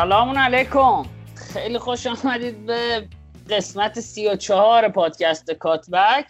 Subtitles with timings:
[0.00, 1.02] سلام علیکم.
[1.52, 3.08] خیلی خوش آمدید به
[3.50, 6.26] قسمت سی و چهار پادکست کاتبک.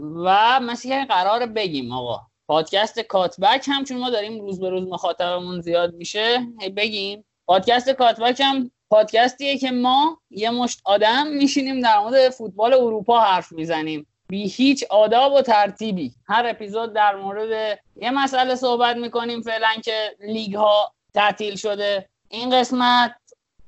[0.00, 5.60] و که قرار بگیم آقا پادکست کاتبک هم چون ما داریم روز به روز مخاطبمون
[5.60, 7.24] زیاد میشه بگیم.
[7.46, 13.52] پادکست کاتبک هم پادکستیه که ما یه مشت آدم میشینیم در مورد فوتبال اروپا حرف
[13.52, 14.06] می‌زنیم.
[14.28, 16.12] بی هیچ آداب و ترتیبی.
[16.26, 22.08] هر اپیزود در مورد یه مسئله صحبت می‌کنیم فعلا که لیگ ها تعطیل شده.
[22.28, 23.14] این قسمت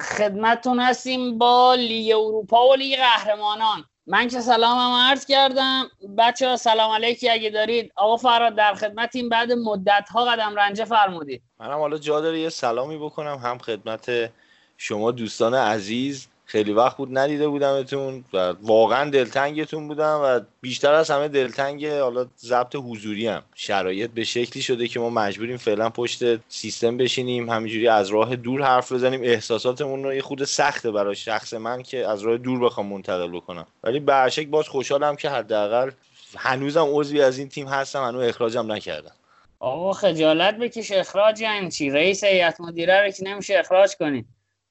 [0.03, 3.85] خدمتتون هستیم با لیگ اروپا و لیگ قهرمانان.
[4.07, 5.91] من که سلامم عرض کردم.
[6.19, 7.93] بچه ها سلام علیکی اگه دارید.
[7.97, 9.29] آقا فراد در خدمتیم.
[9.29, 11.43] بعد مدت ها قدم رنجه فرمودید.
[11.61, 13.39] منم حالا جا داره یه سلامی بکنم.
[13.39, 14.33] هم خدمت
[14.77, 16.29] شما دوستان عزیز.
[16.51, 22.27] خیلی وقت بود ندیده بودمتون و واقعا دلتنگتون بودم و بیشتر از همه دلتنگ حالا
[22.39, 23.43] ضبط حضوری هم.
[23.55, 28.63] شرایط به شکلی شده که ما مجبوریم فعلا پشت سیستم بشینیم همینجوری از راه دور
[28.63, 29.21] حرف بزنیم.
[29.23, 33.67] احساساتمون رو یه خود سخته برای شخص من که از راه دور بخوام منتقل بکنم.
[33.85, 35.91] ولی برشک باز خوشحالم که حداقل
[36.37, 39.15] هنوزم عضوی از این تیم هستم هنوز اخراجم نکردم.
[39.59, 44.27] آقا خجالت بکش اخراج یعنی چی رئیس هیئت مدیره رو که نمیشه اخراج کنید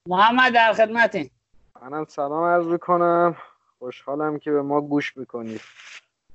[0.07, 1.29] محمد در خدمتین.
[1.81, 3.35] منم سلام عرض می‌کنم.
[3.79, 5.61] خوشحالم که به ما گوش می‌کنید.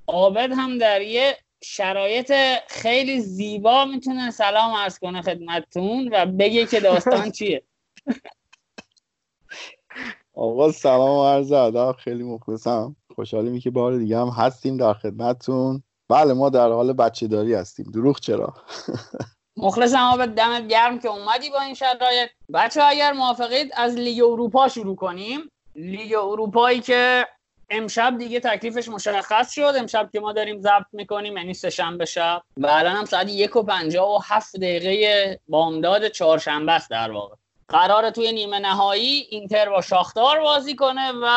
[0.07, 2.33] عابد هم در یه شرایط
[2.67, 7.63] خیلی زیبا می‌تونه سلام عرض کنه خدمتتون و بگه که داستان چیه.
[10.33, 12.95] آقا سلام و عرض ادب خیلی مخلصم.
[13.15, 15.83] خوشحالیم که بار دیگه هم هستیم در خدمتتون.
[16.09, 17.85] بله ما در حال بچه داری هستیم.
[17.85, 18.53] دروغ چرا؟
[19.57, 22.29] مخلصم آبت دمت گرم که اومدی با این شرایط.
[22.53, 25.51] بچه اگر موافقید از لیگ اروپا شروع کنیم.
[25.75, 27.27] لیگ اروپایی که
[27.69, 29.73] امشب دیگه تکلیفش مشخص شد.
[29.77, 32.41] امشب که ما داریم ضبط می‌کنیم یعنی سه شنبه شب.
[32.57, 37.35] و الان هم ساعت یک و پنجاه و هفت دقیقه بامداد چهارشنبه است در واقع.
[37.67, 41.27] قرار توی نیمه نهایی اینتر با شاختار بازی کنه و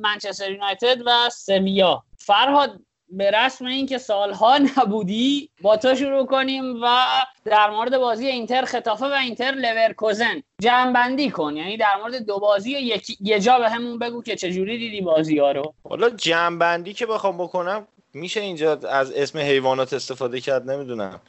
[0.00, 2.02] منچستر یونایتد و سویا.
[2.18, 6.86] فرهاد به رسم اینکه سالها نبودی با تو شروع کنیم و
[7.44, 10.92] در مورد بازی اینتر خطافه و اینتر لورکوزن جمع
[11.30, 11.56] کن.
[11.56, 13.16] یعنی در مورد دو بازی یک...
[13.20, 15.74] یه جا به همون بگو که چجوری دیدی بازی ها رو.
[15.88, 21.20] حالا جمع که بخوام بکنم میشه اینجا از اسم حیوانات استفاده کرد؟ نمی‌دونم.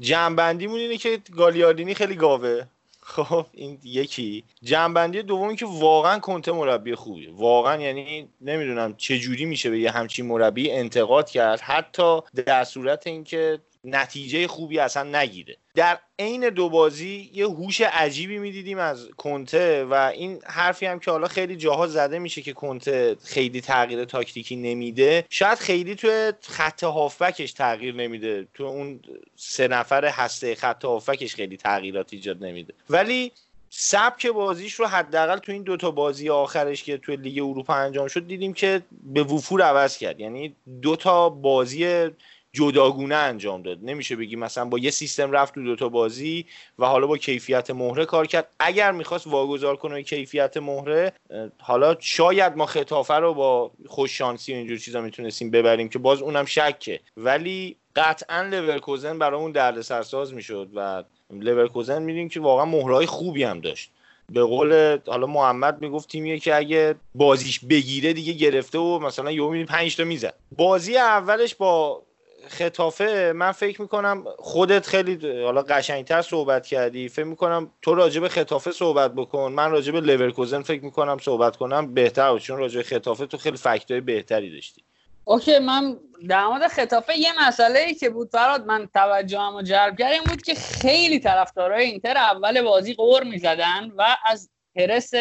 [0.00, 0.34] جمع
[0.80, 2.64] اینه که گالیاردینی خیلی گاوه.
[3.10, 4.44] خب این یکی.
[4.62, 9.90] جنبندی دومی که واقعا کنته مربی خوبیه واقعا یعنی نمی‌دونم چه جوری میشه به یه
[9.90, 11.60] همچین مربی انتقاد کرد.
[11.60, 15.56] حتی در صورت اینکه نتیجه خوبی اصلا نگیره.
[15.74, 21.10] در عین دو بازی یه هوش عجیبی می‌دیدیم از کنته و این حرفی هم که
[21.10, 25.24] حالا خیلی جاها زده میشه که کنته خیلی تغییر تاکتیکی نمیده.
[25.30, 28.46] شاید خیلی توی خط هافبکش تغییر نمیده.
[28.54, 29.00] تو اون
[29.36, 32.74] سه نفر هسته خط هافبکش خیلی تغییرات ایجاد نمیده.
[32.90, 33.32] ولی
[33.70, 38.26] سبک بازیش رو حداقل تو این دوتا بازی آخرش که توی لیگ اروپا انجام شد
[38.26, 40.20] دیدیم که به وفور عوض کرد.
[40.20, 42.10] یعنی دوتا بازی
[42.52, 43.78] جداگونه انجام داد.
[43.82, 46.46] نمیشه بگی مثلا با یه سیستم رفت تو دوتا بازی
[46.78, 48.48] و حالا با کیفیت مهره کار کرد.
[48.60, 51.12] اگر می‌خواست واگذار کنه کیفیت مهره
[51.58, 56.22] حالا شاید ما خطافه رو با خوش شانسی و اینجور چیزا می‌تونستیم ببریم که باز
[56.22, 57.00] اونم شکه.
[57.16, 63.90] ولی قطعا لورکوزن برامون دردسرساز می‌شد و لورکوزن میدیم که واقعا مهره‌های خوبی هم داشت.
[64.30, 69.46] به قول حالا محمد می‌گفت تیمیه که اگه بازیش بگیره دیگه گرفته و مثلا یهو
[69.46, 70.34] می‌بینی 5 تا می‌زد.
[70.56, 72.02] بازی اولش با
[72.48, 77.08] ختافه من فکر می‌کنم خودت خیلی حالا قشنگتر صحبت کردی.
[77.08, 79.52] فکر می‌کنم تو راجع به ختافه صحبت بکن.
[79.52, 83.56] من راجع به لورکوزن فکر می‌کنم صحبت کنم بهتر چون راجع به ختافه تو خیلی
[83.56, 84.84] fact ای بهتری داشتی.
[85.24, 85.96] OK من
[86.28, 90.24] در مورد ختافه یه مسئله ای که بود فرهاد من توجهم و جلب کرد این
[90.24, 95.12] بود که خیلی طرفدارای اینتر اول بازی غر می‌زدن و از حرس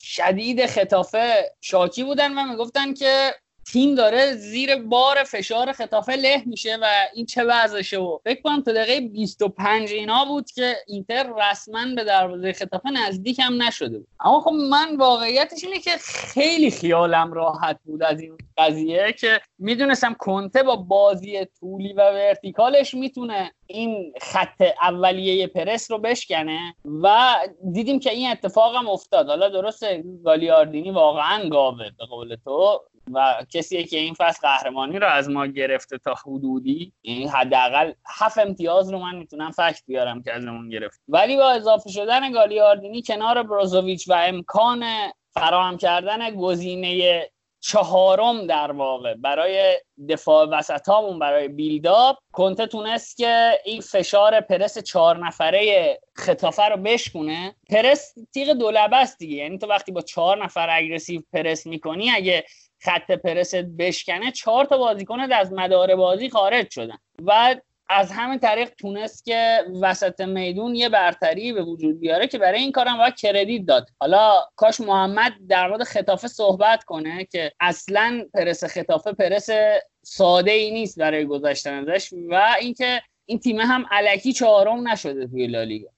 [0.00, 6.76] شدید خطافه شاکی بودن و می‌گفتن که تیم داره زیر بار فشار خطافه له میشه
[6.82, 11.94] و این چه وضعشه و فکر کنم تا دقیقه 25 اینا بود که اینتر رسما
[11.96, 14.08] به دروازه خطافه نزدیک هم نشده بود.
[14.20, 20.14] اما خب من واقعیتش اینه که خیلی خیالم راحت بود از این قضیه که می‌دونستم
[20.18, 27.34] کنته با بازی طولی و ورتیکالش می‌تونه این خط اولیه پرس رو بشکنه و
[27.72, 29.26] دیدیم که این اتفاق هم افتاد.
[29.26, 32.80] حالا درسته گالیاردینی واقعا گاوه به قول تو.
[33.12, 38.38] و کسی که این فصل قهرمانی رو از ما گرفته تا حدودی یعنی حداقل هفت
[38.38, 41.00] امتیاز رو من می‌تونم فکت بیارم که ازمون گرفت.
[41.08, 44.84] ولی با اضافه شدن گالیاردینی کنار بروزوویچ و امکان
[45.34, 47.22] فراهم کردن گزینه
[47.64, 55.26] چهارم در واقع برای دفاع وسطامون برای بیلداپ کنته تونست که این فشار پرس چهار
[55.26, 57.54] نفره خطافه رو بشکونه.
[57.70, 59.36] پرس تیغ دولبه است دیگه.
[59.36, 62.44] یعنی تو وقتی با چهار نفر اگریسیو پرس می‌کنی اگه
[62.84, 66.98] خط پرست بشکنه چهار تا بازیکن از مدار بازی خارج شدن.
[67.22, 67.56] و
[67.88, 72.72] از همین طریق تونست که وسط میدون یه برتری به وجود بیاره که برای این
[72.72, 73.88] کارم باید کردیت داد.
[74.00, 79.48] حالا کاش محمد در مورد خطافه صحبت کنه که اصلا پرس خطافه پرس
[80.02, 85.46] ساده ای نیست برای گذاشتن ازش و اینکه این تیم هم علکی چهارم نشده توی
[85.46, 85.91] لالیگا.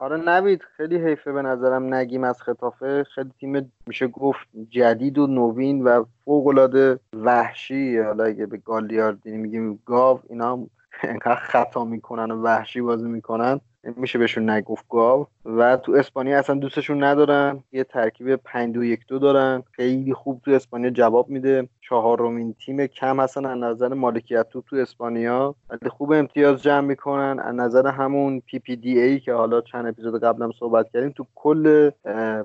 [0.00, 3.04] آره نوید خیلی حیفه به نظرم نگیم از خطافه.
[3.14, 7.98] خیلی تیم میشه گفت جدید و نوین و فوق العاده وحشی.
[7.98, 10.66] حالا اگه به گالیاردینی میگیم گاو اینا
[11.02, 13.60] انقدر خطا می‌کنن و وحشی بازی می‌کنن.
[13.84, 15.26] میشه بهشون نگفت گاو.
[15.44, 17.64] و تو اسپانیا اصلا دوستشون ندارن.
[17.72, 19.62] یه ترکیب 5 2 1 2 دارن.
[19.72, 21.68] خیلی خوب تو اسپانیا جواب میده.
[21.80, 23.46] چهارمین تیم کم هستن.
[23.46, 25.54] از نظر مالکیت تو تو اسپانیا.
[25.70, 27.38] ولی خوب امتیاز جمع می‌کنن.
[27.38, 31.90] از نظر همون PPDA که حالا چند اپیزود قبلم صحبت کردیم تو کل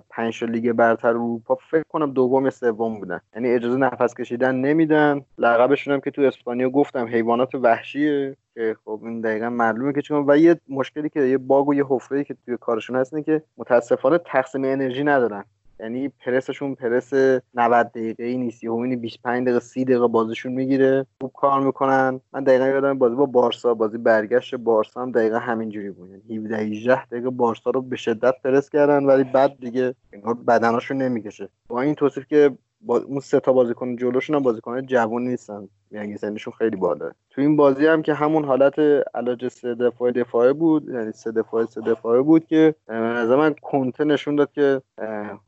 [0.10, 3.20] پنج لیگ برتر اروپا فکر کنم دوم سوم بودن.
[3.36, 5.22] یعنی اجازه نفس کشیدن نمیدن.
[5.38, 8.38] لقبشون هم که تو اسپانیا گفتم حیوانات وحشیه.
[8.56, 11.86] که خب این دقیقا معلومه که چون و یه مشکلی که یه bug و یه
[11.90, 15.44] حفره که توی کارشون هست که متاسفانه تقسیم انرژی ندارن.
[15.80, 17.14] یعنی پرسشون پرس
[17.54, 22.20] 90 دقیقه ای نیست یهو 25 دقیقه 30 دقیقه بازیشون می‌گیره خوب کار می‌کنن.
[22.34, 26.10] من دقیقا یادم بازی با بارسا بازی برگشت بارسا هم دقیقا همینجوری بود.
[26.10, 30.98] یعنی 17 18 دقیقه بارسا رو به شدت پرس کردن ولی بعد دیگه انگار بدناشون
[30.98, 31.50] نمی‌کشه.
[31.68, 32.52] با این توصیف که
[32.86, 35.70] با اون سه تا بازیکن جلوشون هم بازیکن جوون نیستن.
[35.92, 38.80] یعنی سنشون خیلی بالا تو این بازی هم که همون حالت
[39.14, 44.04] علاج سه دفاع دفاعه بود یعنی سه دفاع سه دفاعه بود که از من کنته
[44.04, 44.82] نشون داد که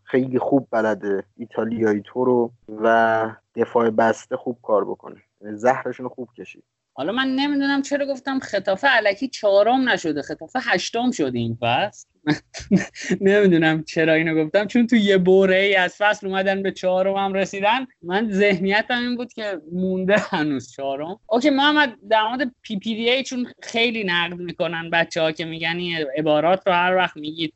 [0.04, 2.52] خیلی خوب بلده ایتالیایی تو رو
[2.84, 5.16] و دفاع بسته خوب کار بکنه.
[5.42, 6.64] یعنی زهرشون خوب کشید.
[6.98, 12.08] حالا من نمی‌دونم چرا گفتم ختافه الکی چهارم نشده ختافه هشتم شده این فصل.
[13.22, 17.34] نمی‌دونم چرا اینو گفتم چون تو یه برهه ای از فصل اومدن به چهارم هم
[17.34, 17.88] رسیدن.
[18.02, 21.20] من ذهنیتم این بود که مونده هنوز چهارم.
[21.30, 26.68] OK محمد در مورد PPDA چون خیلی نقد می‌کنن بچه ها که میگن این عبارات
[26.68, 27.54] رو هر وقت میگید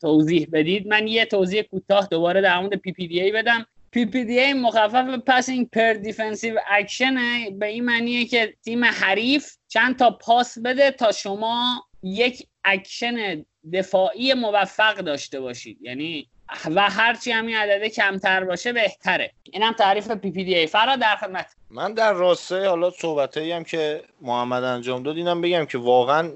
[0.00, 0.86] توضیح بدید.
[0.86, 3.66] من یه توضیح کوتاه دوباره در مورد پی پی دی ای بدم.
[3.94, 9.56] پی پی دی ای مخفف پاسینگ پر دیفنسیو اکشنه به این معنیه که تیم حریف
[9.68, 15.78] چند تا پاس بده تا شما یک اکشن دفاعی موفق داشته باشید.
[15.82, 16.28] یعنی
[16.74, 19.32] و هرچی همین عدده کمتر باشه بهتره.
[19.52, 21.46] اینم تعریف پی پی دی ای فرا در خدمت.
[21.70, 26.30] من در راسته حالا صحبتایی هم که محمد انجام داد اینم بگم که واقعا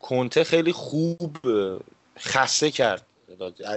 [0.00, 1.36] کونته خیلی خوب
[2.18, 3.06] خسته کرد.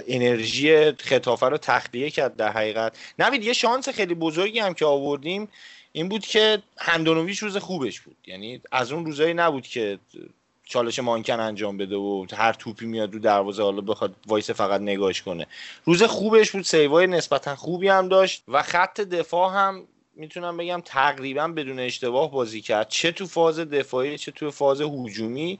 [0.08, 2.98] انرژی ختافه رو تخلیه کرد در حقیقت.
[3.18, 5.48] نوید یه شانس خیلی بزرگی هم که آوردیم
[5.92, 8.16] این بود که هندانوویچ روز خوبش بود.
[8.26, 9.98] یعنی از اون روزایی نبود که
[10.64, 15.22] چالش مانکن انجام بده و هر توپی میاد رو دروازه حالا بخواد وایسه فقط نگاش
[15.22, 15.46] کنه.
[15.84, 19.84] روز خوبش بود save ای نسبتا خوبی هم داشت و خط دفاع هم
[20.16, 22.88] می‌تونم بگم تقریبا بدون اشتباه بازی کرد.
[22.88, 25.58] چه تو فاز دفاعی چه تو فاز هجومی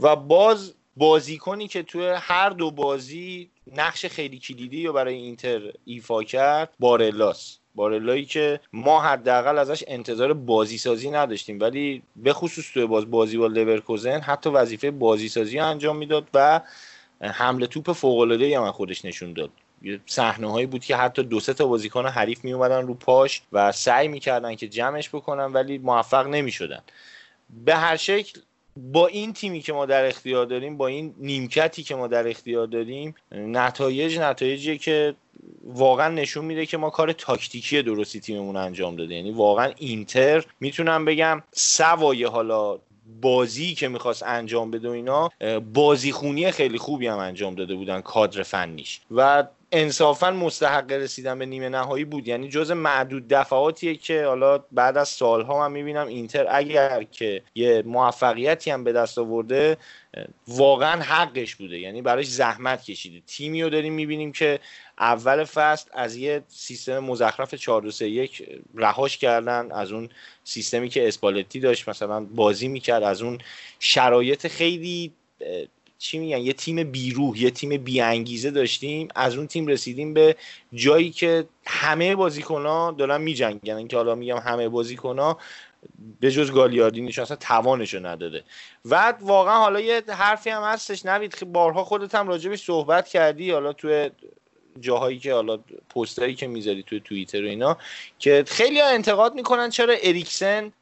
[0.00, 6.22] و باز بازیکنی که توی هر دو بازی نقش خیلی کلیدی رو برای اینتر ایفا
[6.22, 7.58] کرد بارلاس.
[7.74, 13.36] بارلایی که ما حداقل ازش انتظار بازی سازی نداشتیم ولی به خصوص توی باز بازی
[13.36, 16.60] با لورکوزن حتی وظیفه بازی سازی انجام می‌داد و
[17.20, 19.50] حمله توپ فوق العاده هم خودش نشون داد.
[20.06, 23.72] صحنه هایی بود که حتی دو سه تا بازیکن حریف می اومدن رو پاش و
[23.72, 26.82] سعی می‌کردن که جمعش بکنن ولی موفق نمی‌شدن.
[27.64, 28.40] به هر شکل
[28.92, 32.66] با این تیمی که ما در اختیار داریم با این نیمکتی که ما در اختیار
[32.66, 35.14] داریم نتایج نتایجی که
[35.64, 39.14] واقعا نشون میده که ما کار تاکتیکی درستی تیممون انجام داده.
[39.14, 42.78] یعنی واقعا اینتر می‌تونم بگم سوای حالا
[43.20, 45.30] بازی که می‌خواست انجام بده و اینا
[45.74, 49.00] بازیخونی خیلی خوبی هم انجام داده بودن کادر فنیش.
[49.10, 52.28] و انصافا مستحق رسیدن به نیمه نهایی بود.
[52.28, 57.82] یعنی جز معدود دفعاتیه که حالا بعد از سالها من می‌بینم اینتر اگر که یه
[57.86, 59.76] موفقیتی هم به دست آورده
[60.48, 61.78] واقعا حقش بوده.
[61.78, 63.22] یعنی براش زحمت کشیده.
[63.26, 64.60] تیمی رو داریم می‌بینیم که
[64.98, 69.72] اول فصل از یه سیستم مزخرف 4 1 رهاش کردن.
[69.72, 70.08] از اون
[70.44, 73.02] سیستمی که اسپالتی داشت مثلا بازی می‌کرد.
[73.02, 73.38] از اون
[73.78, 75.12] شرایط خیلی
[75.98, 80.36] چی میگن یه تیم بیروح یه تیم بیانگیزه داشتیم از اون تیم رسیدیم به
[80.72, 83.86] جایی که همه بازیکنها دارن میجنگن.
[83.86, 85.38] که حالا میگم همه بازیکنها
[86.20, 88.44] به جز گالیاردینیش اصلا توانشو نداده.
[88.84, 93.72] و واقعا حالا یه حرفی هم هستش نوید بارها خودت هم راجبش صحبت کردی حالا
[93.72, 94.10] توی
[94.80, 95.58] جاهایی که حالا
[95.94, 97.76] پستایی که می‌ذاری توی توییتر و اینا
[98.18, 100.72] که خیلی ها انتقاد می‌کنن چرا اریکسن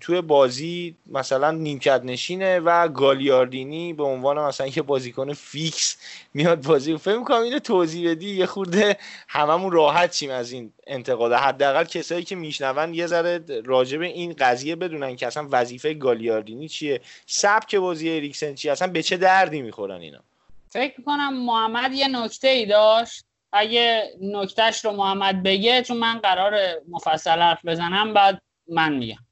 [0.00, 5.96] توی بازی مثلا نیمکت نشینه و گالیاردینی به عنوان مثلا یه بازیکن فیکس
[6.34, 8.96] میاد بازی فکر می‌کنم اینو توضیح بدی یه خورده
[9.28, 11.32] هممون راحت چیم از این انتقاد.
[11.32, 16.68] حداقل کسایی که میشنون یه ذره راجع به این قضیه بدونن که اصلا وظیفه گالیاردینی
[16.68, 17.00] چیه.
[17.26, 20.18] سبک بازی اریکسن چیه؟ اصلا به چه دردی می‌خورن اینا؟
[20.70, 23.24] فکر کنم محمد یه نکته ای داشت.
[23.52, 29.25] اگه نکتهش رو محمد بگه چون من قرار مفصل حرف بزنم بعد من میگم.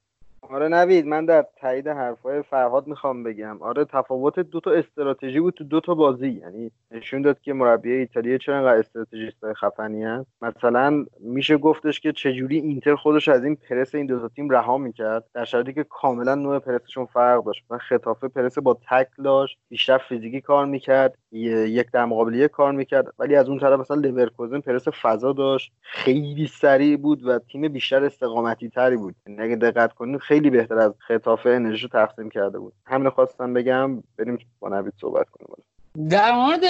[0.51, 3.63] آره نوید من در تایید حرفای فرهاد می‌خوام بگم.
[3.63, 6.29] آره تفاوت دو تا استراتژی بود تو دو تا بازی.
[6.29, 12.13] یعنی نشون داد که مربی ایتالیا چرا انقدر استراتژیست خفنی هست مثلا میشه گفتش که
[12.13, 15.85] چجوری اینتر خودش از این پرس این دو تا تیم رها می‌کرد در شرایطی که
[15.85, 17.65] کاملا نوع پرسشون فرق داشت.
[17.71, 23.07] من ختافه پرس با تکل داشت بیشتر فیزیکی کار می‌کرد یک در مقابل کار می‌کرد.
[23.19, 25.73] ولی از اون طرف مثلا لورکوزن پرس فضا داشت.
[25.81, 29.15] خیلی سریع بود و تیم بیشتر استقامتی تری بود.
[29.27, 32.73] یعنی اگه دقت کنید خیلی بهتر از خطافه انرژی تقسیم کرده بود.
[32.87, 35.65] همین خواستم بگم بریم با نوید صحبت کنیم.
[36.11, 36.61] در مورد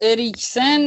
[0.00, 0.78] اریکسن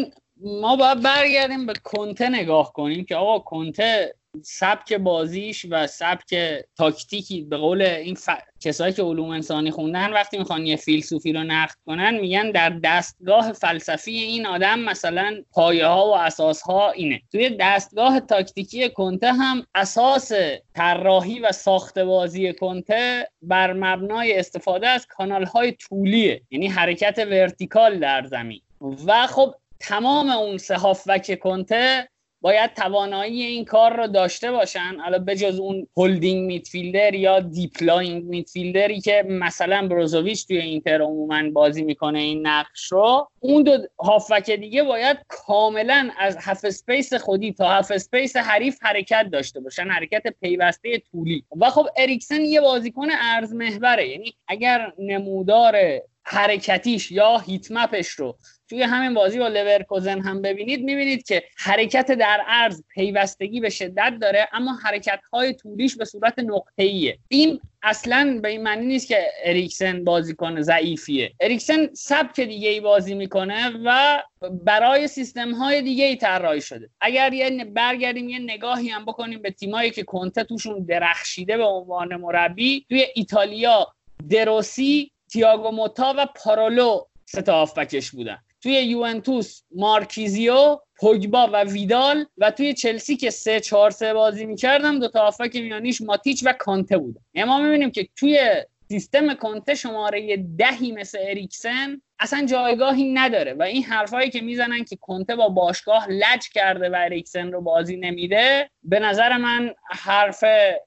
[0.42, 6.36] ما باید برگردیم به کنته نگاه کنیم که آقا کنته سبک بازیش و سبک
[6.78, 8.30] تاکتیکی به قول این ف...
[8.60, 13.52] کسایی که علوم انسانی خوندن وقتی می‌خوان یه فیلسوفی رو نقد کنن میگن در دستگاه
[13.52, 17.22] فلسفی این آدم مثلا پایه ها و اساس ها اینه.
[17.32, 20.32] توی دستگاه تاکتیکی کنته هم اساس
[20.76, 28.00] طراحی و ساخت بازی کنته بر مبنای استفاده از کانال های طولیه یعنی حرکت vertical
[28.00, 28.62] در زمین.
[29.06, 32.10] و خب تمام اون سه هافبک کنته
[32.44, 34.98] باید توانایی این کار رو داشته باشن.
[35.04, 41.50] حالا بجز اون holding midfielder یا deep-lying midfielder ی که مثلا بروزوویچ توی اینتر عموما
[41.50, 47.54] بازی می‌کنه این نقش رو اون دو هافبک دیگه باید کاملا از half space خودی
[47.54, 51.44] تا half space حریف حرکت داشته باشن حرکت پیوسته طولی.
[51.58, 55.76] و خب اریکسن یه بازیکن عرض محوره یعنی اگر نمودار
[56.24, 58.38] حرکتیش یا هیتمپش رو
[58.70, 64.14] توی همین بازی با لورکوزن هم ببینید می‌بینید که حرکت در عرض پیوستگی به شدت
[64.22, 69.08] داره اما حرکت های طولیش به صورت نقطه ایه این اصلا به این معنی نیست
[69.08, 71.34] که اریکسن بازیکن ضعیفیه.
[71.40, 76.90] اریکسن سبک دیگه ای بازی می‌کنه و برای سیستم های دیگه ای طراحی شده.
[77.02, 82.16] اگر یه برگردیم یه نگاهی هم بکنیم به تیمایی که کنته توشون درخشیده به عنوان
[82.16, 83.88] مربی توی ایتالیا
[84.30, 87.66] دروسی تیاگو موتا و پارولو سه تا
[88.14, 88.38] بودن.
[88.64, 95.00] توی یوونتوس مارکیزیو پوگبا و ویدال و توی چلسی که سه چهار سه بازی می‌کردم
[95.00, 97.22] دو تا هافبک میانیش ماتیچ و کانته بودن.
[97.34, 98.40] یعنی ما می‌بینیم که توی
[98.88, 104.96] سیستم کانته شماره دهی مثل اریکسن اصلا جایگاهی نداره و این حرفایی که می‌زنن که
[104.96, 110.44] کنته با باشگاه لج کرده و اریکسن رو بازی نمیده به نظر من حرف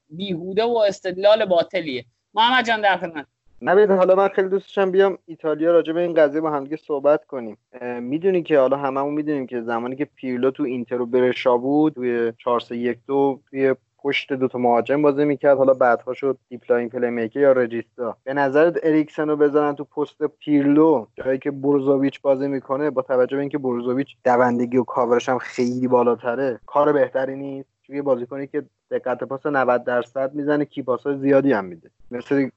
[0.09, 2.05] بیهوده و استدلال باطلیه.
[2.33, 3.25] محمد جان در خدمت.
[3.61, 7.25] نوید حالا من خیلی دوست داشتم بیام ایتالیا راجع به این قضیه با همدیگه صحبت
[7.25, 7.57] کنیم.
[8.01, 12.33] می‌دونی که حالا هممون می‌دونیم که زمانی که پیرلو تو اینتر و برشا بود توی
[12.37, 15.57] 4 3 1 2 توی پشت دو تا مهاجم بازی می‌کرد.
[15.57, 18.17] حالا بعدها شد deep-lying playmaker یا regista.
[18.23, 23.35] به نظرت اریکسن رو بزنن تو پست پیرلو جایی که بروزوویچ بازی می‌کنه با توجه
[23.35, 27.69] به اینکه بروزوویچ دوندگی و کاورش هم خیلی بالاتره کار بهتری نیست.
[27.81, 31.91] چون بازیکنی که دقت پاس 90 درصد می‌زنه key pass زیادی هم میده.
[32.11, 32.49] مثل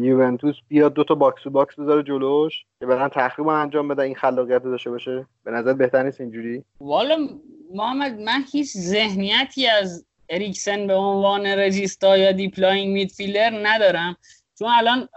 [0.00, 4.14] یوونتوس بیاد دو تا box to box بذاره جلوش که بعدن تخریب انجام بده این
[4.14, 5.26] خلاقیت داشته باشه.
[5.44, 6.64] به نظر بهتر نیست اینجوری.
[6.80, 7.28] والا
[7.74, 14.16] محمد من هیچ ذهنیتی از اریکسن به عنوان regista یا deep-lying midfielder ندارم.
[14.58, 15.08] چون الان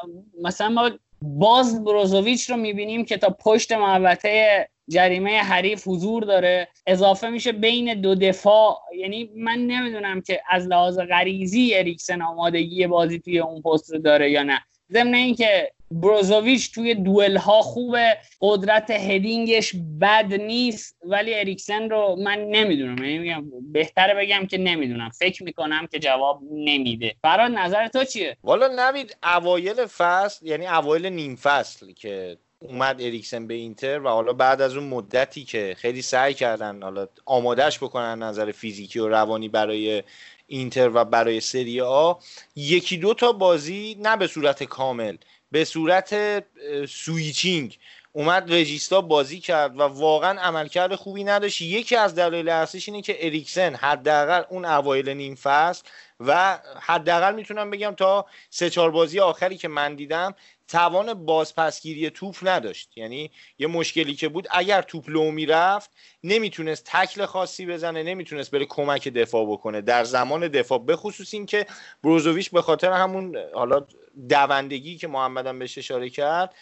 [0.43, 7.29] مثلا ما باز بروزوویچ رو می‌بینیم که تا پشت محوطه جریمه حریف حضور داره اضافه
[7.29, 8.79] میشه بین دو دفاع.
[8.97, 14.43] یعنی من نمی‌دونم که از لحاظ غریزی اریکسن آمادگی بازی توی اون پست داره یا
[14.43, 14.59] نه.
[14.91, 22.39] ضمن اینکه بروزوویچ توی دوئل ها خوبه قدرت هدینگش بد نیست ولی اریکسن رو من
[22.39, 23.03] نمی‌دونم.
[23.03, 25.09] یعنی بهتره بگم که نمی‌دونم.
[25.09, 27.15] فکر می‌کنم که جواب نمیده.
[27.21, 33.47] فراد نظر تو چیه؟ والا نوید اوایل فصل یعنی اوایل نیم فصل که اومد اریکسن
[33.47, 38.23] به اینتر و حالا بعد از اون مدتی که خیلی سعی کردن حالا آمادهش بکنن
[38.23, 40.03] نظر فیزیکی و روانی برای
[40.47, 42.13] اینتر و برای سری آ
[42.55, 45.17] یکی دو تا بازی نه به صورت کامل
[45.51, 46.43] به صورت
[46.89, 47.77] switching
[48.13, 51.61] اومد regista بازی کرد و واقعا عملکرد خوبی نداشت.
[51.61, 55.83] یکی از دلایل اصلیش اینه که اریکسن حداقل اون اوایل نیم فصل
[56.19, 60.35] و حداقل می‌تونم بگم تا سه چهار بازی آخری که من دیدم
[60.67, 62.97] توان بازپسگیری توپ نداشت.
[62.97, 65.91] یعنی یه مشکلی که بود اگر توپ لو می‌رفت
[66.23, 69.81] نمی‌تونست تکل خاصی بزنه نمی‌تونست بره کمک دفاع بکنه.
[69.81, 71.65] در زمان دفاع بخصوص این که
[72.03, 73.85] بروزوویچ به خاطر همون حالا
[74.29, 76.55] دوندگی که محمدم بهش اشاره کرد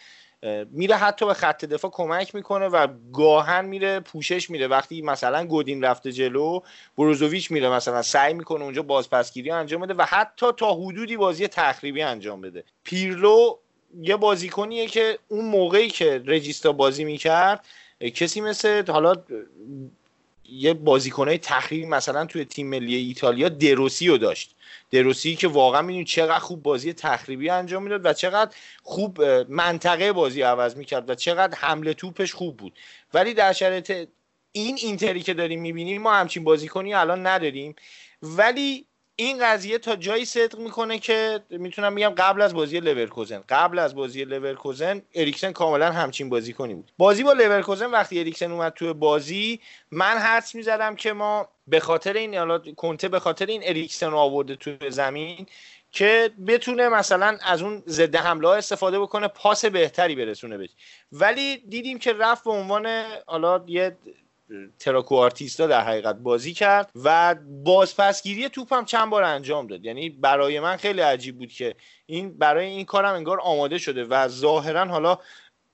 [0.71, 5.83] میره حتی به خط دفاع کمک می‌کنه و گاهن میره پوشش میره وقتی مثلا گودین
[5.83, 6.59] رفته جلو
[6.97, 12.01] بروزوویچ میره مثلا سعی می‌کنه اونجا بازپسگیری انجام بده و حتی تا حدودی بازی تخریبی
[12.01, 12.63] انجام بده.
[12.83, 13.57] پیرلو
[14.01, 17.65] یه بازیکنیه که اون موقعی که رجیستا بازی می‌کرد
[18.15, 19.15] کسی مثل حالا
[20.49, 24.55] یه بازیکنهای تخریبی مثلا توی تیم ملی ایتالیا دروسی رو داشت.
[24.91, 30.41] دروسی که واقعا می‌دونید چقدر خوب بازی تخریبی انجام می‌داد و چقدر خوب منطقه بازی
[30.41, 32.73] عوض می‌کرد و چقدر حمل توپش خوب بود.
[33.13, 34.07] ولی در شرایط
[34.51, 37.75] این اینتری که داریم می‌بینیم ما همچین بازیکنی الان نداریم.
[38.21, 43.79] ولی این قضیه تا جایی صدق می‌کنه که می‌تونم بگم قبل از بازی لورکوزن قبل
[43.79, 46.91] از بازی لورکوزن اریکسن کاملا همچین بازیکنی بود.
[46.97, 49.59] بازی با لورکوزن وقتی اریکسن اومد توی بازی
[49.91, 54.17] من حدس می‌زدم که ما به خاطر این حالا کنته به خاطر این اریکسن رو
[54.17, 55.47] آورده توی زمین
[55.91, 60.69] که بتونه مثلا از اون ضد حمله استفاده بکنه پاس بهتری برسونه بهش.
[61.11, 62.87] ولی دیدیم که رفت به عنوان
[63.25, 63.97] حالا یه
[64.79, 69.85] تراکو آرتیستا در حقیقت بازی کرد و بازپسگیری توپ هم چند بار انجام داد.
[69.85, 71.75] یعنی برای من خیلی عجیب بود که
[72.05, 75.17] این برای این کارم انگار آماده شده و ظاهرا حالا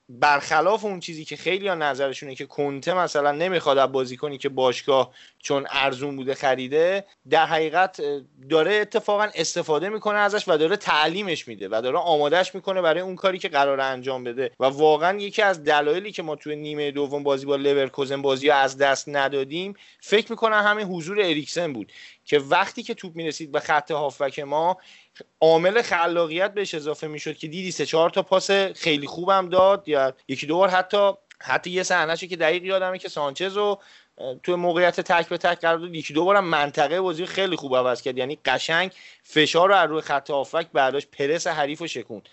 [0.10, 5.14] برخلاف اون چیزی که خیلی ها نظرشونه که کنته مثلا نمی‌خواد از بازیکنی که باشگاه
[5.42, 8.02] چون ارزون بوده خریده در حقیقت
[8.50, 13.16] داره اتفاقا استفاده می‌کنه ازش و داره تعلیمش میده و داره آمادهش می‌کنه برای اون
[13.16, 14.52] کاری که قرار انجام بده.
[14.60, 18.56] و واقعا یکی از دلایلی که ما توی نیمه دوم بازی با لورکوزن بازی رو
[18.56, 21.92] از دست ندادیم فکر می‌کنم همین حضور اریکسن بود
[22.26, 24.78] که وقتی که توپ می‌رسید به خط هافک ما
[25.42, 30.14] عامل خلاقیت بهش اضافه می‌شد که دیدی سه چهار تا پاس خیلی خوبم داد یا
[30.28, 31.12] یکی دو بار حتی
[31.44, 33.82] حتی یه صحنه‌شو که دقیق یادمه که سانچز رو
[34.44, 35.96] توی موقعیت تک به تک قرار داد.
[35.96, 38.18] یکی دو بارم منطقه بازی خیلی خوب عوض کرد.
[38.18, 38.92] یعنی قشنگ
[39.24, 42.30] فشار رو از روی خط هافک برداشت پرس حریف و شکوند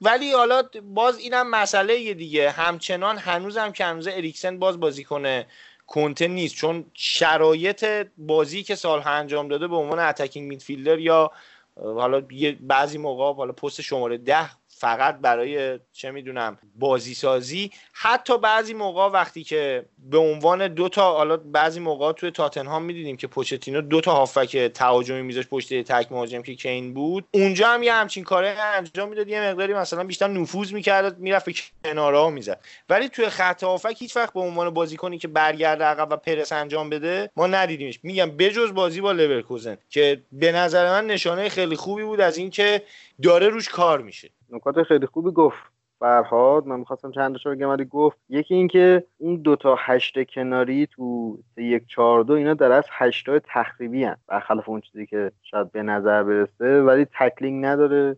[0.00, 2.50] ولی حالا باز اینم مسئله دیگه.
[2.50, 5.46] همچنان هنوز هم که هنوز اریکسن باز بازی کنه
[5.86, 6.54] کنته نیست.
[6.54, 11.30] چون شرایط بازی که سالها انجام داده به عنوان اتکینگ میدفیلدر یا
[11.76, 12.22] حالا
[12.60, 19.02] بعضی موقع حالا پست شماره ده فقط برای چه می‌دونم بازی سازی حتی بعضی موقع
[19.02, 24.00] وقتی که به عنوان دو تا حالا بعضی موقع توی تاتنهام می‌دیدیم که پوچتینو دو
[24.00, 27.24] تا هافک تهاجمی میذاشت پشت تک مهاجم که کین بود.
[27.30, 29.28] اونجا هم یه همچین کاره انجام می‌داد.
[29.28, 31.48] یه مقداری مثلا بیشتر نفوذ می‌کرد می‌رفت
[31.84, 32.60] کنارها می‌زد.
[32.88, 36.90] ولی توی خط هافک هیچ وقت به عنوان بازیکنی که برگرده عقب و پرس انجام
[36.90, 38.00] بده ما ندیدیمش.
[38.02, 42.82] میگم بجز بازی با لورکوزن که به نظر من نشانه خیلی خوبی بود از اینکه
[43.22, 44.30] داره روش کار میشه.
[44.50, 45.76] نکات خیلی خوبی گفت.
[45.98, 51.38] فرهاد من می‌خواستم چند تا بگم ولی گفت یکی اینکه اون دوتا هشت کناری تو
[51.56, 55.82] یک چهار دو اینا در از هشتای تخریبی هن برخلاف اون چیزی که شاید به
[55.82, 58.16] نظر برسه ولی تکلینگ نداره.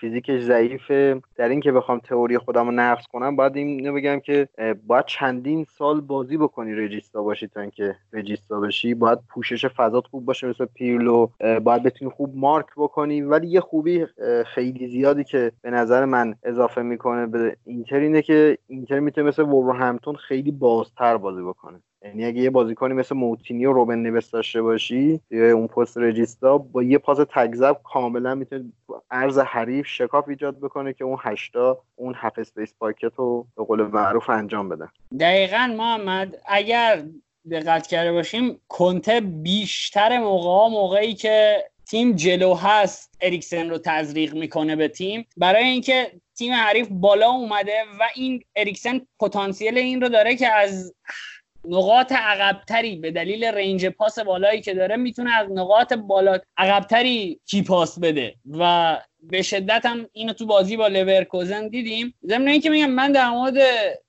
[0.00, 1.22] فیزیکش ضعیفه.
[1.36, 4.48] در این که بخوام تئوری خودم رو نقص کنم باید این بگم که
[4.86, 8.94] باید چندین سال بازی بکنی رجیستا باشی تا اینکه رجیستا بشی.
[8.94, 11.28] باید پوشش فضات خوب باشه مثل پیرلو.
[11.62, 13.22] باید بتونی خوب مارک بکنی.
[13.22, 14.06] ولی یه خوبی
[14.46, 19.42] خیلی زیادی که به نظر من اضافه می‌کنه به اینتر اینه که اینتر می‌تونه مثل
[19.74, 21.80] ولورهمپتون خیلی بازتر بازی بکنه.
[22.04, 26.58] یعنی اگه یه بازیکنی مثل موتینیو و روبن نوس داشته باشی یا اون پست regista
[26.58, 28.64] با یه پاس تک ضرب کاملا می‌تونه
[29.10, 33.82] عرض حریف شکاف ایجاد بکنه که اون هشتا اون half space pocket رو به قول
[33.82, 34.88] معروف انجام بده
[35.20, 37.04] دقیقا محمد اگر
[37.50, 44.76] دقت کرده باشیم کنته بیشتر موقع موقعی که تیم جلو هست اریکسن رو تزریق می‌کنه
[44.76, 45.26] به تیم.
[45.36, 50.94] برای اینکه تیم حریف بالا اومده و این اریکسن پتانسیل این رو داره که از
[51.68, 57.62] نقاط عقبتری به دلیل رنج پاس بالایی که داره می‌تونه از نقاط بالا عقبتری کی
[57.62, 58.34] پاس بده.
[58.50, 62.14] و به شدت هم اینو تو بازی با لورکوزن دیدیم.
[62.26, 63.54] ضمن اینکه میگم من در مورد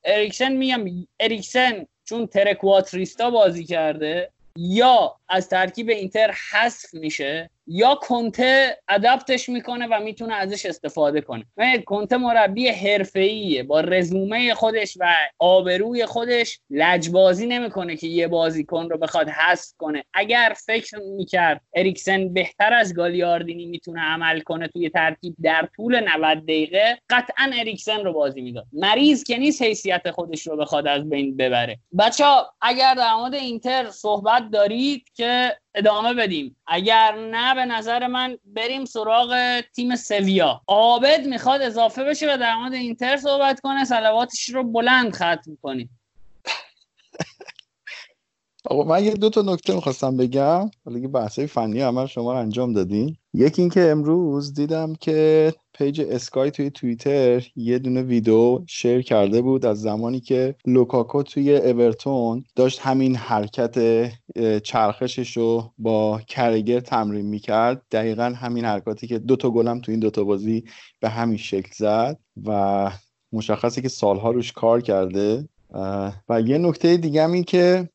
[0.03, 0.85] اریکسن میگم
[1.19, 9.87] اریکسن چون ترکواتریستا بازی کرده یا از ترکیب اینتر حذف میشه یا کنته ادپتش می‌کنه
[9.87, 11.45] و می‌تونه ازش استفاده کنه.
[11.85, 13.63] کنته مربی حرفه‌ایه.
[13.63, 20.03] با رزومه خودش و آبروی خودش لجبازی نمی‌کنه که یه بازیکن رو بخواد حذف کنه.
[20.13, 26.43] اگر فکر می‌کرد اریکسن بهتر از گالیاردینی می‌تونه عمل کنه توی ترکیب در طول 90
[26.43, 28.65] دقیقه قطعا اریکسن رو بازی می‌داد.
[28.73, 31.77] مریض که نیست حیثیت خودش رو بخواد از بین ببره.
[31.99, 32.23] بچه
[32.61, 36.55] اگر در مورد اینتر صحبت دارید که ادامه بدیم.
[36.67, 40.61] اگر نه به نظر من بریم سراغ تیم سویا.
[40.67, 43.85] عابد می‌خواد اضافه بشه و در مورد اینتر صحبت کنه.
[43.85, 45.99] صلواتش رو بلند ختم کنیم.
[48.69, 50.69] آقا من یه دو تا نکته می‌خواستم بگم.
[50.85, 53.17] حالا که بحثای فنی عمل شما رو انجام دادین.
[53.33, 59.65] یکی اینکه امروز دیدم که page اسکای توی توییتر یه دونه ویدیو share کرده بود
[59.65, 64.07] از زمانی که لوکاکو توی اورتون داشت همین حرکت
[64.63, 67.81] چرخشش رو با کرگر تمرین می‌کرد.
[67.91, 70.63] دقیقا همین حرکاتی که دوتا گلم تو این دوتا بازی
[70.99, 72.91] به همین شکل زد و
[73.33, 75.49] مشخصه که سالها روش کار کرده.
[76.29, 77.89] و یه نکته دیگه هم این که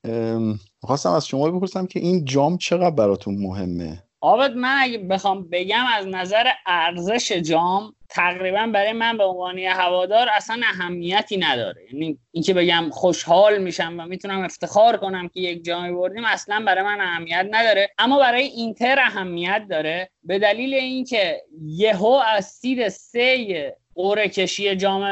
[0.81, 5.85] خواستم از شما بپرسم که این جام چقدر براتون مهمه؟ آبد من اگه بخوام بگم
[5.95, 11.83] از نظر ارزش جام تقریبا برای من به عنوان هوادار اصلا اهمیتی نداره.
[11.93, 16.85] یعنی اینکه بگم خوشحال میشم و می‌تونم افتخار کنم که یک جامی بردیم اصلا برای
[16.85, 17.91] من اهمیت نداره.
[17.99, 20.11] اما برای اینتر اهمیت داره.
[20.23, 25.03] به دلیل اینکه یهو از سید سه قرعه کشی جام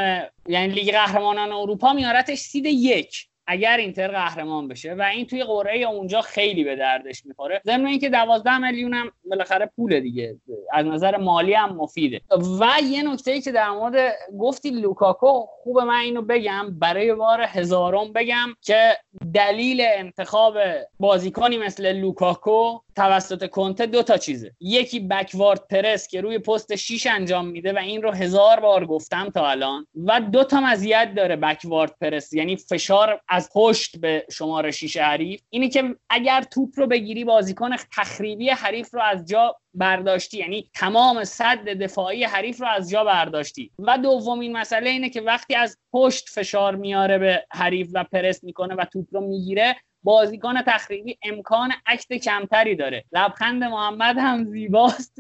[0.48, 3.27] یعنی لیگ قهرمانان اروپا میارتش seed یک.
[3.50, 8.08] اگر اینتر قهرمان بشه و این توی قرعه اونجا خیلی به دردش می‌خوره ضمن اینکه
[8.08, 10.36] 12 میلیون هم بالاخره پول دیگه.
[10.72, 12.20] از نظر مالی هم مفیده.
[12.60, 16.78] و یه نکته ای که در مورد گفتی لوکاکو خوب من اینو بگم.
[16.78, 18.96] برای بار هزارم بگم که
[19.34, 20.56] دلیل انتخاب
[21.00, 24.52] بازیکنی مثل لوکاکو توسط کنته دو تا چیزه.
[24.60, 29.30] یکی backward press که روی پست 6 انجام میده و این رو هزار بار گفتم
[29.30, 29.86] تا الان.
[30.06, 35.40] و دو تا مزیت داره backward press یعنی فشار از پشت به شماره 6 حریف
[35.50, 41.24] اینه که اگر توپ رو بگیری بازیکن تخریبی حریف رو از جا برداشتی یعنی تمام
[41.24, 43.70] سد دفاعی حریف رو از جا برداشتی.
[43.78, 48.74] و دومین مسئله اینه که وقتی از پشت فشار میاره به حریف و پرس می‌کنه
[48.74, 53.04] و توپ رو می‌گیره بازیکن تخریبی امکان act کمتری داره.
[53.12, 55.16] لبخند محمد هم زیباست.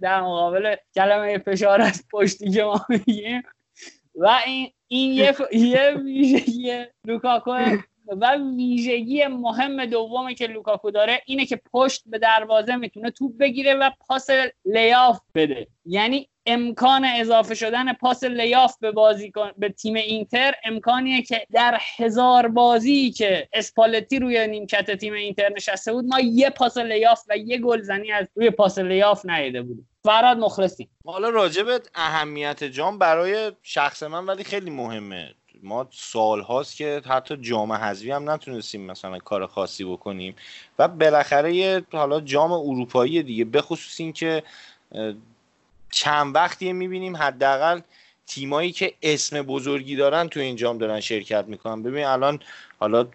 [0.00, 3.42] در مقابل کلمه فشار از پشتی که ما میگیم.
[4.14, 7.50] و این این یه یه ویژگی لوکاکو
[8.08, 13.74] و ویژگی مهم دومی که لوکاکو داره اینه که پشت به دروازه می‌تونه توپ بگیره
[13.74, 14.26] و پاس
[14.64, 15.66] لیاف بده.
[15.84, 22.48] یعنی امکان اضافه شدن پاس لیاف به بازی به تیم اینتر امکانیه که در هزار
[22.48, 27.58] بازی که اسپالتی روی نیمکت تیم اینتر نشسته بود ما یه پاس لیاف و یه
[27.58, 29.88] گلزنی از روی پاس لیاف ندیده بودیم.
[30.04, 35.34] فراد مخلصیم حالا راجب اهمیت جام برای شخص من ولی خیلی مهمه.
[35.62, 40.34] ما سال هاست که حتی جام حذفی هم نتونستیم مثلا کار خاصی بکنیم.
[40.78, 44.42] و بالاخره حالا جام اروپایی دیگه بخصوص این که
[45.90, 47.80] چند وقتی می‌بینیم حداقل
[48.26, 51.82] تیمایی که اسم بزرگی دارن تو این جام دارن شرکت می‌کنن.
[51.82, 52.40] ببین الان
[52.80, 53.06] حالا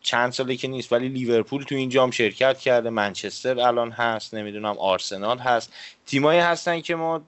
[0.00, 4.78] چند ساله که نیست ولی لیورپول تو این جام شرکت کرده منچستر الان هست نمی‌دونم
[4.78, 5.72] آرسنال هست.
[6.06, 7.22] تیمایی هستن که ما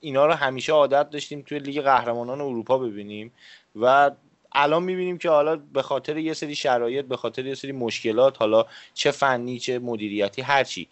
[0.00, 3.32] اینا رو همیشه عادت داشتیم توی لیگ قهرمانان اروپا ببینیم
[3.76, 4.10] و
[4.52, 8.66] الان می‌بینیم که حالا به خاطر یه سری شرایط به خاطر یه سری مشکلات حالا
[8.94, 10.88] چه فنی چه مدیریتی هرچی.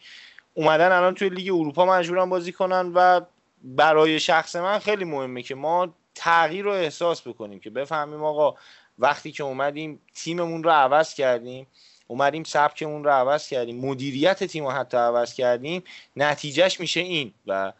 [0.54, 3.20] اومدن الان توی لیگ اروپا مجبورن بازی کنن و
[3.62, 8.54] برای شخص من خیلی مهمه که ما تغییر رو احساس بکنیم که بفهمیم آقا
[8.98, 11.66] وقتی که اومدیم تیممون رو عوض کردیم
[12.06, 15.82] اومدیم سبکمون رو عوض کردیم مدیریت تیم رو حتی عوض کردیم
[16.16, 17.32] نتیجهش میشه این.
[17.46, 17.72] و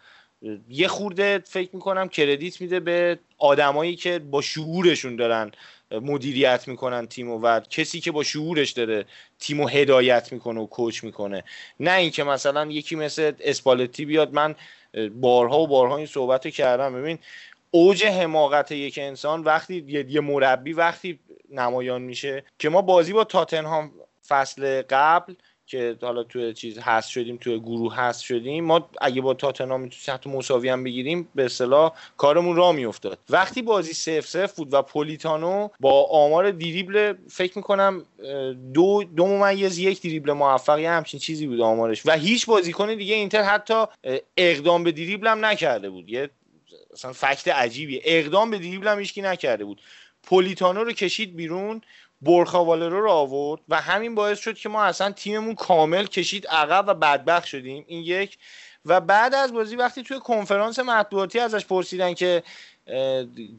[0.68, 5.52] یه خورده فکر می‌کنم کردیت میده به آدمایی که با شعورشون دارن
[5.90, 9.04] مدیریت می‌کنن تیمو و کسی که با شعورش داره
[9.38, 11.44] تیمو هدایت می‌کنه و کوچ می‌کنه.
[11.80, 14.54] نه اینکه مثلا یکی مثل اسپالتی بیاد من
[15.12, 16.94] بارها و بارها این صحبت رو کردم.
[16.94, 17.18] ببین
[17.70, 21.20] اوج حماقت یک انسان وقتی یه مربی وقتی
[21.50, 23.92] نمایان میشه که ما بازی با تاتنهام
[24.28, 25.34] فصل قبل
[25.68, 30.12] که حالا توی چیز هست شدیم توی گروه هست شدیم ما اگه با تاتنهام تو
[30.12, 33.18] حتی مساوی هم بگیریم به اصطلاح کارمون را میافتاد.
[33.30, 38.04] وقتی بازی سف سف بود و پولیتانو با آمار دریبل فکر می‌کنم
[38.74, 42.06] دو دو ممیز یک دریبل موفق یه همچین چیزی بود آمارش.
[42.06, 43.84] و هیچ بازیکن دیگه اینتر حتی
[44.36, 46.10] اقدام به دریبل هم نکرده بود.
[46.10, 46.30] یه
[46.92, 48.02] مثلا فکت عجیبیه.
[48.04, 49.80] اقدام به دریبل هم هیچکی نکرده بود.
[50.22, 51.80] پولیتانو رو کشید بیرون.
[52.22, 56.94] برخاوالرو رو آورد و همین باعث شد که ما اصلا تیممون کامل کشید عقب و
[56.94, 57.84] بدبخت شدیم.
[57.86, 58.38] این یک.
[58.84, 62.42] و بعد از بازی وقتی توی کنفرانس مطبوعاتی ازش پرسیدن که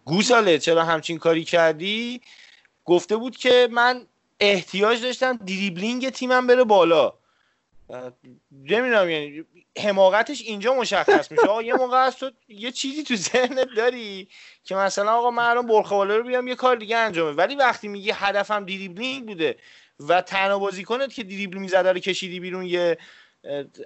[0.05, 2.21] گوساله چرا همچین کاری کردی؟
[2.85, 4.05] گفته بود که من
[4.39, 7.13] احتیاج داشتم دریبلینگ تیمم بره بالا.
[8.51, 9.45] نمی‌دونم یعنی
[9.77, 11.47] حماقتش اینجا مشخص میشه.
[11.47, 14.27] آقا یه موقع هست تو یه چیزی تو ذهنت داری
[14.63, 18.11] که مثلا آقا من الان برخواله رو بیام یه کار دیگه انجامه ولی وقتی میگی
[18.13, 19.57] هدفم دریبلینگ بوده
[19.99, 22.97] و تنها بازیکنت که دریبل می‌زده رو کشیدی بیرون یه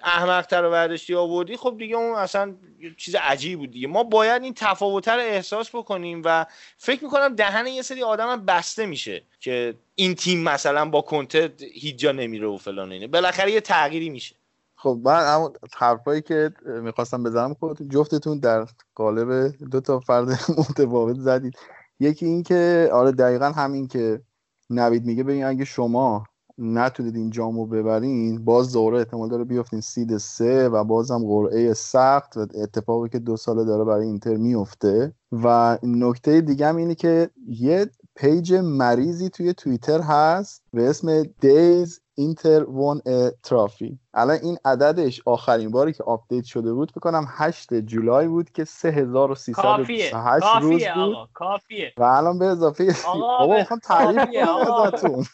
[0.04, 2.56] احمق تر برداشتی آوردی خب دیگه اون اصلا
[2.98, 3.88] چیز عجیب بود دیگه.
[3.88, 6.46] ما باید این تفاوت رو احساس بکنیم و
[6.78, 11.96] فکر می‌کنم دهن یه سری آدم بسته میشه که این تیم مثلا با کنته هیچ
[11.96, 14.36] جا نمیره و فلان اینه بالاخره یه تغییری میشه.
[14.76, 20.28] خب من اما حرفایی که می‌خواستم بزنم خود جفتتون در قالب دو تا فرد
[20.70, 21.54] متفاوت زدید.
[22.00, 24.22] یکی این که آره دقیقا همین که
[24.70, 26.26] نوید میگه ببین اگه شما
[26.58, 32.38] نتونید این جامو ببرین باز دوره احتمال داره بیافتین سید سه و بازم قرعه سخت
[32.38, 35.14] و اتفاقی که دو ساله داره برای اینتر میفته.
[35.32, 42.00] و نکته دیگه هم اینه که یه page مریضی توی توییتر هست به اسم Days
[42.16, 43.02] Inter won
[43.44, 44.00] trophy.
[44.14, 48.66] الان این عددش آخرین باری که update شده بود فکر کنم 8 جولای بود که
[48.66, 51.16] 3328 روز بود.
[51.16, 51.94] آقا کافیه.
[51.98, 52.96] و الان به اضافه
[53.40, 55.26] بابا می‌خوام تعریف کنم ازتون.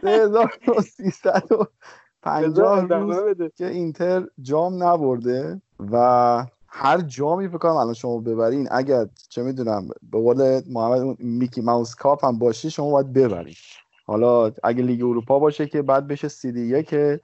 [0.00, 3.16] 3350 روز
[3.56, 5.60] که اینتر جام نبرده
[5.92, 11.60] و هر جامی فکر کنم الان شما ببرین اگر چه می‌دونم به قول محمد Mickey
[11.60, 13.56] Mouse Cup هم باشه شما باید ببرید
[14.06, 17.20] حالا اگه لیگ اروپا باشه که بعد بشه سی دی که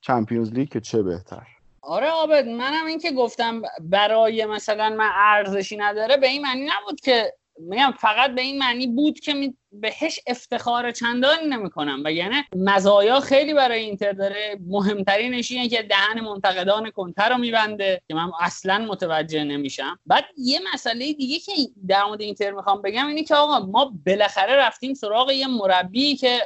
[0.00, 1.46] چمپیونز لیگ که چه بهتر.
[1.82, 7.00] آره آبد منم این که گفتم برای مثلا من ارزشی نداره به این معنی نبود
[7.00, 12.02] که میگم فقط به این معنی بود که بهش افتخار چندانی نمی‌کنم.
[12.04, 14.58] و یعنی مزایا خیلی برای اینتر داره.
[14.66, 19.98] مهمترینش اینه که دهن منتقدان کنتر رو میبنده که من اصلا متوجه نمیشم.
[20.06, 21.52] بعد یه مسئله دیگه که
[21.88, 26.38] در مورد اینتر می‌خوام بگم اینه که آقا ما بالاخره رفتیم سراغ یه مربی که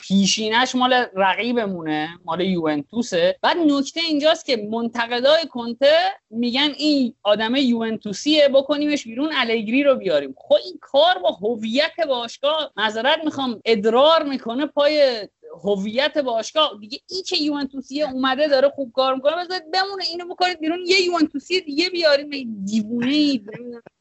[0.00, 3.38] پیشینش مال رقیبمونه مال یوونتوسه.
[3.42, 5.98] بعد نکته اینجاست که منتقدای کنته
[6.30, 10.34] میگن این آدم یوونتوسیه بکنیمش بیرون الگری رو بیاریم.
[10.38, 15.28] خب این کار با هویت باشگاه معذرت می‌خوام ادرار می‌کنه پای
[15.64, 16.78] هویت باشگاه.
[16.80, 20.78] دیگه این که یوونتوسیه اومده داره خوب کار می‌کنه بذارید بمونه اینو بکنید بیرون.
[20.86, 22.64] یه یوونتوسی دیگه بیاریم.
[22.64, 23.40] دیوونه ای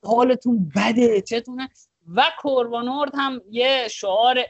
[0.03, 1.69] حالتون بده چتونه.
[2.15, 4.45] و کوروانورد هم یه شعار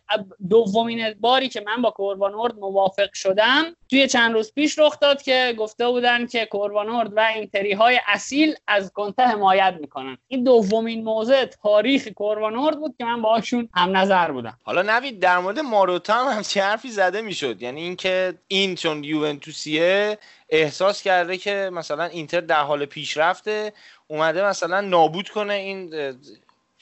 [0.50, 5.56] دومین باری که من با کوروانورد موافق شدم توی چند روز پیش رخ داد که
[5.58, 10.17] گفته بودن که کوروانورد و اینتری های اصیل از کنته حمایت می‌کنن.
[10.28, 14.58] این دومین موضع تاریخ کوروانورد بود که من باهاشون هم نظر بودم.
[14.63, 17.62] حالا نوید در مورد ماروتا هم همچی حرفی زده می‌شد.
[17.62, 20.17] یعنی اینکه این چون یوونتوسیه
[20.50, 23.74] احساس کرده که مثلا اینتر در حال پیشرفته
[24.08, 25.93] اومده مثلا نابود کنه این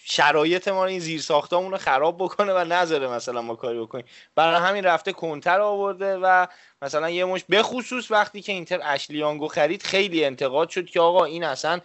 [0.09, 4.05] شرایط ما این زیر رو خراب بکنه و نذاره مثلا ما کاری بکنیم.
[4.35, 6.47] برای همین رفته کنتر آورده و
[6.81, 11.43] مثلا یه مش بخصوص وقتی که اینتر اشلیانگو خرید خیلی انتقاد شد که آقا این
[11.43, 11.79] اصلا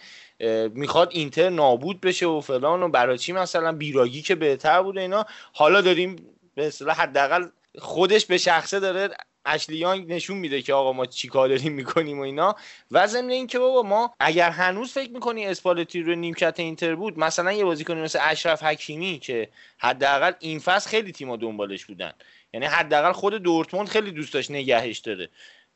[0.74, 5.26] می‌خواد اینتر نابود بشه و فلان و برای چی مثلا بیراگی که بهتر بوده اینا.
[5.52, 6.16] حالا داریم
[6.54, 9.08] به اصطلاح حداقل خودش به شخصه داره
[9.44, 12.56] اشلیانگ نشون میده که آقا ما چیکار داریم می‌کنیم و اینا.
[12.90, 17.52] و ضمن اینکه بابا ما اگر هنوز فکر می‌کنی اسپالتی رو نیمکت اینتر بود مثلا
[17.52, 22.12] یه بازیکنی مثل اشرف حکیمی که حداقل این فصل خیلی تیم‌ها دنبالش بودن.
[22.54, 25.28] یعنی حداقل خود دورتموند خیلی دوست داشت نگهش داره.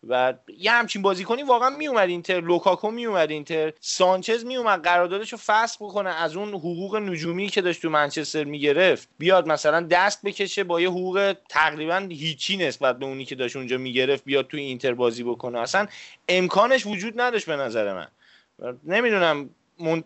[0.08, 5.82] و یه همچین بازیکنی واقعا میومد اینتر لوکاکو میومد اینتر سانچز میومد قراردادش رو فسخ
[5.82, 6.10] بکنه.
[6.10, 10.88] از اون حقوق نجومی که داشت تو منچستر می‌گرفت بیاد مثلا دست بکشه با یه
[10.88, 15.58] حقوق تقریبا هیچی نسبت به اونی که داشت اونجا می‌گرفت بیاد تو اینتر بازی بکنه.
[15.58, 15.86] اصلا
[16.28, 18.08] امکانش وجود نداشت به نظر من.
[18.84, 19.50] نمی‌دونم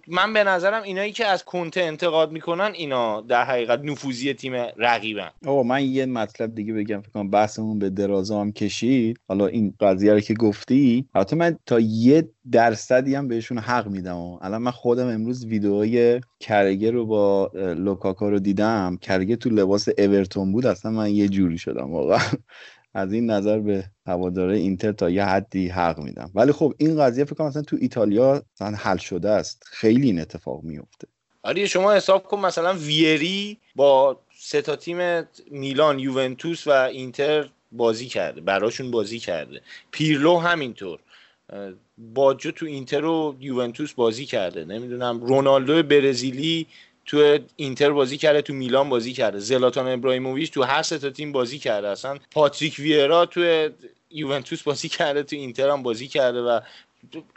[0.09, 5.30] من به نظرم اینایی که از کنته انتقاد می‌کنن اینا در حقیقت نفوذی تیم رقیبن.
[5.46, 9.18] آقا من یه مطلب دیگه بگم فکر کنم بحثمون به درازا هم کشید.
[9.28, 14.16] حالا این قضیه رو که گفتی البته من تا یه درصدی هم بهشون حق میدم.
[14.16, 18.98] الان من خودم امروز ویدئوی کرگه رو با لوکاکا رو دیدم.
[19.00, 22.20] کرگه تو لباس اورتون بود اصلا من یه جوری شدم واقعا.
[22.94, 26.31] از این نظر به هواداره اینتر تا یه حدی حق میدم.
[26.35, 29.62] ولی خب این قضیه فکر کنم مثلا تو ایتالیا مثلا حل شده است.
[29.66, 31.09] خیلی این اتفاق میفته.
[31.42, 38.07] آره شما حساب کن مثلا ویری با سه تا تیم میلان یوونتوس و اینتر بازی
[38.07, 39.61] کرده براشون بازی کرده.
[39.90, 40.98] پیرلو همینطور.
[41.98, 44.64] باجو تو اینتر و یوونتوس بازی کرده.
[44.64, 46.66] نمی‌دونم رونالدو برزیلی
[47.11, 49.38] تو اینتر بازی کرده تو میلان بازی کرده.
[49.38, 51.88] زلاتان ابراهیموویچ تو هر سه تیم بازی کرده.
[51.88, 53.68] اصلا پاتریک ویرا تو
[54.11, 56.61] یوونتوس بازی کرده تو اینتر هم بازی کرده و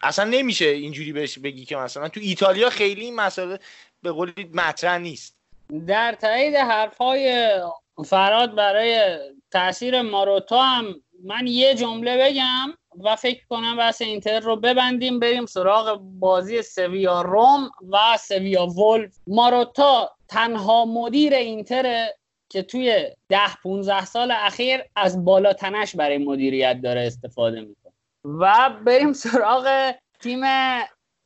[0.03, 3.59] اصلا نمیشه اینجوری بهش بگی که مثلا تو ایتالیا خیلی این مسئله
[4.03, 5.35] به قولی مطرح نیست.
[5.87, 7.59] در تایید حرفای
[8.05, 9.17] فراد برای
[9.51, 12.73] تاثیر ماروتا هم من یه جمله بگم.
[12.99, 19.15] و فکر کنم بحث اینتر رو ببندیم بریم سراغ بازی سویا روم و سویا ولف.
[19.27, 22.07] ماروتا تنها مدیر اینتر
[22.49, 27.93] که توی ده 15 سال اخیر از بالا تنش برای مدیریت داره استفاده می‌کنه.
[28.25, 30.39] و بریم سراغ تیم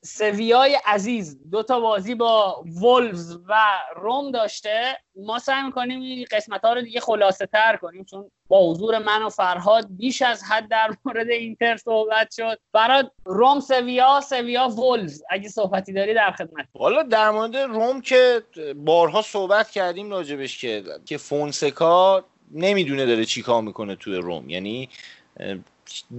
[0.04, 1.38] سویای عزیز.
[1.52, 3.56] دو تا بازی با وولفز و
[3.96, 4.98] روم داشته.
[5.16, 9.24] ما سعی می‌کنیم این قسمت ها رو دیگه خلاصه تر کنیم چون با حضور من
[9.24, 12.60] و فرهاد بیش از حد در مورد اینتر صحبت شد.
[12.72, 16.66] فرهاد روم سویا سویا وولفز اگه صحبتی داری در خدمت.
[16.80, 18.44] حالا در مورد روم که
[18.76, 24.90] بارها صحبت کردیم راجبش که که فونسکا نمی‌دونه داره چیکار می‌کنه توی روم یعنی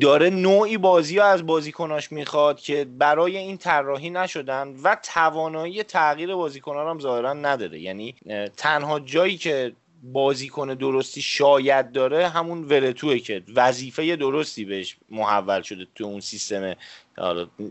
[0.01, 6.35] داره نوعی بازی ها از بازیکناش می‌خواد که برای این طراحی نشدن و توانایی تغییر
[6.35, 7.81] بازیکنان هم ظاهرا نداره.
[7.81, 8.15] یعنی
[8.57, 15.87] تنها جایی که بازیکن درستی شاید داره همون ورتوه که وظیفه درستی بهش محول شده
[15.95, 16.75] تو اون سیستم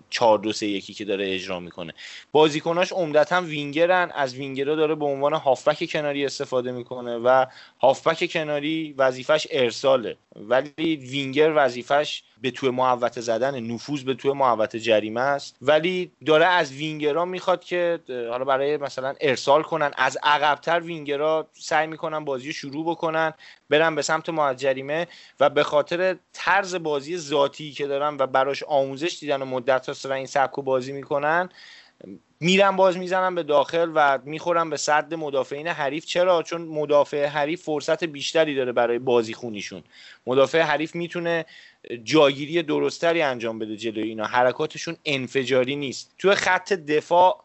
[0.10, 1.94] 4 2 3 1 که داره اجرا می‌کنه.
[2.32, 7.46] بازیکناش عمدتا وینگرن از وینگرها داره به عنوان هافبک کناری استفاده می‌کنه و
[7.82, 10.18] هافبک کناری وظیفش ارساله.
[10.36, 15.56] ولی وینگر وظیفش به توی محوطه زدن نفوذ به توی محوطه جریمه است.
[15.62, 19.92] ولی داره از وینگرها می‌خواد که حالا برای مثلا ارسال کنن.
[19.98, 23.34] از عقبتر وینگرها سعی می‌کنن بازی شروع بکنن
[23.70, 25.08] برن به سمت محوطه جریمه
[25.40, 30.06] و به خاطر طرز بازی ذاتی که دارن و براش آموزش دیدن و مدت هاست
[30.06, 31.50] و این سبک بازی می‌کنن
[32.40, 36.06] میرن باز می‌زنن به داخل و می‌خورن به صد مدافعین حریف.
[36.06, 39.84] چرا؟ چون مدافع حریف فرصت بیشتری داره برای بازی خونیشون.
[40.28, 41.46] مدافع حریف می‌تونه
[42.04, 44.26] جاگیری درستری انجام بده جلوی اینا.
[44.26, 46.14] حرکاتشون انفجاری نیست.
[46.18, 47.44] توی خط دفاع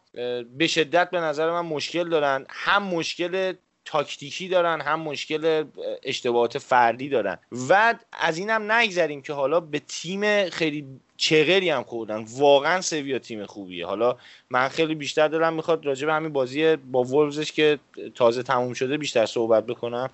[0.57, 2.45] به شدت به نظر من مشکل دارن.
[2.49, 3.53] هم مشکل
[3.85, 5.63] تاکتیکی دارن هم مشکل
[6.03, 7.37] اشتباهات فردی دارن.
[7.69, 10.85] و از اینم نگذریم که حالا به تیم خیلی
[11.17, 12.25] چغری هم خوردن.
[12.37, 13.85] واقعا سویا تیم خوبیه.
[13.85, 14.17] حالا
[14.49, 17.79] من خیلی بیشتر دارم می‌خواد راجع به همین بازی با وولزش که
[18.15, 20.09] تازه تموم شده بیشتر صحبت بکنم.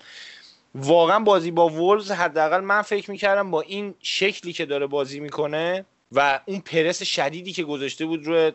[0.74, 5.84] واقعا بازی با وولز حداقل من فکر می‌کردم با این شکلی که داره بازی می‌کنه
[6.12, 8.52] و اون پرس شدیدی که گذاشته بود روی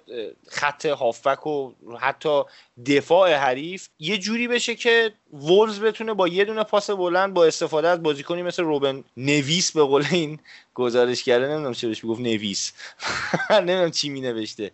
[0.48, 2.44] خط هافبک و حتی
[2.86, 7.88] دفاع حریف یه جوری بشه که وولز بتونه با یه دونه پاس بلند با استفاده
[7.88, 10.40] از بازیکنی مثل روبن نویس به قول این
[10.74, 12.74] گزارش کرده نمی‌دونم چه بهش می‌گفت نویس.
[13.50, 14.72] نمی‌دونم چی می نوشته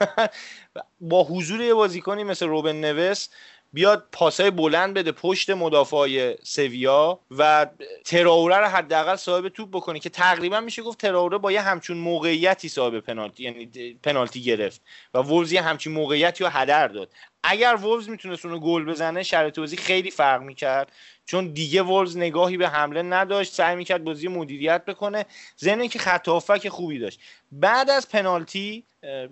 [1.00, 3.28] با حضور یه بازیکنی مثل روبن نویس
[3.72, 7.66] بیاد پاسای بلند بده پشت مدافع سویا و
[8.04, 12.68] تراوره رو حداقل صاحب توپ بکنه که تقریبا میشه گفت تراوره با یه همچون موقعیتی
[12.68, 14.80] صاحب پنالتی یعنی پنالتی گرفت
[15.14, 17.08] و وولز یه همچین موقعیتی رو هدر داد.
[17.44, 20.92] اگر وولز می‌تونست اونو گل بزنه شرط بازی خیلی فرق می‌کرد
[21.26, 25.26] چون دیگه وولز نگاهی به حمله نداشت سعی می‌کرد بازی مدیریت بکنه
[25.58, 26.28] ضمن که خط
[26.68, 27.20] خوبی داشت.
[27.52, 28.84] بعد از پنالتی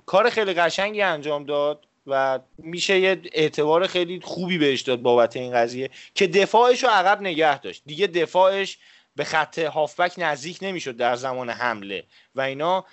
[0.06, 1.86] کار خیلی قشنگی انجام داد.
[2.06, 7.20] و میشه یه اعتبار خیلی خوبی بهش داد بابت این قضیه که دفاعش رو عقب
[7.20, 7.82] نگه داشت.
[7.86, 8.78] دیگه دفاعش
[9.16, 12.86] به خط هافبک نزدیک نمی‌شد در زمان حمله و اینا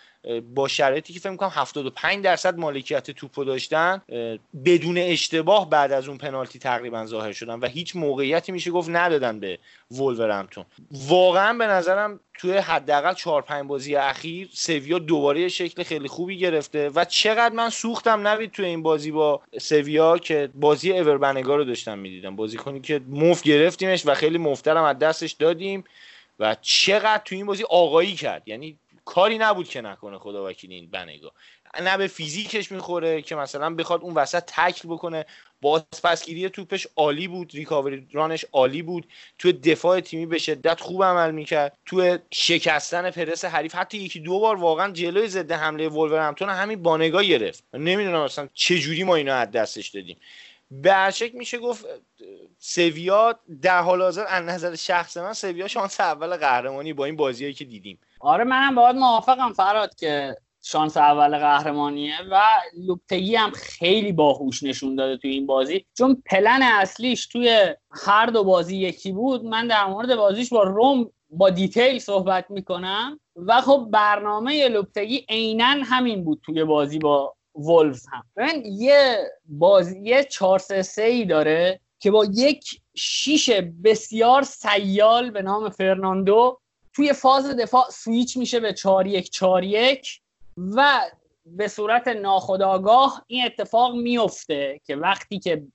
[0.56, 4.02] با شرایطی که فکر می‌کنم 75 درصد مالکیت توپو داشتن
[4.66, 9.40] بدون اشتباه بعد از اون پنالتی تقریبا ظاهر شدن و هیچ موقعیتی میشه گفت ندادن
[9.40, 9.60] به
[9.92, 16.38] ولورهمپتون واقعا به نظرم توی حداقل 4 5 بازی اخیر سویا دوباره شکل خیلی خوبی
[16.38, 21.64] گرفته و چقدر من سوختم نوید توی این بازی با سویا که بازی اوربنگا رو
[21.64, 22.36] داشتم می‌دیدم.
[22.36, 25.84] بازی کنی که مفت گرفتیمش و خیلی مفترم از دستش دادیم
[26.40, 28.44] و چقدر توی این بازی آقایی کرد.
[28.46, 28.78] یعنی
[29.08, 31.32] کاری نبود که نکنه خدا وکیل این بنگا
[31.82, 35.26] نه به فیزیکش می‌خوره که مثلا بخواد اون وسط تکل بکنه.
[36.04, 39.08] پسگیری توپش عالی بود ریکاوری رانش عالی بود.
[39.40, 41.78] تو دفاع تیمی به شدت خوب عمل می‌کرد.
[41.86, 47.24] تو شکستن پرس حریف حتی یکی دو بار واقعا جلوی ضد حمله ولورهمپتون همین بانگا
[47.24, 47.64] گرفت.
[47.74, 50.18] نمی‌دونم اصلا چه جوری ما اینو از دستش دادیم.
[50.72, 51.86] به میشه گفت
[52.60, 57.54] سویا در حال حاضر از نظر شخص من سویا شانس اول قهرمانی با این بازیایی
[57.54, 58.00] که دیدیم.
[58.20, 62.42] آره منم باید موافقم فراد که شانس اول قهرمانیه و
[62.88, 65.86] لوپتگی هم خیلی باهوش نشون داده توی این بازی.
[65.98, 67.76] چون پلن اصلیش توی
[68.06, 73.20] هر دو بازی یکی بود من در مورد بازیش با روم با detail صحبت می‌کنم
[73.36, 78.24] و خب برنامه لوپتگی عینا همین بود توی بازی با ولفز هم.
[78.38, 83.50] ببین یه بازی یه 4 3 ای داره که با یک شیش
[83.84, 86.60] بسیار سیال به نام فرناندو
[86.94, 90.22] توی فاز دفاع سویچ میشه به 4 1 4 1
[90.58, 91.02] و
[91.46, 95.68] به صورت ناخودآگاه این اتفاق میفته که وقتی که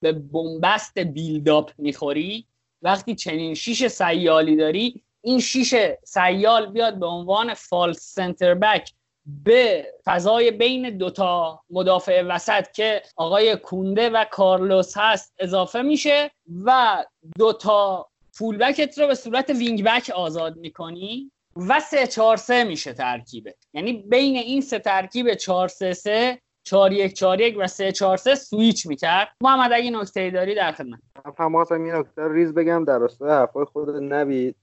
[0.00, 2.46] به بنبست build-up می‌خوری
[2.82, 5.74] وقتی چنین شیش سیالی داری این شیش
[6.04, 8.92] سیال بیاد به عنوان false centre-back
[9.44, 16.30] به فضای بین دوتا مدافع وسط که آقای کونده و کارلوس هست اضافه میشه
[16.64, 17.04] و
[17.38, 23.54] دوتا full-back ت رو به صورت wing-back آزاد می‌کنی و سه چهار سه میشه ترکیبه
[23.74, 28.16] یعنی بین این سه ترکیب چهار سه سه 4 1 4 1 و 3 4
[28.16, 29.28] 3 سویچ می‌کرد.
[29.40, 30.98] محمد اگه نکته داری در خدمت.
[31.38, 34.56] هم خواستم این نکته ریز بگم در راستای حرفای خود نوید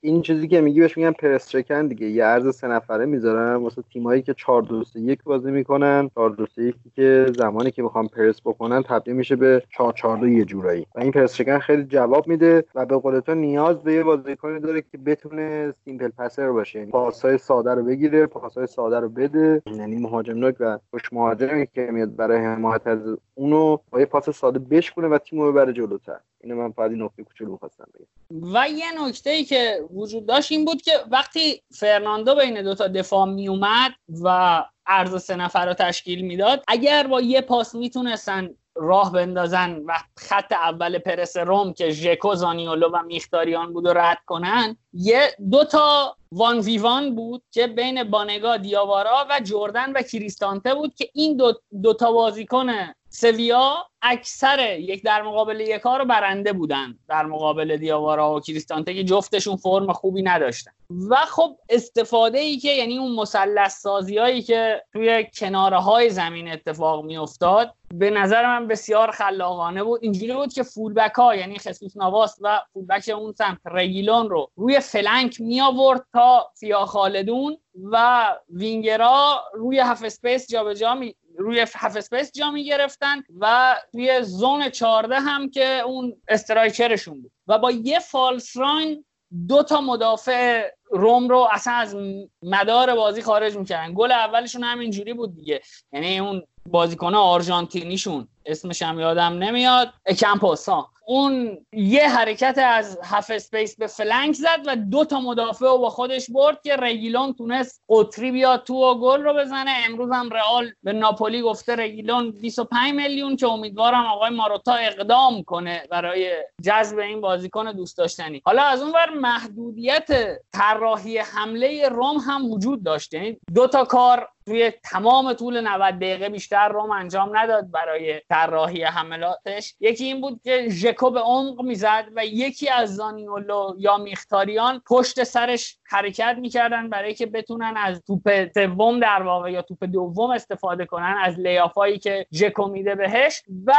[0.00, 2.06] این چیزی که میگی بهش میگن پرس چکن دیگه.
[2.06, 6.10] یه عرض سه نفره می‌ذارن واسه تیمایی که 4 2 3 1 بازی می‌کنن.
[6.14, 10.18] 4 2 3 1 که زمانی که می‌خوام پرس بکنن تبدیل میشه به 4 4
[10.18, 10.86] 2 یه جورایی.
[10.94, 14.60] و این پرس چکن خیلی جواب میده و به قول تو نیاز به یه بازیکنی
[14.60, 16.78] داره که بتونه simple passer باشه.
[16.78, 19.62] یعنی پاسای ساده رو بگیره پاسای ساده رو بده.
[19.66, 22.98] یعنی مهاجم نوک و خوش مهاجمی که میاد برای حمایت از
[23.34, 26.20] اونو با یه پاس ساده بشکنه و تیمو ببره جلوتر.
[26.40, 28.54] اینو من فقط نکته کوچولو خواستم بگم.
[28.54, 33.26] و یه نکته ای که وجود داشت این بود که وقتی فرناندو بین دوتا دفاع
[33.26, 39.12] می اومد و عرض سه نفر رو تشکیل می‌داد اگر با یه پاس می‌تونستن راه
[39.12, 44.76] بندازن و خط اول پرس روم که ژکو زانیولو و میختاریان بود و رد کنن
[44.92, 50.94] یه دو تا وان ویوان بود که بین بانگا دیاوارا و جردن و کریستانته بود
[50.94, 51.52] که این دو,
[51.82, 52.66] دو تا بازیکن
[53.14, 56.98] سویا اکثر یک در مقابل یک رو برنده بودن.
[57.08, 60.70] در مقابل دیاوارا و کریستانته که جفتشون فرم خوبی نداشتن.
[61.08, 66.52] و خب استفاده ای که یعنی اون مثلث سازی هایی که توی کناره های زمین
[66.52, 70.00] اتفاق می افتاد به نظر من بسیار خلاقانه بود.
[70.02, 74.80] اینجوری بود که فولبک ها یعنی خصوص نواس و فولبک اون سمت رگیلون رو روی
[74.80, 77.56] فلنک می آورد تا فیا خالدون
[77.92, 84.22] و وینگرا روی half space جابجا می روی half space جا می گرفتن و توی
[84.22, 87.32] zone 14 هم که اون striker شون بود.
[87.46, 89.04] و با یه false run
[89.48, 91.96] دو تا مدافع روم رو اصلا از
[92.42, 93.94] مدار بازی خارج می‌کردن.
[93.94, 95.60] گل اولشون هم اینجوری بود دیگه.
[95.92, 99.92] یعنی اون بازیکن آرژانتینیشون اسمش هم یادم نمیاد.
[100.06, 100.91] اوکامپوس ها.
[101.06, 105.90] اون یه حرکت از half space به flank زد و دو تا مدافع رو با
[105.90, 109.74] خودش برد که رگیلون تونست قطری بیاد تو و گل رو بزنه.
[109.86, 115.86] امروز هم رئال به ناپولی گفته رگیلون 25 میلیون که امیدوارم آقای ماروتا اقدام کنه
[115.90, 116.32] برای
[116.62, 118.42] جذب این بازیکن دوست داشتنی.
[118.44, 120.08] حالا از اون ور محدودیت
[120.52, 123.14] طراحی حمله روم هم وجود داشت.
[123.14, 128.84] یعنی دو تا کار توی تمام طول 90 دقیقه بیشتر روم انجام نداد برای طراحی
[128.84, 129.74] حملاتش.
[129.80, 135.24] یکی این بود که ژکو به عمق می‌زد و یکی از زانیولو یا میختاریان پشت
[135.24, 140.86] سرش حرکت می‌کردن برای که بتونن از توپ سوم در واقع یا توپ دوم استفاده
[140.86, 143.42] کنن از لیافایی که ژکو میده بهش.
[143.66, 143.72] و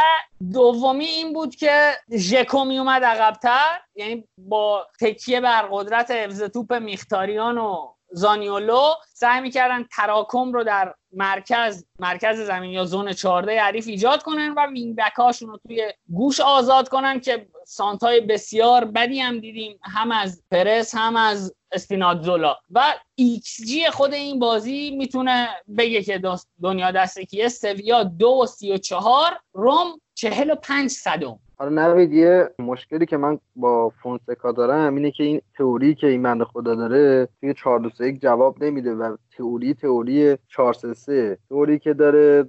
[0.54, 7.58] دومی این بود که ژکو میومد عقبتر یعنی با تکیه بر قدرت حفظ توپ میختاریان
[7.58, 14.24] و زانیولو سعی می‌کردن تراکم رو در مرکز مرکز زمین یا zone 14 حریف ایجاد
[14.24, 19.80] کنن و wing هاشون رو توی گوشه آزاد کنن که سانترای بسیار بدی هم دیدیم
[19.84, 26.22] هم از پرس هم از اسپیناتزولا و ایکس جی خود این بازی می‌تونه بگه که
[26.64, 31.40] دنیا دسته کیه؟ سویا دو و سی و چهار روم چهل و پنج صدم.
[31.58, 36.24] آره نوید یه مشکلی که من با فونسکا دارم اینه که این تئوری که این
[36.24, 41.38] بنده خدا داره توی 4 2 3 جواب نمیده و تئوری تئوری 4 3 3
[41.50, 42.46] تئوری که داره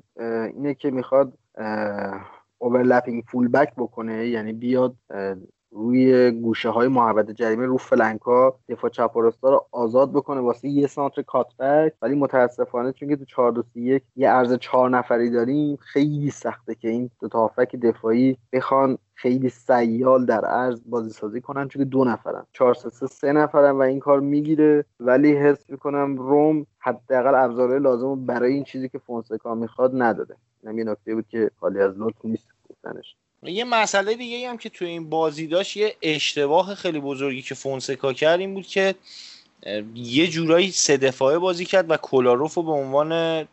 [0.55, 1.33] اینه که می‌خواد
[2.59, 4.95] overlapping full-back بکنه یعنی بیاد
[5.75, 10.69] روی گوشه های محوطه جریمه رو flank ا دفاع چپ و رو آزاد بکنه واسه
[10.69, 11.93] یه سانتر cutback.
[12.03, 16.75] ولی متاسفانه چون که تو 4 2 3 یه عرض چهار نفری داریم خیلی سخته
[16.75, 17.53] که این دو تا
[17.83, 22.47] دفاعی بخوان خیلی سیال در عرض بازی سازی کنن چون دو نفرن.
[22.53, 24.85] 4 3 سه نفرن و این کار می‌گیره.
[25.01, 30.37] ولی حس می‌کنم روم حداقل ابزارهای لازم برای این چیزی که فونسکا می‌خواد نداده.
[30.63, 33.17] اینم یه نکته بود که خالی از لطف نیست گفتنش.
[33.45, 38.13] یه مسئله دیگه هم که توی این بازی داشت یه اشتباه خیلی بزرگی که فونسکا
[38.13, 38.95] کرد این بود که
[39.95, 43.49] یه جورایی سه دفاعه بازی کرد و کولاروف رو به عنوان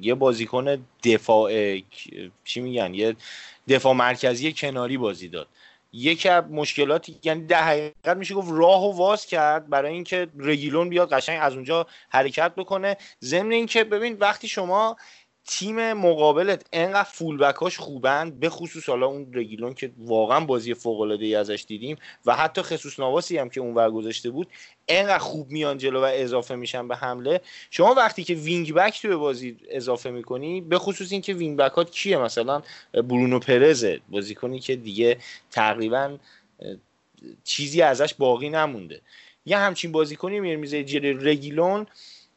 [0.00, 1.78] یه بازیکن دفاع
[2.44, 3.16] چی میگن یه
[3.68, 5.48] دفاع مرکزی کناری بازی داد.
[5.92, 10.88] یکی از مشکلاتی یعنی در حقیقت میشه گفت راه و واز کرد برای اینکه رگیلون
[10.88, 12.96] بیاد قشنگ از اونجا حرکت بکنه.
[13.22, 14.96] ضمن اینکه ببین وقتی شما
[15.50, 21.24] تیم مقابلت انقدر فولبکاش خوبن به خصوص حالا اون رگیلون که واقعا بازی فوق العاده
[21.24, 21.96] ای ازش دیدیم
[22.26, 24.48] و حتی خصوص نواسی هم که اون گذاشته بود
[24.88, 27.40] انقدر خوب میان جلو و اضافه میشن به حمله.
[27.70, 33.38] شما وقتی که wing-back توی بازی اضافه می‌کنی به خصوص اینکه wing-back کیه؟ مثلا برونو
[33.38, 34.00] پرزه.
[34.08, 35.18] بازیکنی که دیگه
[35.50, 36.16] تقریبا
[37.44, 39.00] چیزی ازش باقی نمونده.
[39.46, 41.86] یه همچین بازیکنی می‌ذاره جلوی رگیلون.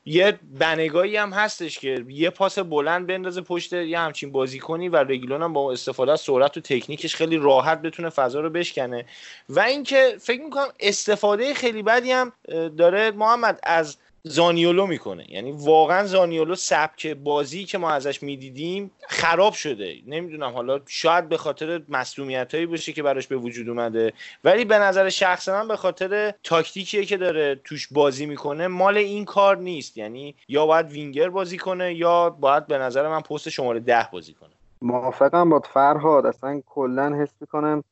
[0.06, 5.42] یه بنگایی هم هستش که یه پاس بلند بندازه پشت یه همچین بازیکنی و رگیلون
[5.42, 9.06] هم با استفاده از سرعت و تکنیکش خیلی راحت بتونه فضا رو بشکنه.
[9.50, 12.32] و اینکه فکر می‌کنم استفاده خیلی بدی هم
[12.78, 15.26] داره محمد از زانیولو می‌کنه.
[15.30, 19.96] یعنی واقعا زانیولو سبک بازی که ما ازش می‌دیدیم خراب شده.
[20.08, 24.14] نمی‌دونم حالا شاید به خاطر مسئولیت هایی باشه که براش به وجود اومده
[24.44, 29.26] ولی به نظر شخص من به خاطر تاکتیکیه که داره توش بازی می‌کنه مال این
[29.26, 29.98] کار نیست.
[29.98, 34.34] یعنی یا باید وینگر بازی کنه یا باید به نظر من پست شماره ده بازی
[34.34, 34.61] کنه.
[34.82, 36.26] موافقم با فرهاد.
[36.26, 37.84] اصلا کلا حس می‌کنم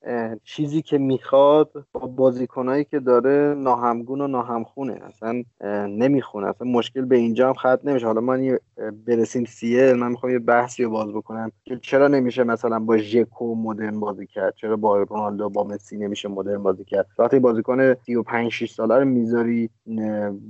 [0.44, 5.00] چیزی که می‌خواد با بازیکنایی که داره ناهمگون و ناهمخونه.
[5.06, 5.44] اصلا
[5.88, 6.48] نمی‌خونه.
[6.48, 8.06] اصلا مشکل به اینجا هم ختم نمیشه.
[8.06, 8.38] حالا ما
[9.08, 9.94] برسیم سیل.
[9.94, 14.28] من می‌خوام یه بحثی رو باز بکنم که چرا نمیشه مثلا با ژکو مدرن بازی
[14.28, 18.96] کرد؟ چرا با رونالدو با مسی نمیشه مدرن بازی کرد؟ وقتی بازیکن 35 6 ساله
[18.96, 19.70] رو می‌ذاری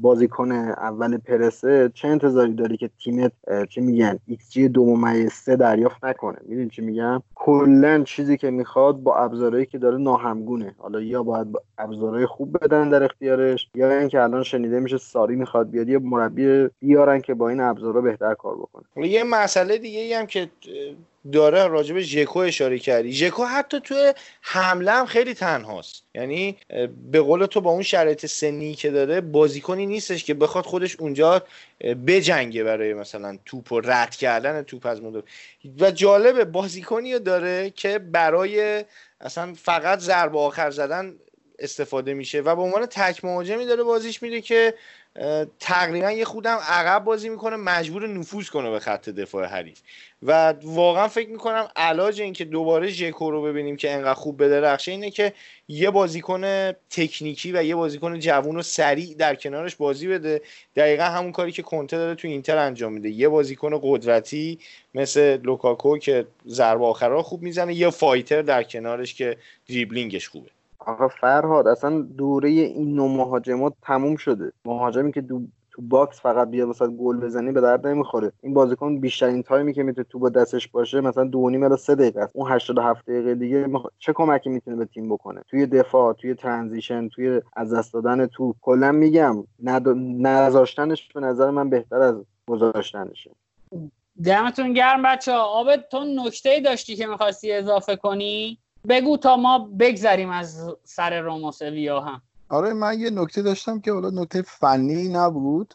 [0.01, 3.31] بازیکن اول پرسته چه انتظاری داری که تیمت
[3.69, 6.49] چه میگن XG دو ممیز دریافت نکنه؟ می‌کنه.
[6.49, 10.75] می‌دونی چی میگم؟ کلا چیزی که می‌خواد با ابزارهایی که داره ناهمگونه.
[10.77, 15.69] حالا یا باید ابزارهای خوب بدن در اختیارش یا اینکه الان شنیده میشه ساری می‌خواد
[15.69, 19.07] بیاد یه مربی بیارن که با این ابزارها بهتر کار بکنه.
[19.07, 20.49] یه مسئله دیگه هم که
[21.31, 23.13] داره راجب ژکو اشاره کردی.
[23.13, 26.03] ژکو حتی توی حمله هم خیلی تنهاست.
[26.15, 26.57] یعنی
[27.11, 31.43] به قول تو با اون شرایط سنی که داره بازیکنی نیستش که بخواد خودش اونجا
[32.07, 35.21] بجنگه برای مثلا توپ و رد کردن توپ از مدر
[35.79, 38.85] و جالبه بازیکنی داره که برای
[39.21, 41.15] اصلا فقط ضربه آخر زدن
[41.59, 44.73] استفاده میشه و به عنوان تک مهاجمی داره بازیش میده که
[45.59, 49.79] تقریبا یه خودم عقب بازی می‌کنه مجبور نفوذ کنه به خط دفاع حریف.
[50.23, 54.91] و واقعا فکر می‌کنم علاج این که دوباره ژکو رو ببینیم که انقدر خوب بدرخشه
[54.91, 55.33] اینه که
[55.67, 60.41] یه بازیکن تکنیکی و یه بازیکن جوون و سریع در کنارش بازی بده.
[60.75, 63.09] دقیقا همون کاری که کنته داره تو اینتر انجام میده.
[63.09, 64.59] یه بازیکن قدرتی
[64.93, 69.37] مثل لوکاکو که ضربه آخرها خوب می‌زنه یه fighter در کنارش که
[69.69, 70.49] دریبلینگش خوبه.
[70.89, 74.51] آقا فرهاد اصلا دوره این نوع مهاجمات تموم شده.
[74.65, 78.31] مهاجمی که دو تو box فقط بیاد واسه گل بزنی به درد نمی‌خوره.
[78.43, 81.95] این بازیکن بیشترین تایمی که می‌تونه توپ تو دستش باشه مثلا دو نیم الی سه
[81.95, 82.31] دقیقه است.
[82.35, 83.67] اون 87 دقیقه دیگه
[83.99, 88.55] چه کمکی می‌تونه به تیم بکنه؟ توی دفاع توی transition توی از دست دادن تو.
[88.61, 89.43] کلا میگم
[90.19, 92.15] نذاشتنش به نظر من بهتر از
[92.47, 93.31] گذاشتنشه.
[94.23, 99.69] دمتون گرم بچه ها آبت تو نکته داشتی که می‌خواستی اضافه کنی؟ بگو تا ما
[99.79, 101.51] بگذریم از سر روم و
[101.99, 105.73] هم آره من یه نکته داشتم که حالا نکته فنی نبود.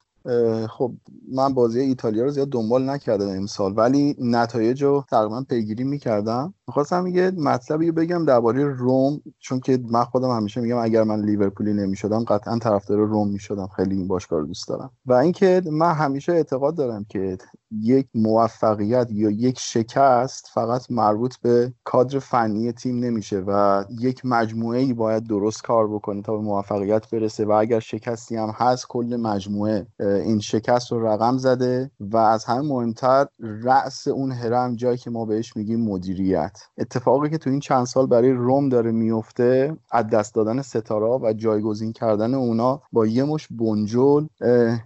[0.71, 0.93] خب
[1.33, 6.55] من بازی ایتالیا رو زیاد دنبال نکردم امسال ولی نتایج رو تقریبا پیگیری می‌کردم.
[6.69, 11.73] می‌خواستم یه مطلبی بگم درباره روم چون که من خودم همیشه میگم اگر من لیورپولی
[11.73, 13.69] نمی‌شدم قطعا طرفدار روم می‌شدم.
[13.77, 14.91] خیلی این باشگاه رو دوست دارم.
[15.07, 17.39] و اینکه من همیشه اعتقاد دارم که
[17.83, 24.81] یک موفقیت یا یک شکست فقط مربوط به کادر فنی تیم نمیشه و یک مجموعه
[24.81, 29.17] ای باید درست کار بکنه تا به موفقیت برسه و اگر شکستی هم هست کل
[29.17, 35.11] مجموعه این شکست رو رقم زده و از همه مهمتر رأس اون هرم جایی که
[35.11, 36.59] ما بهش میگیم مدیریت.
[36.79, 41.33] اتفاقی که تو این چند سال برای روم داره میفته از دست دادن ستاره و
[41.33, 44.27] جایگزین کردن اونا با یه مش بنجل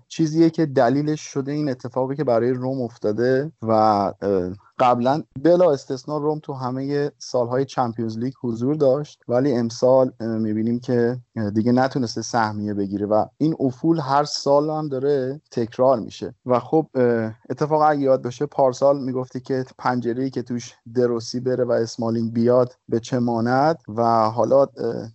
[0.09, 3.72] چیزیه که دلیلش شده این اتفاقی که برای روم افتاده و
[4.78, 11.18] قبلا بلا استثنا روم تو همه سالهای چمپیونز لیگ حضور داشت ولی امسال می‌بینیم که
[11.54, 16.34] دیگه نتونسته سهمیه بگیره و این افول هر سال هم داره تکرار میشه.
[16.46, 16.86] و خب
[17.50, 22.72] اتفاقا اگه یاد باشه پارسال می‌گفتی که پنجره که توش دروسی بره و اسمالینگ بیاد
[22.88, 24.66] به چه ماند؟ و حالا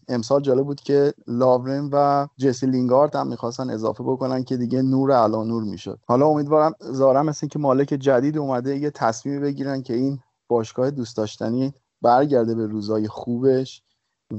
[0.08, 5.12] امسال جالب بود که لاورن و جسی لینگارد هم می‌خواستن اضافه بکنن که دیگه نور
[5.12, 6.00] علا نور می‌شد.
[6.08, 11.18] حالا امیدوارم زارم مثل که مالک جدید اومده یه تصمیم بگیرن که این باشگاه دوست
[11.18, 13.84] داشتنی برگرده به روزای خوبش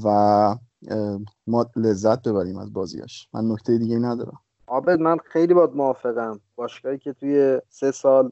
[0.04, 0.08] و
[1.46, 3.28] ما لذت ببریم از بازیاش.
[3.32, 4.38] من نکته دیگه ندارم.
[4.66, 6.40] آبد من خیلی باید موافقم.
[6.57, 8.30] باشگاهی که توی سه سال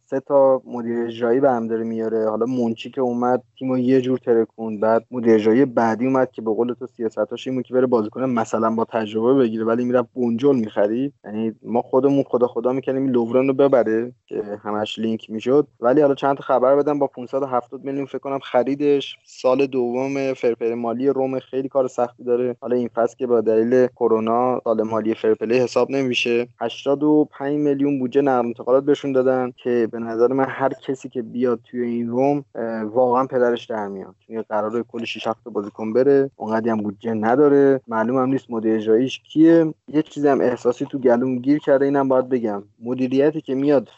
[0.00, 2.30] سه تا مدیر اجرایی به هم داره میاره.
[2.30, 6.54] حالا منچی که اومد تیمو یه جور ترکون بعد مدیر اجرایی بعدی اومد که به
[6.54, 11.12] قول تو سیاستاش این که بره بازیکن مثلا با تجربه بگیره ولی میره بونجل می‌خرید.
[11.24, 15.66] یعنی ما خودمون خدا خدا می‌کنیم لوورن رو ببره که همش لینک می‌شد.
[15.80, 19.16] ولی حالا چند خبر بدم با 570 میلیون فکر کنم خریدش.
[19.24, 22.56] سال دوم فرپل مالی روم خیلی کار سختی داره.
[22.60, 26.48] حالا این فصل که با دلیل کرونا سال مالی فرپلی حساب نمیشه.
[26.60, 31.60] 85 میلیون بودجه نقل انتقالات بهشون دادن که به نظر من هر کسی که بیاد
[31.64, 32.44] توی این روم
[32.84, 34.14] واقعا پدرش در میاد.
[34.26, 37.80] چون قراره کل 6 هفته بازیکن بره اونقدی هم بودجه نداره.
[37.88, 39.74] معلوم هم نیست مدیر اجراییش کیه.
[39.88, 42.62] یه چیزی هم احساسی تو گلوم گیر کرده اینم باید بگم.
[42.82, 43.88] مدیریتی که میاد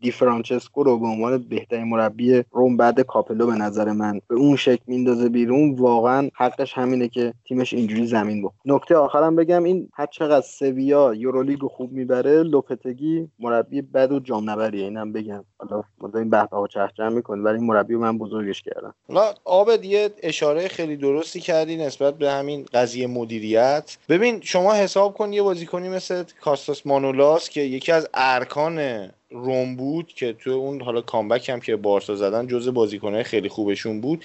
[0.00, 4.56] دی فرانچسکو رو به عنوان بهترین مربی روم بعد کاپلو به نظر من به اون
[4.56, 5.74] شکل میندازه بیرون.
[5.74, 11.14] واقعا حقش همینه که تیمش اینجوری زمین بود نکته آخرم بگم این هر چقدر سویا
[11.14, 15.44] یورولیگ خوب می‌بره لوپتگی مربی بد و جام نبریه اینم بگم.
[15.58, 18.94] حالا ما این بحث ها چهچه می‌کنه ولی مربی من بزرگش کردم.
[19.08, 23.96] حالا آبد یه اشاره خیلی درستی کردی نسبت به همین قضیه مدیریت.
[24.08, 29.08] ببین شما حساب کن یه بازیکنی مثل کاستاس مانولاس که یکی از ارکان
[29.44, 34.00] روم بود که تو اون حالا کامبک هم که بارسا زدن جز بازیکنهای خیلی خوبشون
[34.00, 34.24] بود.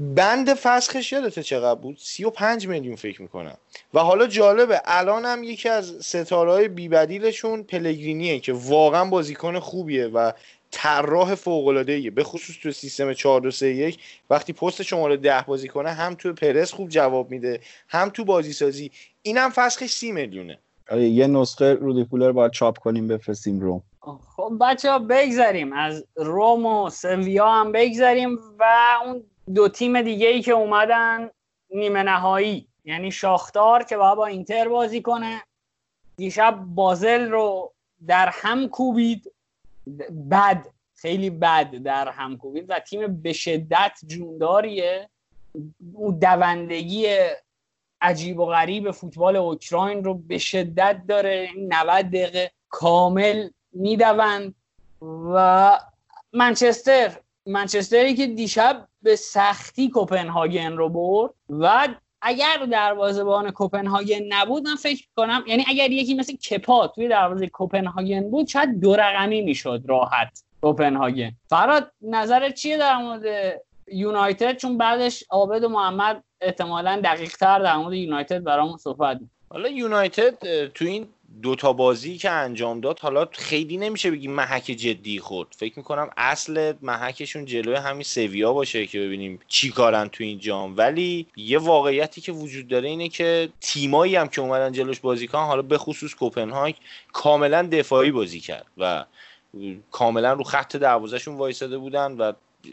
[0.00, 3.56] بند فسخش یادته چقدر بود؟ 35 میلیون فکر می‌کنم.
[3.94, 10.06] و حالا جالبه الان هم یکی از ستاره های بیبدیلشون پلگرینیه که واقعا بازیکن خوبیه
[10.06, 10.32] و
[10.70, 13.98] طراح فوق العاده به خصوص تو سیستم 4 2 3 1
[14.30, 18.52] وقتی پست شماره 10 بازی کنه هم تو پرس خوب جواب میده هم تو بازی
[18.52, 18.90] سازی
[19.22, 20.58] اینم فسخش 30 میلیونه.
[20.90, 23.82] آره، یه نسخه رودی پولر باید چاپ کنیم بفرستیم روم.
[24.02, 28.64] خب بچه ها بگذاریم از روم و سویا هم بگذاریم و
[29.04, 29.24] اون
[29.54, 31.30] دو تیم دیگه ای که اومدن
[31.70, 35.42] نیمه نهایی یعنی شاختار که باید با اینتر بازی کنه.
[36.16, 37.72] دیشب بازل رو
[38.06, 39.32] در هم کوبید.
[40.30, 45.10] بد خیلی بد در هم کوبید و تیم به شدت جونداریه.
[45.94, 47.16] او دوندگی
[48.00, 51.48] عجیب و غریب فوتبال اوکراین رو به شدت داره.
[51.68, 54.54] 90 دقیقه کامل می‌دوند
[55.34, 55.78] و
[56.32, 57.12] منچستر
[57.46, 61.88] منچستری که دیشب به سختی کوپنهاگن رو برد و
[62.22, 68.30] اگر دروازه‌بان کوپنهاگن نبود من فکر کنم یعنی اگر یکی مثل کپا توی دروازه کوپنهاگن
[68.30, 71.32] بود شاید دو رقمی می‌شد راحت کوپنهاگن.
[71.48, 73.54] فراد نظر چیه در مورد
[73.92, 79.20] یونایتد؟ چون بعدش عابد و محمد احتمالا دقیق تر در مورد یونایتد برامون صحبت
[79.50, 81.08] حالا یونایتد تو این
[81.42, 85.48] دوتا بازی که انجام داد حالا خیلی نمیشه بگی محک جدی خورد.
[85.58, 90.76] فکر می‌کنم اصل محکشون جلوی همین سویا باشه که ببینیم چی کارن تو این جام.
[90.76, 95.38] ولی یه واقعیتی که وجود داره اینه که تیمایی هم که اومدن جلوش بازی کن
[95.38, 96.74] حالا به خصوص کوپنهاگ
[97.12, 99.04] کاملا دفاعی بازی کرد و
[99.90, 102.32] کاملا رو خط دروازهشون وایساده بودن و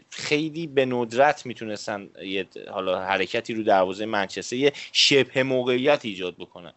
[0.10, 6.74] خیلی به ندرت می‌تونستن یه حالا حرکتی رو دروازه منچستر یه شبه موقعیت ایجاد بکنن.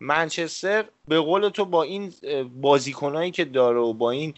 [0.00, 2.12] منچستر به قول تو با این
[2.60, 4.34] بازیکنایی که داره و با این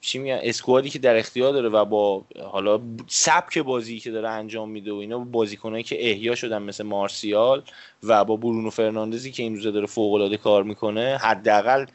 [0.00, 4.70] چی میگن اسکوادی که در اختیار داره و با حالا سبک بازی که داره انجام
[4.70, 7.62] میده و اینا بازیکنایی که احیا شدن مثل مارسیال
[8.02, 11.86] و با برونو فرناندزی که این روزه داره فوق العاده کار می‌کنه حداقل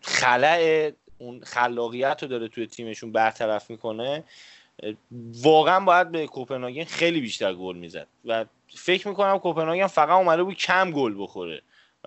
[0.00, 4.24] خلع اون خلاقیت رو داره توی تیمشون برطرف می‌کنه
[5.42, 8.06] واقعا باید به کوپنهاگن خیلی بیشتر گل می‌زد.
[8.24, 11.62] و فکر می‌کنم کوپنهاگن فقط اومده بود کم گل بخوره.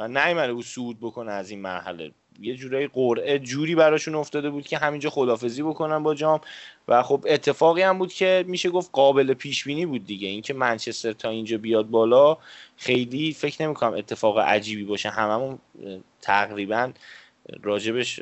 [0.07, 2.11] نیومده بود صعود بکنه از این مرحله.
[2.41, 6.41] یه جورایی قرعه جوری براشون افتاده بود که همینجا خدافزی بکنن با جام.
[6.87, 10.27] و خب اتفاقی هم بود که میشه گفت قابل پیش بینی بود دیگه.
[10.27, 12.37] اینکه منچستر تا اینجا بیاد بالا
[12.77, 15.09] خیلی فکر نمی‌کنم اتفاق عجیبی باشه.
[15.09, 15.59] هممون
[16.21, 16.91] تقریبا
[17.63, 18.19] راجبش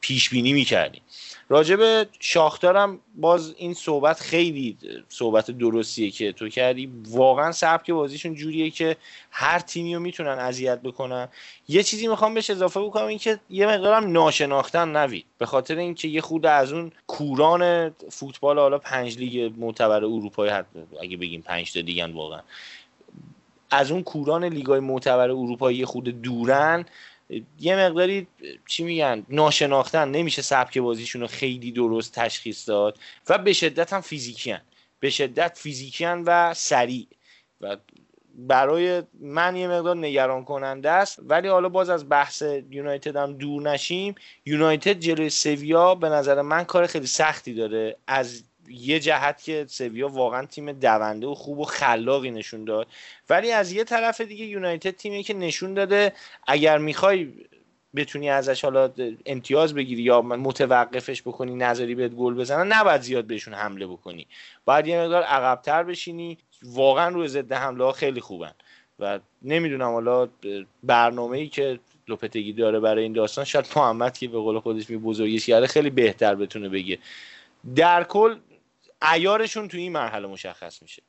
[0.00, 1.02] پیش بینی می‌کردیم.
[1.48, 4.78] راجب شاختارم باز این صحبت خیلی
[5.08, 6.90] صحبت درستیه که تو کردی.
[7.08, 8.96] واقعا سبک بازیشون جوریه که
[9.30, 11.28] هر تیمی رو می‌تونن اذیت بکنن.
[11.68, 15.24] یه چیزی می‌خوام بهش اضافه بکنم این که یه مقدارم ناشناختن نوید.
[15.38, 20.52] به خاطر اینکه یه خود از اون کوران فوتبال حالا پنج لیگ معتبر اروپایی
[21.00, 22.40] اگه بگیم پنج تا دیگه واقعا.
[23.70, 26.86] از اون کوران لیگای معتبر اروپایی خود دورن.
[27.60, 28.26] یه مقداری
[28.66, 32.98] چی میگن ناشناختن نمیشه سبک بازیشون رو خیلی درست تشخیص داد
[33.28, 34.56] و به شدت هم فیزیکی
[35.00, 37.06] به شدت فیزیکی و سریع.
[37.60, 37.76] و
[38.38, 41.18] برای من یه مقدار نگران کننده است.
[41.22, 44.14] ولی حالا باز از بحث یونایتد هم دور نشیم.
[44.46, 47.96] یونایتد جلوی سویا به نظر من کار خیلی سختی داره.
[48.06, 52.86] از یه جهت که سویا واقعا تیم دونده و خوب و خلاقی نشون داد.
[53.30, 56.12] ولی از یه طرف دیگه یونایتد تیمی که نشون داده
[56.46, 57.32] اگر می‌خوای
[57.96, 58.90] بتونی ازش حالا
[59.26, 64.26] امتیاز بگیری یا متوقفش بکنی نظری بهت گل بزنن نباید زیاد بهشون حمله بکنی.
[64.64, 66.38] باید یه مقدار عقبتر بشینی.
[66.62, 68.52] واقعا روی ضد حمله ها خیلی خوبن.
[68.98, 70.28] و نمی‌دونم حالا
[70.82, 74.96] برنامه ای که لوپتگی داره برای این داستان شاید محمد که به قول خودش می
[74.96, 76.98] بزرگیش کرده خیلی بهتر بتونه بگه.
[77.76, 78.36] در کل
[79.12, 81.02] عیارشون تو این مرحله مشخص میشه.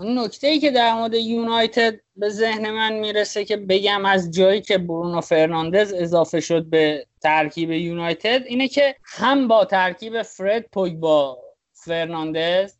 [0.00, 4.78] نکته ای که در مورد یونایتد به ذهن من می‌رسه که بگم از جایی که
[4.78, 10.70] برونو فرناندز اضافه شد به ترکیب یونایتد اینه که هم با ترکیب فرد
[11.00, 11.38] با
[11.72, 12.74] فرناندز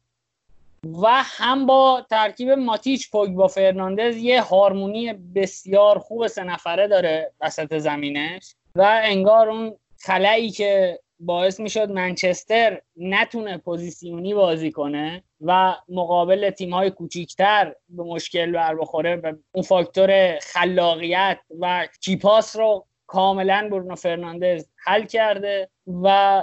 [1.02, 7.78] و هم با ترکیب ماتیچ با فرناندز یه هارمونی بسیار خوب سه نفره داره وسط
[7.78, 16.50] زمینش و انگار اون خلایی که باعث می‌شد منچستر نتونه پوزیسیونی بازی کنه و مقابل
[16.50, 22.86] تیم های کوچیکتر به مشکل بر بخوره و اون فاکتور خلاقیت و key pass رو
[23.06, 26.42] کاملا برونو فرناندز حل کرده و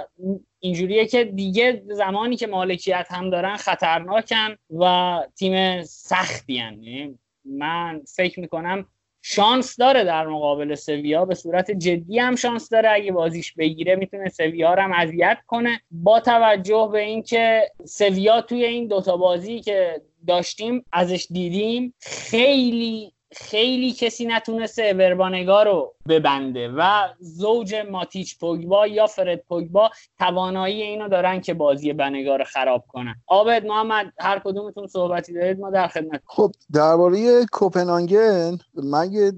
[0.58, 6.82] اینجوریه که دیگه زمانی که مالکیت هم دارن خطرناکن و تیم سختی هن.
[6.82, 8.86] یعنی من فکر می‌کنم
[9.22, 12.90] شانس داره در مقابل سویا به صورت جدی هم شانس داره.
[12.90, 15.80] اگه بازیش بگیره می‌تونه سویا رو هم اذیت کنه.
[15.90, 23.92] با توجه به اینکه سویا توی این دوتا بازی که داشتیم ازش دیدیم خیلی خیلی
[23.92, 31.40] کسی نتونسته وربانگا رو ببنده و زوج ماتیچ پوگبا یا فرد پوگبا توانایی اینو دارن
[31.40, 33.14] که بازی بنگا رو خراب کنن.
[33.26, 36.20] آبد محمد هر کدومتون صحبتی دارید ما در خدمت.
[36.26, 39.32] خب درباره کوپنهاگن من یه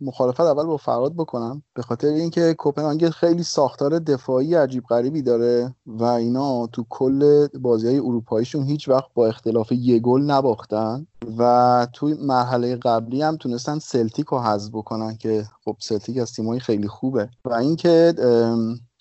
[0.00, 1.62] مخالفت اول با فراد بکنم.
[1.74, 7.86] به خاطر اینکه کوپنهاگن خیلی ساختار دفاعی عجیب غریبی داره و اینا تو کل بازی
[7.86, 11.06] های اروپاییشون هیچ وقت با اختلاف یه گل نباختن.
[11.38, 16.60] و توی مرحله قبلی هم تونستن سلتیک رو حذف بکنن که خب سلتیک از تیمایی
[16.60, 17.28] خیلی خوبه.
[17.44, 18.14] و اینکه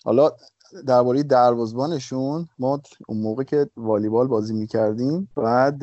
[0.03, 0.31] حالا
[0.87, 5.81] درباره دروازبانشون ما اون موقع که والیبال بازی می‌کردیم بعد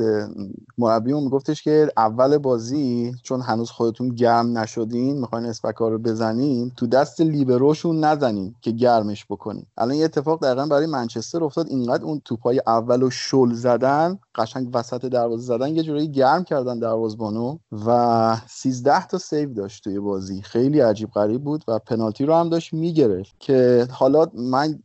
[0.79, 6.87] مربیمون میگفتش که اول بازی چون هنوز خودتون گرم نشدین می‌خواین اسپکا رو بزنین تو
[6.87, 9.67] دست لیبروشون نزنین که گرمش بکنین.
[9.77, 14.71] الان یه اتفاق دقیقا برای منچستر افتاد اینقدر اون توپای اول و شل زدن قشنگ
[14.75, 20.43] وسط دروازه زدن یه جورایی گرم کردن دروازبانو و 13 تا سیو داشت توی بازی.
[20.43, 24.76] خیلی عجیب غریب بود و پنالتی رو هم داشت می‌گرفت که حالا من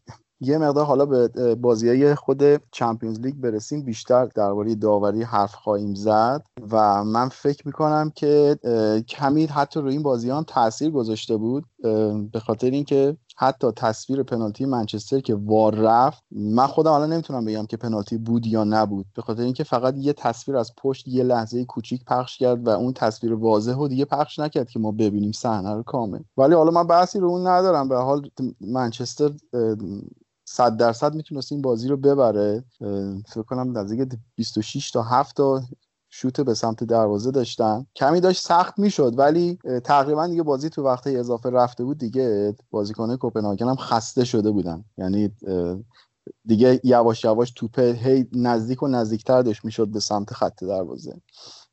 [0.44, 3.82] یه مقدار حالا به بازی خود چمپیونز لیگ برسیم.
[3.86, 8.58] بیشتر درباره داوری حرف خواهیم زد و من فکر می‌کنم که
[9.08, 11.66] کمی حتی روی این بازی هم تاثیر گذاشته بود
[12.32, 17.66] به خاطر اینکه حتی تصویر پنالتی منچستر که وار رفت من خودم الان نمی‌تونم بگم
[17.66, 19.06] که پنالتی بود یا نبود.
[19.16, 22.94] به خاطر اینکه فقط یه تصویر از پشت یه لحظه کوچیک پخش کرد و اون
[22.94, 26.20] تصویر واضح و دیگه پخش نکرد که ما ببینیم صحنه رو کامل.
[26.38, 27.90] ولی حالا من بحثی رو اون ندارم.
[27.90, 28.30] به حال
[28.62, 29.32] منچستر
[30.46, 32.64] صد درصد می‌تونست این بازی رو ببره.
[33.28, 35.62] فکر کنم نزدیک 26 تا 7 تا
[36.14, 37.86] شوت به سمت دروازه داشتن.
[37.96, 42.56] کمی داشت سخت می‌شد ولی تقریبا دیگه بازی تو وقت اضافه رفته بود دیگه.
[42.72, 44.86] بازیکن کوپنهاگن هم خسته شده بودن.
[44.98, 45.32] یعنی
[46.46, 51.22] دیگه یواش یواش توپه هی نزدیک و نزدیکتر داشت می‌شد به سمت خط دروازه.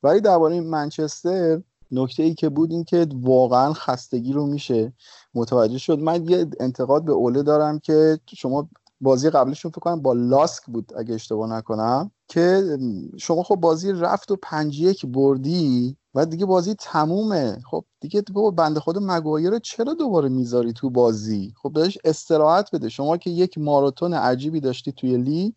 [0.02, 4.92] ولی درباره منچستر نکته ای که بود این که واقعا خستگی رو میشه
[5.34, 5.98] متوجه شد.
[5.98, 8.68] من یه انتقاد به اوله دارم که شما
[9.00, 12.10] بازی قبلشون فکر کنم با لاسک بود اگه اشتباه نکنم.
[12.28, 12.78] که
[13.18, 17.58] شما خب بازی رفت و پنج یک بردی و دیگه بازی تمومه.
[17.70, 22.70] خب دیگه بابا بنده خود مگوایر رو چرا دوباره می‌ذاری تو بازی؟ خب بهش استراحت
[22.74, 22.88] بده.
[22.88, 25.54] شما که یک ماراتون عجیبی داشتی توی لی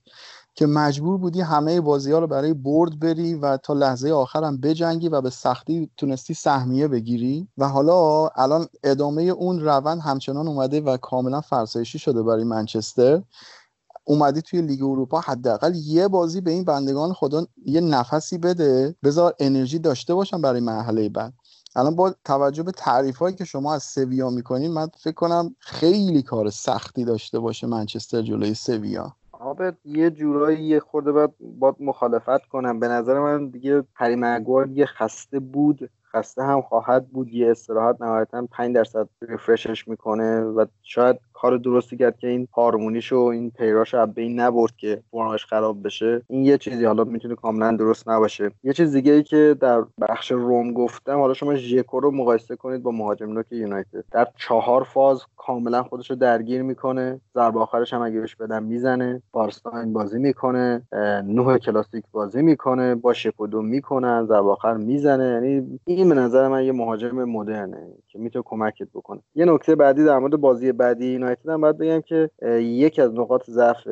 [0.55, 5.09] که مجبور بودی همه بازی ها رو برای برد بری و تا لحظه آخرم بجنگی
[5.09, 7.47] و به سختی تونستی سهمیه بگیری.
[7.57, 13.21] و حالا الان ادامه اون روند همچنان اومده و کاملا فرسایشی شده برای منچستر.
[14.03, 19.33] اومدی توی لیگ اروپا حداقل یه بازی به این بندگان خدا یه نفسی بده بذار
[19.39, 21.33] انرژی داشته باشم برای مرحله بعد.
[21.75, 26.21] الان با توجه به تعریف هایی که شما از سویا می‌کنین من فکر کنم خیلی
[26.21, 29.15] کار سختی داشته باشه منچستر جلوی سویا.
[29.31, 32.79] آبت یه جورایی یه خورده باید, باید مخالفت کنم.
[32.79, 38.47] به نظر من دیگه مگوار یه خسته بود خسته هم خواهد بود یه استراحت نهایتا
[38.51, 43.93] 5 درصد ریفرشش می‌کنه و شاید کار درستی کرد که این هارمونیش و این پیراش
[43.93, 46.21] از بین نبرد که فرمش خراب بشه.
[46.27, 48.51] این یه چیزی حالا می‌تونه کاملا درست نباشه.
[48.63, 52.83] یه چیز دیگه ای که در بخش روم گفتم حالا شما ژکو رو مقایسه کنید
[52.83, 54.03] با مهاجم نوک یونایتد.
[54.11, 57.21] در چهار فاز کاملا خودش رو درگیر می‌کنه.
[57.35, 59.21] ضربه آخرش هم اگه بهش بدن می‌زنه.
[59.31, 60.81] بارستاین بازی می‌کنه.
[61.25, 62.95] نه کلاسیک بازی می‌کنه.
[62.95, 64.25] با شپودو می‌کنن.
[64.25, 65.25] ضربه آخر می‌زنه.
[65.25, 69.19] یعنی این به نظر من یه مهاجم مدرنه که می‌تونه کمکت بکنه.
[69.35, 72.29] یه نکته بعدی در مورد بازی بعدی یونایتد هم باید بگم که
[72.61, 73.87] یکی از نقاط ضعف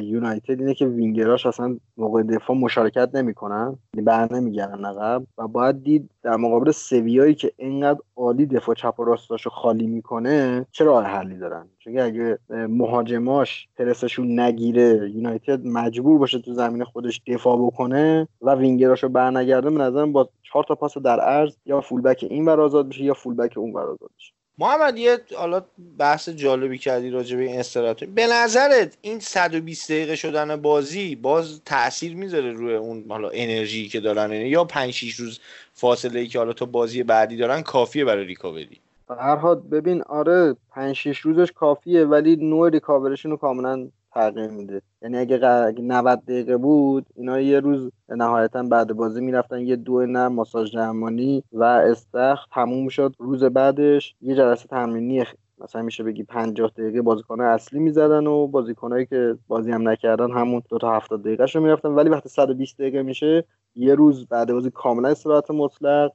[0.00, 5.82] یونایتد اینه که وینگراش اصلا موقع دفاع مشارکت نمی‌کنن یعنی بر نمیگردن عقب و باید
[5.82, 11.04] دید در مقابل سویایی که اینقدر عالی دفاع چپ و راستاشو خالی می‌کنه چه راه
[11.04, 18.28] حلی دارن؟ چون اگه مهاجماش پرسشون نگیره یونایتد مجبور باشه تو زمین خودش دفاع بکنه
[18.42, 22.60] و وینگراشو برنگرده به نظرم با چهار تا پاس در عرض یا فولبک این ور
[22.60, 24.32] آزاد بشه یا فولبک اون ور آزاد بشه.
[24.58, 25.62] محمد یه حالا
[25.98, 28.10] بحث جالبی کردی راجع به این استراتژی.
[28.10, 34.00] به نظرت این 120 دقیقه شدن بازی باز تاثیر می‌ذاره روی اون حالا انرژی که
[34.00, 35.40] دارن؟ یعنی یا 5 6 روز
[35.74, 38.80] فاصله ای که حالا تا بازی بعدی دارن کافیه برای ریکاوری؟
[39.10, 44.82] هر ببین آره 5 6 روزش کافیه ولی نوع ریکاوریشون رو کاملا تغییر میده.
[45.02, 45.38] یعنی اگه
[45.82, 51.42] 90 دقیقه بود اینا یه روز نهایتا بعد بازی می‌رفتن یه دو نه ماساژ درمانی
[51.52, 53.14] و استخ تموم شد.
[53.18, 55.24] روز بعدش یه جلسه تمرینی
[55.58, 60.62] مثلا میشه بگی 50 دقیقه بازیکن اصلی می‌زدن و بازیکنایی که بازی هم نکردن همون
[60.70, 61.88] دو تا 70 دقیقه رو می‌رفتن.
[61.88, 63.44] ولی وقتی 120 دقیقه میشه
[63.74, 66.10] یه روز بعد بازی کاملا استراحت مطلق.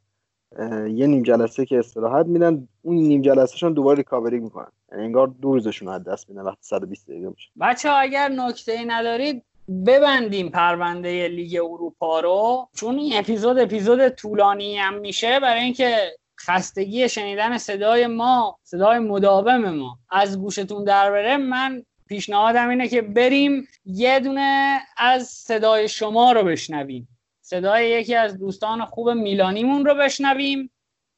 [0.60, 4.72] یه نیم جلسه که استراحت میدن اون نیم جلسهشون دوباره ریکاوری می‌کنن.
[4.92, 7.50] یعنی انگار دو روزشون از دست میدن وقتی 120 دقیقه میشه.
[7.62, 9.44] بچه اگر نکته ای ندارید
[9.86, 12.68] ببندیم پرونده لیگ اروپا رو.
[12.76, 19.70] چون این اپیزود اپیزود طولانی هم میشه برای اینکه خستگی شنیدن صدای ما صدای مداوم
[19.70, 26.32] ما از گوشتون در بره من پیشنهادم اینه که بریم یه دونه از صدای شما
[26.32, 27.08] رو بشنویم.
[27.52, 30.72] صدای یکی از دوستان خوب میلانیمون رو بشنویم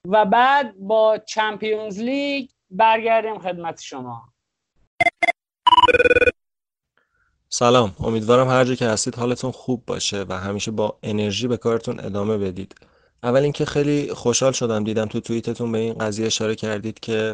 [0.07, 4.33] و بعد با چمپیونز لیگ برگردیم خدمت شما.
[7.49, 7.95] سلام.
[7.99, 12.37] امیدوارم هر جا که هستید حالتون خوب باشه و همیشه با انرژی به کارتون ادامه
[12.37, 12.75] بدید.
[13.23, 17.33] اول اینکه خیلی خوشحال شدم دیدم تو توییتتون به این قضیه اشاره کردید که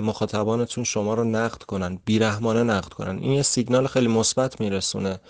[0.00, 3.18] مخاطبانتون شما رو نقد کنن بیرحمانه نقد کنن.
[3.18, 5.20] این یه سیگنال خیلی مثبت میرسونه.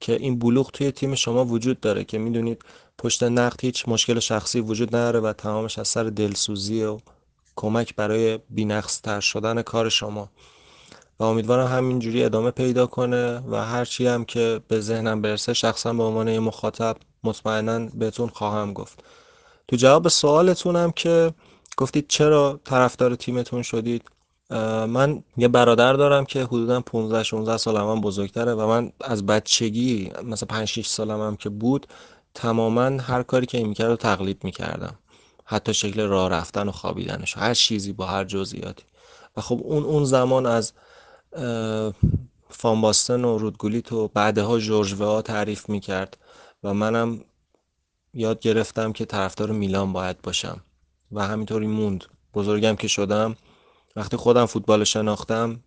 [0.00, 2.62] که این بلوغ توی تیم شما وجود داره که می‌دونید
[2.98, 6.98] پشت نقد هیچ مشکل شخصی وجود نداره و تمامش از سر دلسوزی و
[7.56, 10.28] کمک برای بینقص تر شدن کار شما.
[11.20, 16.02] و امیدوارم همینجوری ادامه پیدا کنه و هرچی هم که به ذهنم برسه شخصا به
[16.02, 19.04] عنوان مخاطب مطمئنا بهتون خواهم گفت.
[19.68, 21.34] تو جواب سوالتونم که
[21.76, 24.02] گفتید چرا طرفدار تیمتون شدید؟
[24.50, 30.12] من یه برادر دارم که حدودا 15 16 سال هم بزرگتره و من از بچگی
[30.24, 31.86] مثلا 5 6 سالم هم که بود
[32.34, 34.94] تماما هر کاری که این می‌کرد رو تقلید می‌کردم.
[35.44, 38.84] حتی شکل راه رفتن و خوابیدنش هر چیزی با هر جزئیاتی.
[39.36, 40.72] و خب اون اون زمان از
[42.50, 46.16] فانباستن و رودگولیت و بعدها جورج ها تعریف می‌کرد
[46.64, 47.20] و منم
[48.14, 50.60] یاد گرفتم که طرفدار میلان باید باشم
[51.12, 52.04] و همینطوری موند.
[52.34, 53.36] بزرگم که شدم
[53.96, 55.60] وقتی خودم فوتبال شناختم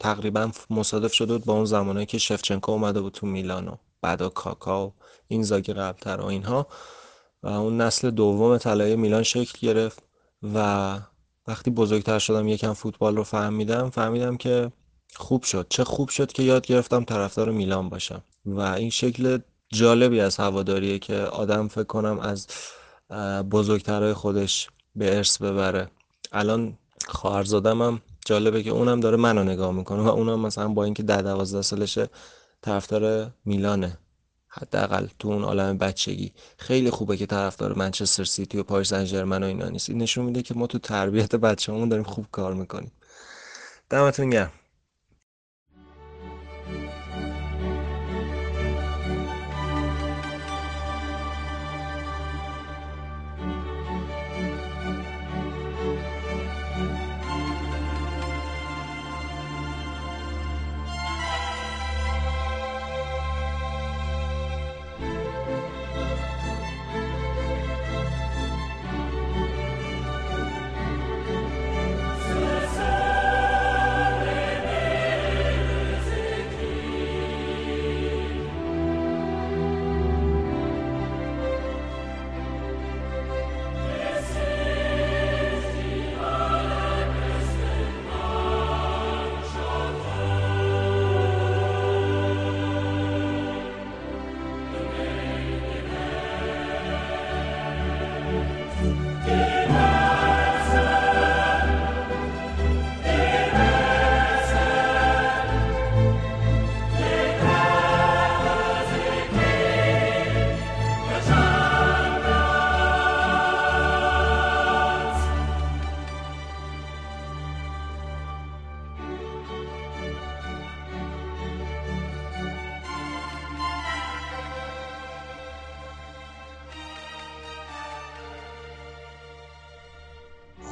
[0.00, 4.28] تقریبا مصادف شده بود با اون زمانه که شفچنکو اومده بود تو میلان و بعدا
[4.28, 4.94] کاکا و
[5.28, 6.66] این زاگی قبلتر و اینها.
[7.42, 10.02] و اون نسل دوم طلایی میلان شکل گرفت
[10.54, 10.98] و
[11.46, 14.72] وقتی بزرگتر شدم یکم فوتبال رو فهمیدم فهمیدم که
[15.14, 15.66] خوب شد.
[15.68, 18.22] چه خوب شد که یاد گرفتم طرفدار میلان باشم.
[18.46, 19.38] و این شکل
[19.68, 22.46] جالبی از هواداریه که آدم فکر کنم از
[23.50, 25.90] بزرگترهای خودش به ارث ببره.
[26.32, 26.78] الان
[27.08, 31.22] خواهرزادم هم جالبه که اونم داره منو نگاه می‌کنه و اونم مثلا با اینکه ده
[31.22, 32.08] دوازده سالشه
[32.62, 33.98] طرفدار میلانه.
[34.48, 36.32] حداقل تو اون عالم بچگی.
[36.58, 39.90] خیلی خوبه که طرفدار منچستر سیتی و پاریس سن و اینا نیست.
[39.90, 42.92] این نشون میده که ما تو تربیت بچه‌مون داریم خوب کار می‌کنیم.
[43.90, 44.52] دمتون گرم.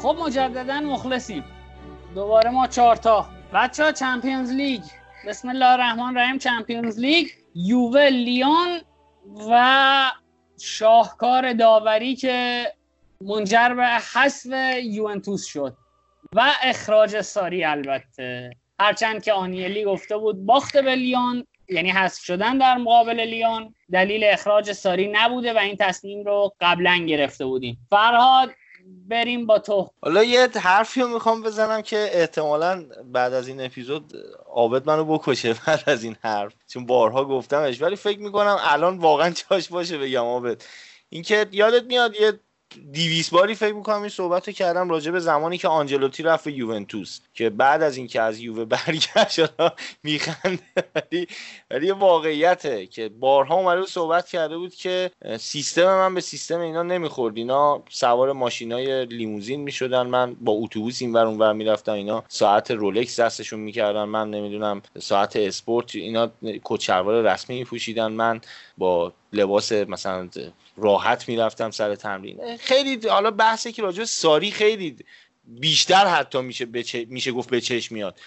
[0.02, 1.44] خب مجددا مخلصیم.
[2.14, 4.82] دوباره ما چهارتا بچه ها چمپیونز لیگ.
[5.28, 6.38] بسم الله الرحمن الرحیم.
[6.38, 8.80] چمپیونز لیگ یووه لیون
[9.50, 10.10] و
[10.60, 12.66] شاهکار داوری که
[13.20, 14.46] منجر به حذف
[14.82, 15.76] یوونتوس شد.
[16.32, 18.50] و اخراج ساری البته.
[18.80, 23.74] هرچند که آنیلی گفته بود باخت به لیون یعنی حذف شدن در مقابل لیون.
[23.92, 27.86] دلیل اخراج ساری نبوده و این تصمیم رو قبلا گرفته بودیم.
[27.90, 28.50] فرهاد
[29.08, 29.90] بریم با تو.
[30.02, 34.12] حالا یه حرفی رو می‌خوام بزنم که احتمالا بعد از این اپیزود
[34.46, 36.52] عابد منو بکشه بعد از این حرف.
[36.66, 40.62] چون بارها گفتمش ولی فکر می‌کنم الان واقعا چاش باشه بگم عابد.
[41.08, 42.40] اینکه یادت میاد یه
[42.92, 46.52] دیویس باری فکر می‌کنم این صحبت رو کردم راجع به زمانی که آنجلوتی رفت به
[46.52, 49.50] یوونتوس که بعد از اینکه از یووه برگشت
[50.02, 50.62] میخنده.
[50.94, 51.26] ولی
[51.70, 57.36] ولی واقعیته که بارها اومده صحبت کرده بود که سیستم من به سیستم اینا نمی‌خورد.
[57.36, 60.02] اینا سوار ماشینای لیموزین می‌شدن.
[60.02, 61.92] من با اتوبوس این ور اونور می‌رفتم.
[61.92, 64.04] اینا ساعت رولکس دستشون می‌کردن.
[64.04, 66.30] من نمی‌دونم ساعت اسپورت اینا
[66.64, 68.12] کچلوار رسمی میپوشیدن.
[68.12, 68.40] من
[68.80, 70.28] با لباس مثلا
[70.76, 72.56] راحت می‌رفتم سر تمرین.
[72.56, 74.96] خیلی حالا بحثی که راجع ساری خیلی
[75.44, 76.66] بیشتر حتی میشه
[77.08, 78.20] میشه گفت به چشم میاد.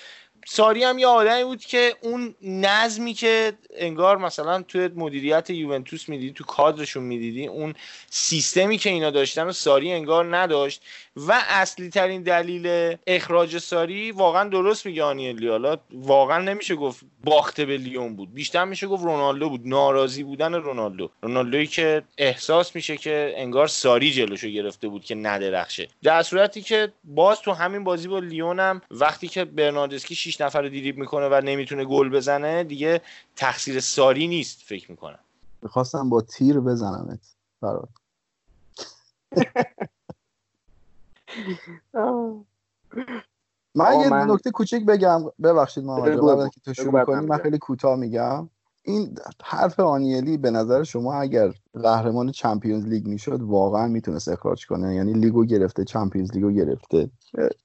[0.45, 6.33] ساری هم یه آدمی بود که اون نظمی که انگار مثلا توی مدیریت یوونتوس می‌دیدی
[6.33, 7.73] تو کادرشون می‌دیدی اون
[8.09, 10.81] سیستمی که اینا داشتن و ساری انگار نداشت.
[11.15, 15.47] و اصلی ترین دلیل اخراج ساری واقعا درست میگه آنیلی.
[15.47, 18.33] حالا واقعا نمیشه گفت باخته به لیون بود.
[18.33, 19.61] بیشتر میشه گفت رونالدو بود.
[19.65, 21.09] ناراضی بودن رونالدو.
[21.21, 25.87] رونالدویی که احساس میشه که انگار ساری جلوشو گرفته بود که ندرخشه.
[26.03, 30.69] در صورتی که باز تو همین بازی با لیونم وقتی که برناردسکی 6 نفر رو
[30.69, 33.01] دیریب می‌کنه و نمی‌تونه گل بزنه دیگه
[33.35, 35.19] تقصیر ساری نیست فکر می‌کنم.
[35.61, 37.89] می‌خواستم با تیر بزنمت فراد
[43.75, 44.31] من یه من...
[44.31, 45.23] نکته کوچیک بگم.
[45.43, 48.49] ببخشید محمد قبل که تو شروع کنی من خیلی کوتاه میگم.
[48.83, 54.95] این حرف آنیلی به نظر شما اگر قهرمان چمپیونز لیگ می‌شد واقعا می‌تونست اخراج کنه؟
[54.95, 57.09] یعنی لیگو گرفته چمپیونز لیگو گرفته.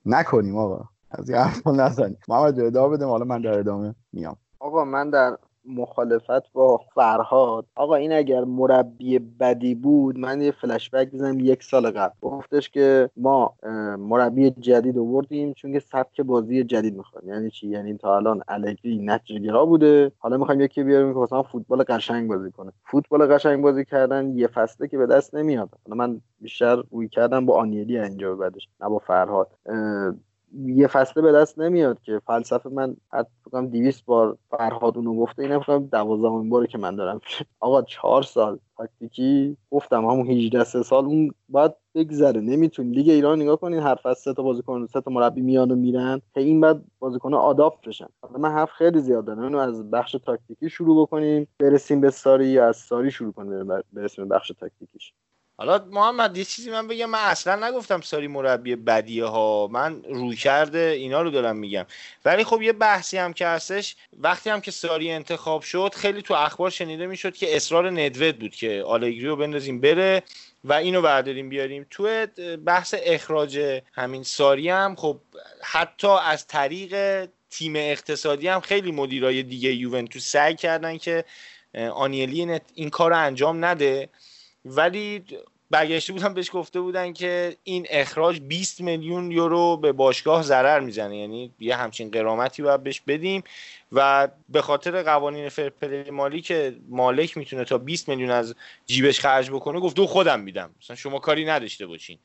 [0.07, 0.89] نکنیم آقا.
[1.11, 4.37] از این حرف نزنیم محمد ادامه بدیم حالا من در ادامه میام.
[4.61, 10.91] آقا من در مخالفت با فرهاد آقا این اگر مربی بدی بود من یه فلش
[10.91, 12.15] بک بزنم یک سال قبل.
[12.21, 13.55] گفتش که ما
[13.99, 18.99] مربی جدید آوردیم چون که سبک بازی جدید می‌خوایم یعنی چی؟ یعنی تا الان الگری
[18.99, 20.13] نتیجه گرا بوده.
[20.19, 22.73] حالا می‌خوایم یکی بیاریم که مثلا فوتبال قشنگ بازی کنه.
[22.85, 25.69] فوتبال قشنگ بازی کردن یه فصله که به دست نمیاد.
[25.87, 29.49] حالا من بیشتر روی کردم با آنیلی اینجا بعدش نه با فرهاد.
[30.55, 35.43] یه فصله به دست نمیاد که فلسفه من حتی فکرم 200 بار فرهاد اونو گفته
[35.43, 37.21] اینم فکرم 12 باره که من دارم.
[37.61, 42.41] آقا چهار سال تاکتیکی گفتم همون 18 سه سال اون باید بگذره.
[42.41, 45.77] نمیتون لیگ ایران نگاه کنین هر فصل سه تا بازیکن سه تا مربی میان و
[45.77, 46.21] میرن.
[46.35, 48.09] که این بعد بازیکن آداپت بشن.
[48.39, 49.41] من حرف خیلی زیاد دارم.
[49.41, 51.49] اینو از بخش تاکتیکی شروع بکنیم.
[51.59, 55.13] برسیم به ساری از ساری شروع کنیم برسیم به بخش تاکتیکیش.
[55.61, 60.37] حالا محمد یه چیزی من بگم من اصلا نگفتم ساری مربی بدیه ها من روی
[60.37, 61.87] کرده اینا رو دارم میگم.
[62.25, 66.35] ولی خب یه بحثی هم که هستش وقتی هم که ساری انتخاب شد خیلی تو
[66.35, 70.23] اخبار شنیده می‌شد که اصرار ندوت بود که آلگری رو بندازیم بره
[70.65, 71.87] و اینو برداریم بیاریم.
[71.91, 72.27] تو
[72.65, 75.21] بحث اخراج همین ساری هم خب
[75.63, 81.25] حتی از طریق تیم اقتصادی هم خیلی مدیرای دیگه یوونتوس سعی کردن که
[81.95, 84.09] آنیلی این کار رو انجام نده.
[84.65, 85.25] ولی
[85.71, 91.17] برگشته بودن بهش گفته بودن که این اخراج 20 میلیون یورو به باشگاه ضرر می‌زنه.
[91.17, 93.43] یعنی یه همچین قرامتی باید بهش بدیم
[93.93, 98.55] و به خاطر قوانین فرپلی مالی که مالک می‌تونه تا 20 میلیون از
[98.87, 100.71] جیبش خرج بکنه گفته خودم میدم.
[100.83, 102.19] مثلا شما کاری نداشته باشین.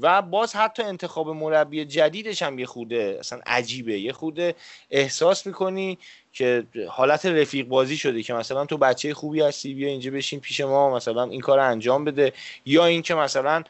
[0.00, 3.98] و باز حتی انتخاب مربی جدیدش هم یه خوده اصلا عجیبه.
[4.00, 4.54] یه خوده
[4.90, 5.98] احساس می‌کنی
[6.32, 10.60] که حالت رفیق بازی شده که مثلا تو بچه خوبی هستی بیا اینجا بشین پیش
[10.60, 12.32] ما مثلا این کار انجام بده.
[12.66, 13.62] یا اینکه مثلا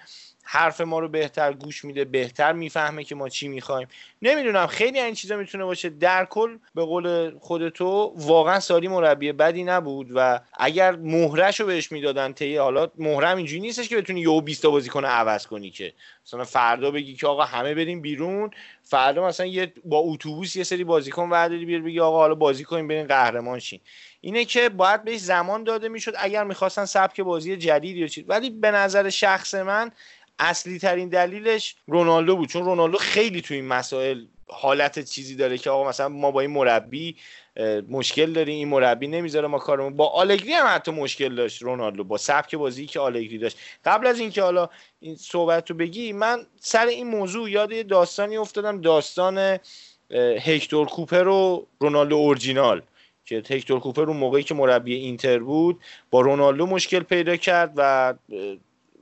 [0.52, 3.88] حرف ما رو بهتر گوش میده بهتر می‌فهمه که ما چی می‌خوایم.
[4.22, 5.88] نمی‌دونم خیلی این چیزا می‌تونه باشه.
[5.90, 11.92] در کل به قول خودتو واقعا ساری مربی بدی نبود و اگر مهرش رو بهش
[11.92, 15.92] می‌دادن طی حالا مهرم اینجوری نیستش که بتونی یهو 20 تا بازیکن عوض کنی که.
[16.26, 18.50] مثلا فردا بگی که آقا همه بریم بیرون
[18.82, 22.88] فردا مثلا یه با اتوبوس یه سری بازیکن ورداری بیار بگی آقا حالا بازی کنیم
[22.88, 23.80] بریم قهرمان شین
[24.20, 28.24] اینه که باید بهش زمان داده می‌شد اگر می‌خواستن سبک بازی جدیدی چیز.
[28.28, 29.90] ولی به نظر شخص من
[30.40, 32.48] اصلی ترین دلیلش رونالدو بود.
[32.48, 36.50] چون رونالدو خیلی تو این مسائل حالت چیزی داره که آقا مثلا ما با این
[36.50, 37.16] مربی
[37.88, 39.96] مشکل داریم این مربی نمی‌ذاره ما کارمون.
[39.96, 42.04] با آلگری هم حتی مشکل داشت رونالدو.
[42.04, 43.58] با سبک بازی که آلگری داشت.
[43.84, 44.68] قبل از اینکه حالا
[45.00, 48.80] این صحبت رو بگی من سر این موضوع یاد یه داستانی افتادم.
[48.80, 49.58] داستان
[50.44, 52.82] هکتور کوپر و رونالدو اورجینال.
[53.24, 55.80] که هکتور کوپر اون موقعی که مربی اینتر بود
[56.10, 58.14] با رونالدو مشکل پیدا کرد و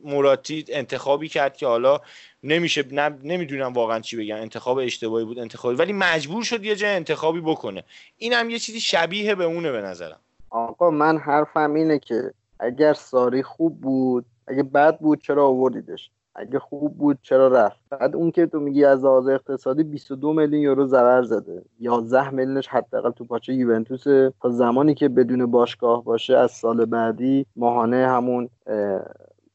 [0.05, 2.01] موراتی انتخابی کرد که حالا
[2.43, 2.85] نمیشه
[3.23, 4.37] نمی‌دونم واقعا چی بگم.
[4.37, 7.85] انتخاب اشتباهی بود انتخابی ولی مجبور شد یه جای انتخابی بکنه.
[8.17, 10.21] این هم یه چیزی شبیه به اونه به نظرم.
[10.51, 16.59] آقا من حرفم اینه که اگر ساری خوب بود اگه بد بود چرا آوردیدش؟ اگه
[16.59, 20.87] خوب بود چرا رفت؟ بعد اون که تو میگی از لحاظ اقتصادی 22 میلیون یورو
[20.87, 21.63] ضرر زده.
[21.81, 24.05] 11 میلیونش حداقل تو پاچه یوونتوس
[24.43, 28.49] تا زمانی که بدون باشگاه باشه از سال بعدی ماهانه همون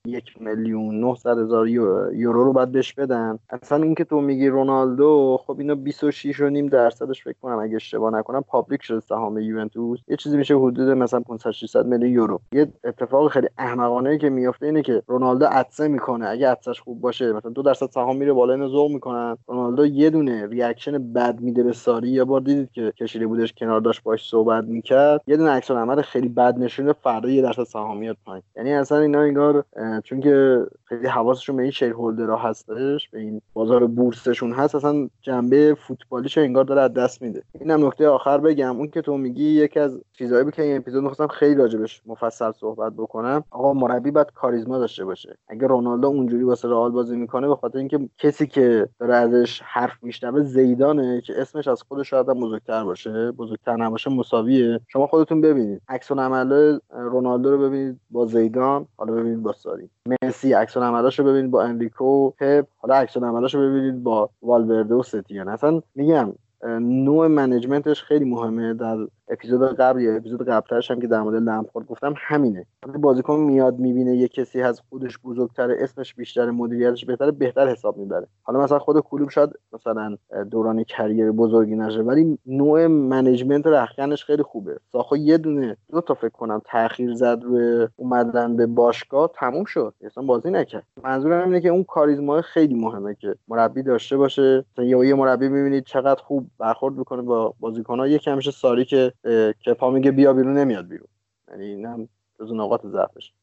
[0.08, 3.40] یک میلیون 900 هزار یورو رو باید بهش بدن.
[3.50, 8.14] اصلا اینکه تو میگی رونالدو خب اینا 26 و نیم درصدش فکر کنم اگه اشتباه
[8.14, 10.00] نکنم public شده سهام یوونتوس.
[10.08, 12.42] یه چیزی میشه حدود مثلا 500 600 میلیون یورو.
[12.52, 16.28] یه اتفاق خیلی احمقانه که میفته اینه که رونالدو عطسه می‌کنه.
[16.28, 19.38] اگه عطسش خوب باشه مثلا دو درصد سهام میره بالا اینو ذوق می‌کنن.
[19.48, 22.10] رونالدو یه دونه reaction بد میده به ساری.
[22.10, 25.22] یا بار دیدید که کشیده بودش کنار داشت باش صحبت می‌کرد.
[25.28, 28.44] یه دونه عکس عمل خیلی بد نشونه فردا یه درصد سهام میاد پایین.
[28.56, 29.66] یعنی اصلا اینا انگار
[30.02, 35.10] چون که خیلی حواسشون به این شیر هولدرها هستش به این بازار بورسشون هست اصلا
[35.22, 37.44] جنبه فوتبالیش انگار داره از دست میده.
[37.60, 41.28] اینم نکته آخر بگم اون که تو میگی یکی از چیزایی که این اپیزود می‌خواستم
[41.28, 43.44] خیلی راجبش مفصل صحبت بکنم.
[43.52, 45.38] آقا مربی باید کاریزما داشته باشه.
[45.48, 50.04] اگه رونالدو اونجوری واسه رئال بازی می‌کنه به خاطر اینکه کسی که داره ازش حرف
[50.04, 54.80] میشنوه زیدانه که اسمش از خودش شاید بزرگتر باشه بزرگتر نباشه مساویه.
[54.88, 55.82] شما خودتون ببینید.
[55.90, 59.83] عکس العمل رونالدو رو ببینید با زیدان حالا ببینید با ساری.
[60.24, 62.66] مسی عکس رو ببینید با انریکه و پپ.
[62.78, 66.34] حالا عکس رو ببینید با والورده و ستیان اصلا میگم
[66.80, 68.98] نوع management ش خیلی مهمه در
[69.28, 72.66] اپیزود قبل یا اپیزود قبلترش هم که در مورد لمپارد گفتم همینه.
[73.00, 78.28] بازیکن میاد می‌بینه یه کسی از خودش بزرگتره اسمش بیشتر مدیریتش بهتره بهتر حساب می‌بره.
[78.44, 80.18] حالا مثلا خود کلوپ شاید مثلا
[80.52, 84.80] دوران career بزرگی نشه ولی نوع management رخکنش خیلی خوبه.
[84.92, 89.94] ساخو یه دونه دو تا فکر کنم تاخیر زد روی اومدن به باشگاه تموم شد.
[90.02, 90.84] اصلا بازی نکرد.
[91.04, 94.66] منظورم اینه که اون کاریزما خیلی مهمه که مربی داشته باشه.
[94.78, 98.08] یا یه مربی می‌بینید چقدر خوب برخورد می‌کنه با بازیکن‌ها.
[98.08, 99.13] یکم میشه ساری که
[99.60, 101.08] که پا میگه بیا بیرون نمیاد بیرون.
[101.52, 102.10] یعنی اینم
[102.40, 103.34] جز نقاط ضعفش.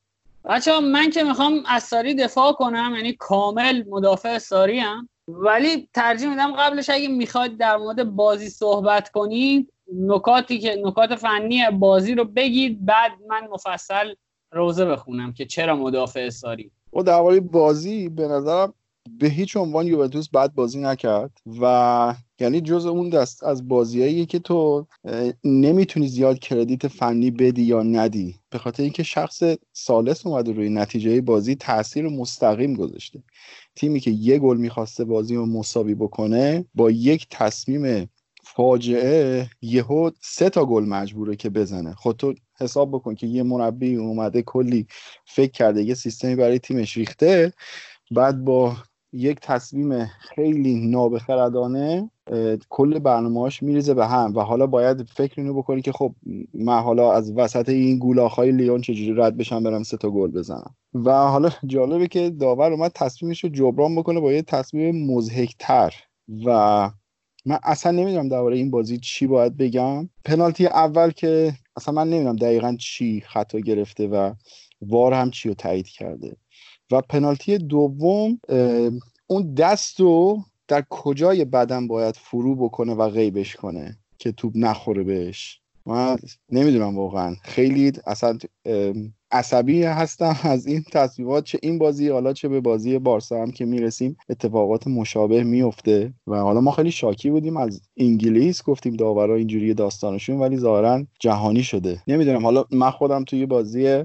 [0.45, 6.29] بچه من که می‌خوام از ساری دفاع کنم یعنی کامل مدافع ساری هم ولی ترجیح
[6.29, 12.25] میدم قبلش اگه می‌خواد در مورد بازی صحبت کنید نکاتی که نکات فنی بازی رو
[12.25, 14.15] بگید بعد من مفصل
[14.53, 16.71] روزه بخونم که چرا مدافع ساری.
[16.93, 18.75] و درباره بازی به نظرم
[19.19, 24.39] به هیچ عنوان یوونتوس بعد بازی نکرد و یعنی جز اون دست از بازیایی که
[24.39, 24.87] تو
[25.45, 28.35] نمی‌تونی زیاد کردیت فنی بدی یا ندی.
[28.51, 33.23] به خاطر اینکه شخص سالس اومده روی نتیجه بازی تاثیر مستقیم گذاشته.
[33.77, 38.11] تیمی که یه گل می‌خواسته بازی رو مساوی بکنه با یک تصمیم
[38.45, 41.95] فاجعه یهو سه تا گل مجبوره که بزنه.
[41.95, 44.87] خود تو حساب بکن که یه مربی اومده کلی
[45.27, 47.53] فکر کرده یه سیستمی برای تیمش ریخته
[48.11, 48.77] بعد با
[49.13, 52.11] یک تصمیم خیلی نابخردانه
[52.69, 54.37] کل برنامهاش میریزه به هم.
[54.37, 56.15] و حالا باید فکر اینو بکنی که خب
[56.55, 60.75] من حالا از وسط این گولاخهای لیون چجوری رد بشم برم سه تا گل بزنم.
[60.95, 65.95] و حالا جالبه که داور اومد تصمیمش رو جبران بکنه با یه تصمیم مزهکتر
[66.45, 66.91] و
[67.47, 70.09] من اصلا نمی‌دونم درباره این بازی چی باید بگم.
[70.25, 74.35] پنالتی اول که اصلا من نمی‌دونم دقیقا چی خطا گرفته و
[74.83, 76.37] وار هم چی رو تایید کرده.
[76.91, 78.41] و پنالتی دوم
[79.27, 85.03] اون دست رو در کجای بدن باید فرو بکنه و غیبش کنه که توپ نخوره
[85.03, 86.17] بهش؟ من
[86.53, 87.37] نمی‌دونم واقعا.
[87.43, 88.39] خیلی اصلا
[89.31, 93.65] عصبی هستم از این تصمیمات چه این بازی حالا چه به بازی بارسا هم که
[93.65, 99.75] می‌رسیم اتفاقات مشابه میفته و حالا ما خیلی شاکی بودیم از انگلیس گفتیم داورا اینجوری
[99.75, 102.03] داستانشون ولی ظاهرا جهانی شده.
[102.07, 104.05] نمی‌دونم حالا من خودم توی بازی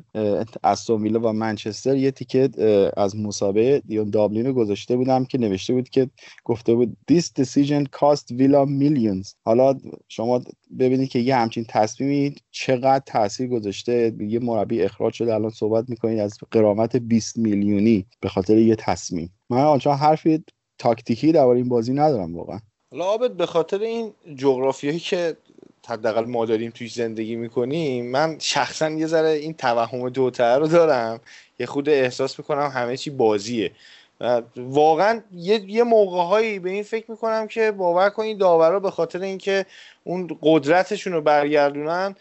[0.63, 2.59] استون ویلا و منچستر یه تیکت
[2.97, 3.81] از مسابقه
[4.11, 6.09] دابلین گذاشته بودم که نوشته بود که
[6.43, 9.35] گفته بود this decision cost villa millions.
[9.45, 9.75] حالا
[10.07, 10.41] شما
[10.79, 14.15] ببینید که یه همچین تصمیمی چقدر تاثیر گذاشته.
[14.19, 19.33] یه مربی اخراج شده الان صحبت می‌کنید از قرامت 20 میلیونی به خاطر یه تصمیم.
[19.49, 20.43] من آنچنان حرفی
[20.77, 22.59] تاکتیکی درباره این بازی ندارم واقعا.
[23.01, 25.37] حالا به خاطر این جغرافیایی که
[25.87, 31.19] حداقل ما داریم توی زندگی می‌کنیم من شخصا یه ذره این توهم دوتر رو دارم.
[31.59, 33.71] یه خود احساس می‌کنم همه چی بازیه.
[34.57, 39.21] واقعا یه, یه موقع هایی به این فکر می‌کنم که باور کنید داورا به خاطر
[39.21, 39.65] اینکه
[40.03, 42.15] اون قدرتشون رو برگردونن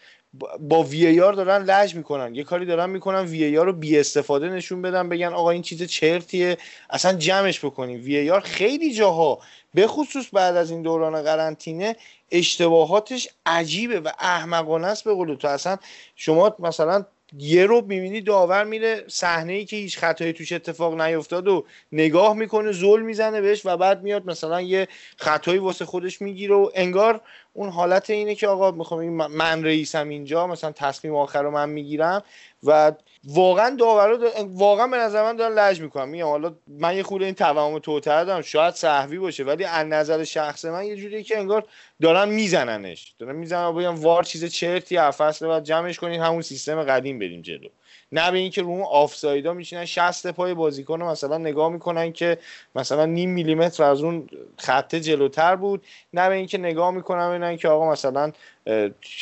[0.59, 2.35] با وی آر دارن لج می‌کنن.
[2.35, 5.83] یه کاری دارن می‌کنن وی آر رو بی استفاده نشون بدن بگن آقا این چیز
[5.83, 6.57] چرتیه
[6.89, 7.99] اصلا جمعش بکنیم.
[8.03, 9.39] وی آر خیلی جاها
[9.73, 11.95] به خصوص بعد از این دوران قرنطینه
[12.31, 15.47] اشتباهاتش عجیبه و احمقانه است به قول تو.
[15.47, 15.77] اصلا
[16.15, 17.05] شما مثلا
[17.37, 22.33] یه رو می‌بینی داور میره صحنه ای که هیچ خطایی توش اتفاق نیفتاد و نگاه
[22.33, 24.87] می‌کنه زل می‌زنه بهش و بعد میاد مثلا یه
[25.17, 27.21] خطایی واسه خودش می‌گیره و انگار
[27.53, 32.23] اون حالت اینه که آقا می‌خوام من رئیسم اینجا مثلا تصمیم آخر رو من می‌گیرم
[32.63, 32.91] و
[33.27, 36.09] واقعا داورا واقعا به نظر من دارن لج می‌کنم.
[36.09, 38.41] میگم حالا من یه خورده این توهم توتر دارم.
[38.41, 41.67] شاید صحوی باشه ولی از نظر شخص من یه جوریه که انگار
[42.01, 43.13] دارن میزننش.
[43.19, 47.69] دارن می‌زنن بگم وار چیز چرتی فصل بعد جمعش کنین همون سیستم قدیم بریم جلو.
[48.15, 52.37] نه به اینکه رو اون آفسایدا میشینن 60 پای بازیکن مثلا نگاه می‌کنن که
[52.75, 54.27] مثلا نیم میلیمتر از اون
[54.57, 55.83] خط جلوتر بود.
[56.13, 58.31] نه به اینکه نگاه می‌کنن ببینن که آقا مثلا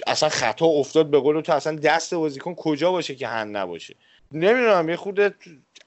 [0.07, 3.95] اصلا خطا افتاد به قول تو اصلا دست بازیکن کجا باشه که هند نباشه.
[4.32, 5.36] نمی‌دونم یه خود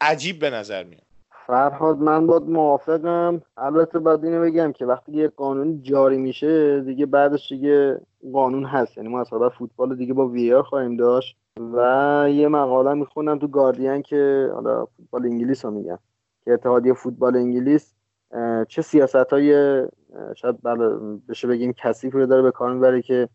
[0.01, 1.03] عجیب به نظر میاد.
[1.47, 3.43] فرهاد من باد موافقم.
[3.57, 8.01] البته باید اینو بگم که وقتی یه قانون جاری میشه دیگه بعدش دیگه
[8.33, 8.97] قانون هست.
[8.97, 11.37] یعنی ما اصلا فوتبال دیگه با وی آر خواهیم داشت.
[11.61, 15.99] و یه مقاله می‌خونم تو گاردین که حالا فوتبال انگلیس رو میگن
[16.45, 17.95] که اتحادیه فوتبال انگلیس
[18.69, 19.83] چه سیاست های
[20.37, 20.89] شاید بله
[21.29, 23.29] بشه بگیم کثیف رو داره به کار می‌بره که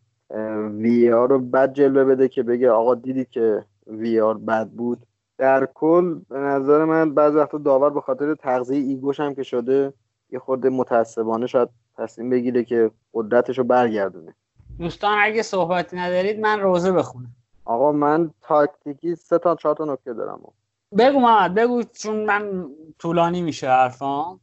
[0.78, 5.06] وی آر رو بد جلوه بده که بگه آقا دیدید که وی آر بد بود.
[5.38, 9.92] در کل به نظر من بعض وقتا داور به خاطر تغذیه ایگوش هم که شده
[10.30, 14.34] یه خورده متعصبانه شاید تصمیم بگیره که قدرتش رو برگردونه.
[14.78, 17.34] دوستان اگه صحبتی ندارید من روزه بخونم.
[17.64, 20.52] آقا من تاکتیکی سه تا چهار تا نکته دارم.
[20.98, 24.40] بگو محمد بگو چون من طولانی میشه حرفام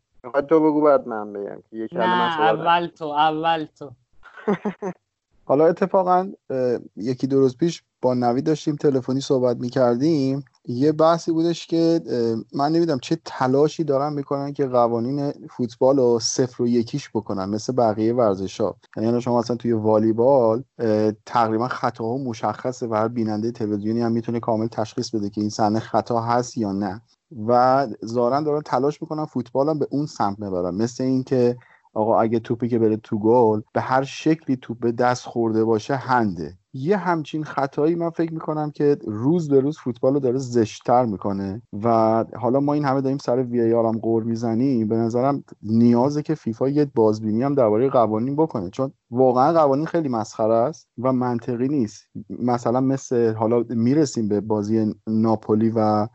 [0.49, 3.91] تو بگو بعد من بگم که یک نه اول تو اول تو.
[5.49, 6.31] حالا اتفاقا
[6.95, 10.45] یکی دو روز پیش با نوید داشتیم تلفنی صحبت می‌کردیم.
[10.65, 12.01] یه بحثی بودش که
[12.53, 17.73] من نمی‌دونم چه تلاشی دارن می‌کنن که قوانین فوتبال رو صفر و یکیش بکنن مثل
[17.73, 20.63] بقیه ورزش ها یعنی شما مثلا توی والیبال
[21.25, 25.79] تقریبا خطاها مشخصه و هر بیننده تلویزیونی هم می‌تونه کامل تشخیص بده که این صحنه
[25.79, 27.01] خطا هست یا نه.
[27.47, 30.75] و زارن دارن تلاش می‌کنن فوتبال هم به اون سمت ببرن.
[30.75, 31.57] مثل اینکه
[31.99, 35.95] آقا اگه توپی که بره تو گل به هر شکلی توپ به دست خورده باشه
[35.95, 36.53] هنده.
[36.73, 41.61] یه همچین خطایی من فکر می‌کنم که روز به روز فوتبال رو داره زشتتر می‌کنه
[41.83, 44.87] و حالا ما این همه داریم سر وی هم قور می‌زنیم.
[44.87, 48.69] به نظرم نیازه که فیفا یه بازبینی هم درباره قوانین بکنه.
[48.69, 52.03] چون واقعا قوانین خیلی مسخره است و منطقی نیست.
[52.29, 56.07] مثلا مثل حالا می‌رسیم به بازی ناپولی و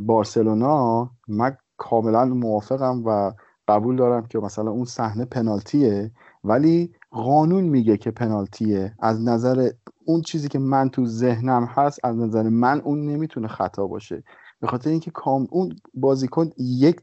[0.00, 1.10] بارسلونا.
[1.28, 3.32] من کاملا موافقم و
[3.68, 6.10] قبول دارم که مثلا اون صحنه پنالتیه
[6.44, 8.94] ولی قانون میگه که پنالتیه.
[8.98, 9.70] از نظر
[10.04, 14.22] اون چیزی که من تو ذهنم هست از نظر من اون نمی‌تونه خطا باشه.
[14.60, 17.00] به خاطر اینکه کام اون بازیکن یک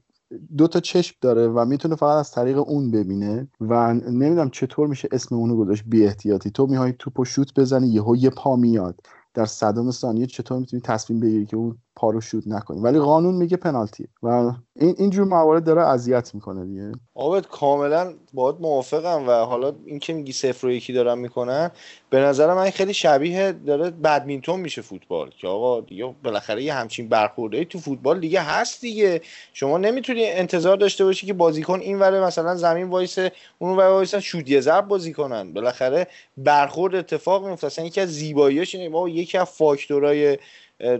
[0.58, 5.10] دو تا چشم داره و می‌تونه فقط از طریق اون ببینه و نمی‌دونم چطور میشه
[5.12, 6.52] اسم اونو گذاشت بی احتیاطی.
[6.52, 9.00] تو میهای توپو شوت بزنی یهو یه پا میاد.
[9.34, 12.80] در صدم ثانیه چطور می‌تونی تصمیم بگیری که اون توپ رو شوت نکنی.
[12.80, 14.28] ولی قانون میگه پنالتی و
[14.76, 16.92] این اینجور موارد داره اذیت می‌کنه دیگه.
[17.16, 21.72] آبت کاملا باهات موافقم و حالا این که میگی صفر و یکی دارن می‌کنن
[22.10, 25.30] به نظر من خیلی شبیه داره بدمینتون میشه فوتبال.
[25.30, 29.22] که آقا دیگه بالاخره یه همچین برخورده تو فوتبال دیگه هست دیگه.
[29.54, 33.18] شما نمی‌تونی انتظار داشته باشی که بازیکن این وره مثلا زمین وایسه
[33.60, 35.54] اون ور وایسه شوت یه ضرب بازی کنن.
[35.54, 36.08] بالاخره
[36.38, 40.38] برخورد اتفاق میفته اصلا یکی از زیباییاش اینه ما یکی از فاکتورهای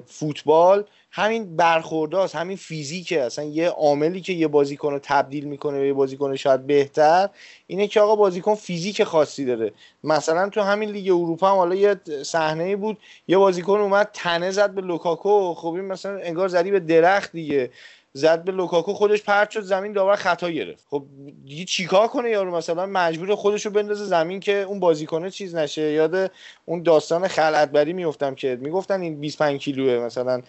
[0.06, 0.84] فوتبال
[1.14, 3.22] همین برخورداست همین فیزیکه.
[3.22, 7.30] اصلا یه عاملی که یه بازیکن رو تبدیل می‌کنه به یه بازیکن شاید بهتر
[7.68, 9.72] اینه که آقا بازیکن فیزیک خاصی داره.
[10.04, 12.98] مثلا تو همین لیگ اروپا هم حالا یه صحنه بود
[13.28, 15.54] یه بازیکن اومد تنه زد به لوکاکو.
[15.54, 17.70] خب این مثلا انگار زدی به درخت دیگه.
[18.14, 20.86] زد به لوکاکو خودش پرت شد زمین داور خطا گرفت.
[20.90, 21.04] خب
[21.46, 25.92] دیگه چیکار کنه یارو؟ مثلا مجبور خودش رو بندازه زمین که اون بازیکنه چیز نشه.
[25.92, 26.32] یاد
[26.66, 30.42] اون داستان خلعتبری میفتم که می‌گفتن این 25 کیلوه مثلا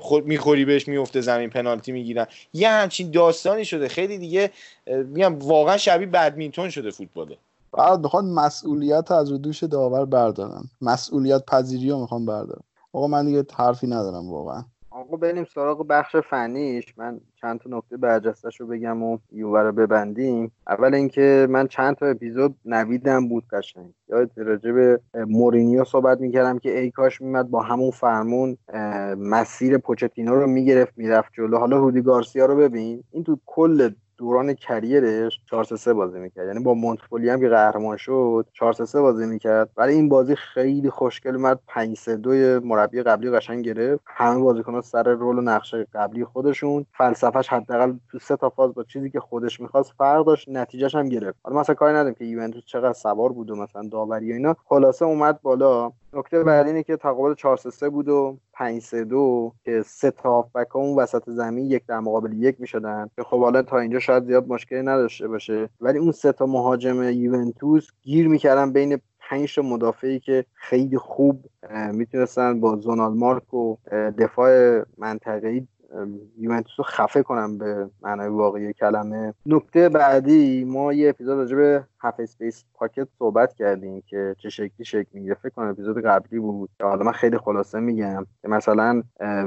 [0.00, 2.26] خود می‌خوری بهش میفته زمین پنالتی می‌گیرن.
[2.52, 3.88] یه همچین داستانی شده.
[3.88, 4.50] خیلی دیگه
[4.86, 7.36] میگم واقعا شبیه بدمینتون شده فوتباله.
[7.72, 10.64] بعد می‌خوان مسئولیت از رو دوش داور بردارن.
[10.80, 12.62] مسئولیت پذیری رو می‌خوان بردارن.
[12.92, 14.64] آقا من دیگه حرفی ندارم واقعا.
[14.94, 16.84] آقا بریم سراغ بخش فنیش.
[16.96, 20.52] من چند تا نکته برجستش رو بگم و یووه رو ببندیم.
[20.66, 23.92] اول اینکه من چند تا اپیزود نویدم بود قشنگ.
[24.08, 28.56] یاد راجع به مورینیو صحبت می‌کردم که ای کاش میمد با همون فرمون
[29.18, 31.58] مسیر پوچتینو رو می‌گرفت می‌رفت جلو.
[31.58, 33.04] حالا رودی گارسیا رو ببین.
[33.10, 36.46] این تو کل دوران کریرش 4 3 بازی می‌کرد.
[36.46, 39.70] یعنی با مونتپولی هم که قهرمان شد 4 3 بازی می‌کرد.
[39.76, 41.58] ولی این بازی خیلی خوشگل اومد.
[41.66, 44.02] 5 3 2 مربی قبلی قشنگ گرفت.
[44.06, 46.86] همه بازیکن‌ها سر رول و نقشه قبلی خودشون.
[46.98, 50.48] فلسفهش حداقل تو سه تا فاز با چیزی که خودش می‌خواست فرق داشت.
[50.48, 51.38] نتیجهش هم گرفت.
[51.42, 54.56] حالا مثلا کاری نداریم که یوونتوس چقدر سوار بود و مثلا داوری و اینا.
[54.68, 55.92] خلاصه اومد بالا.
[56.12, 60.30] نکته بعدی اینه که تقابل 4 3 بود و 5 3 2 که سه تا
[60.30, 63.10] هافبک اون وسط زمین یک در مقابل یک می‌شدن.
[63.16, 65.68] که خب حالا تا اینجا شاید زیاد مشکلی نداشته باشه.
[65.80, 68.98] ولی اون سه تا مهاجم یوونتوس گیر می‌کردن بین
[69.30, 71.44] پنج مدافعی که خیلی خوب
[71.92, 73.76] می‌تونستن با zonal mark و
[74.18, 75.66] دفاع منطقه‌ای
[76.38, 79.34] یوونتوس رو خفه کنن به معنای واقعی کلمه.
[79.46, 84.84] نکته بعدی ما یه اپیزود راجع به half space pocket صحبت کردیم که چه شکلی
[84.84, 85.34] شکل می‌گیره.
[85.34, 86.70] فکر کنم اپیزود قبلی بود.
[86.82, 89.02] حالا من خیلی خلاصه میگم که مثلا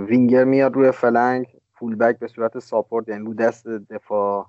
[0.07, 1.45] وینگر میاد روی flank
[1.79, 4.45] fullback به صورت support یعنی رو دست دفاع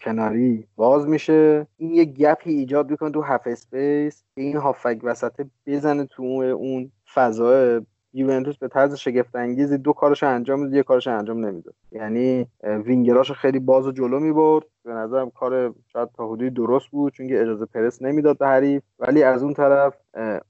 [0.00, 1.66] کناری باز میشه.
[1.76, 6.22] این یه gap ی ایجاد می‌کنه تو half space این هافبک وسط بزنه تو
[6.58, 7.80] اون فضا
[8.14, 13.32] یوونتوس به طرز شگفت انگیزی دو کارش انجام میده یه کارش انجام نمیده یعنی وینگراش
[13.32, 14.64] خیلی باز و جلو می‌برد.
[14.84, 18.82] به نظرم کار شاید تا حدودی درست بود چون اجازه پرس نمی‌داد به حریف.
[18.98, 19.94] ولی از اون طرف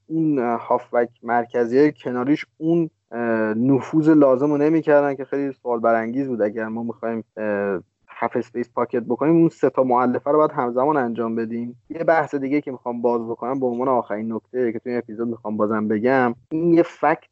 [0.07, 2.89] اون هافبک مرکزی کناریش اون
[3.55, 6.41] نفوذ لازم رو نمی‌کردن که خیلی سوال برانگیز بود.
[6.41, 7.23] اگر ما می‌خوایم
[8.23, 11.75] half space pocket بکنیم اون سه تا مؤلفه رو باید همزمان انجام بدیم.
[11.89, 15.27] یه بحث دیگه که می‌خوام باز بکنم به عنوان آخرین نکته که تو این اپیزود
[15.27, 17.29] می‌خوام بازم بگم این یه fact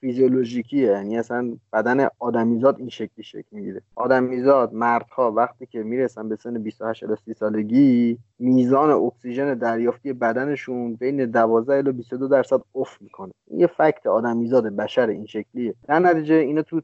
[0.00, 0.86] فیزیولوژیکیه.
[0.86, 3.82] یعنی اصلا بدن آدمیزاد این شکلی شکل می‌گیره.
[3.96, 10.94] آدمیزاد مردها وقتی که می‌رسن به سن 28 الی 30 سالگی میزان اکسیژن دریافتی بدنشون
[10.94, 13.32] بین 12 الی 22 درصد افت می‌کنه.
[13.46, 15.74] این یه fact آدمیزاد بشر این شکلیه.
[15.88, 16.80] در نتیجه اینا تو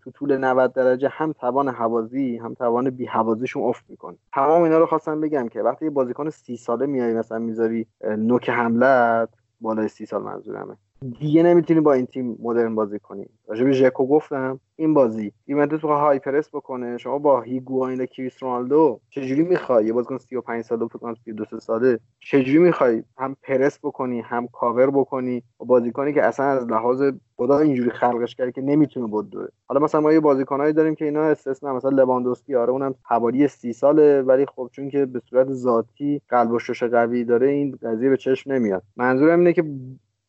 [0.00, 4.16] تو طول 90 درجه هم توان حوازی هم توان بی حوازیشون افت می‌کنه.
[4.34, 8.50] تمام اینا رو خواستم بگم که وقتی یه بازیکن 30 ساله میای مثلا می‌ذاری نوک
[8.50, 9.28] حملت
[9.60, 10.76] بالای 30 سال منظورمه.
[11.18, 13.26] دیگه نمی‌تونی با این تیم مدرن بازی کنی.
[13.48, 16.98] راجع به ژکو گفتم این بازی یوونتوس بخواد های پرس بکنه.
[16.98, 21.60] شما با هیگواین و کریس رونالدو چجوری می‌خوای؟ یه بازیکن 35 ساله فکر کنم 32
[21.60, 21.98] ساله.
[22.20, 25.42] چجوری می‌خوای؟ هم پرس بکنی هم کاور بکنی.
[25.60, 27.02] و بازیکنی که اصلا از لحاظ
[27.36, 31.22] خدا اینجوری خلقش کرده که نمی‌تونه بدوه حالا مثلا ما یه بازیکنایی داریم که اینا
[31.22, 36.22] استثنا مثلا لواندوسکی آره اونم حوالی 30 ساله ولی خب چون که به صورت ذاتی
[36.28, 38.82] قلب و شش قوی داره این قضیه به چشم نمیاد.
[38.96, 39.64] منظورم اینه که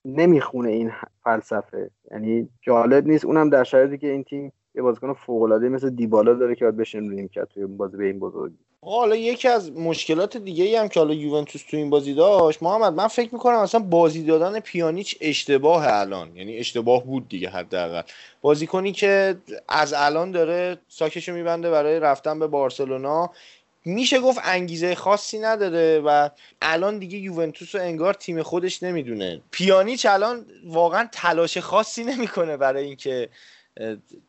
[0.06, 0.92] نمی‌خونه این
[1.24, 1.90] فلسفه.
[2.12, 3.26] یعنی جالب نیست.
[3.26, 6.78] اونم در شرایطی که این تیم یه بازیکن فوق العاده مثل دیبالا داره که باید
[6.78, 8.56] بشین روی کرد توی بازی به این بزرگی.
[8.86, 12.94] حالا یکی از مشکلات دیگه ای هم که حالا یوونتوس تو این بازی داشت محمد
[12.94, 16.36] من فکر می‌کنم اصلا بازی دادن پیانیچ اشتباه الان.
[16.36, 18.02] یعنی اشتباه بود دیگه حداقل.
[18.42, 19.36] بازیکنی که
[19.70, 23.32] از الان داره ساکشو میبنده برای رفتن به بارسلونا
[23.86, 26.30] میشه گفت انگیزه خاصی نداره و
[26.62, 29.42] الان دیگه یوونتوس رو انگار تیم خودش نمی‌دونه.
[29.52, 33.30] پیانیچ الان واقعا تلاش خاصی نمی‌کنه برای اینکه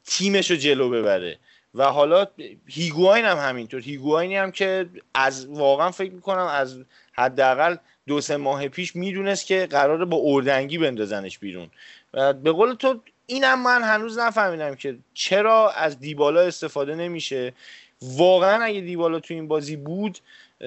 [0.07, 1.39] تیمش رو جلو ببره.
[1.75, 2.27] و حالا
[2.67, 3.81] هیگواین هم همینطور.
[3.81, 6.79] هیگواینی هم که از واقعا فکر می‌کنم از
[7.13, 7.77] حداقل
[8.07, 11.71] دو سه ماه پیش می‌دونست که قراره با اردنگی بندازنش بیرون.
[12.15, 17.53] و به قول تو اینم من هنوز نفهمیدم که چرا از دیبالا استفاده نمیشه.
[18.03, 20.19] واقعا اگه دیبالا تو این بازی بود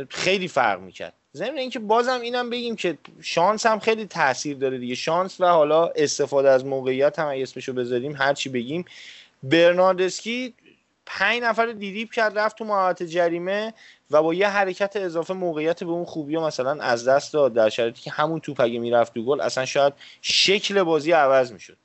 [0.09, 1.13] خیلی فرق می‌کرد.
[1.35, 4.95] ضمن اینکه بازم اینم بگیم که شانس هم خیلی تاثیر داره دیگه.
[4.95, 8.85] شانس و حالا استفاده از موقعیت هم اگه اسمشو بذاریم هر چی بگیم.
[9.43, 10.53] برناردسکی
[11.05, 13.73] پنج نفر دیریب کرد رفت تو محوطه جریمه
[14.11, 18.01] و با یه حرکت اضافه موقعیت به اون خوبی مثلا از دست داد در شرایطی
[18.01, 21.77] که همون توپ اگه می‌رفت تو گل اصلا شاید شکل بازی عوض می‌شد.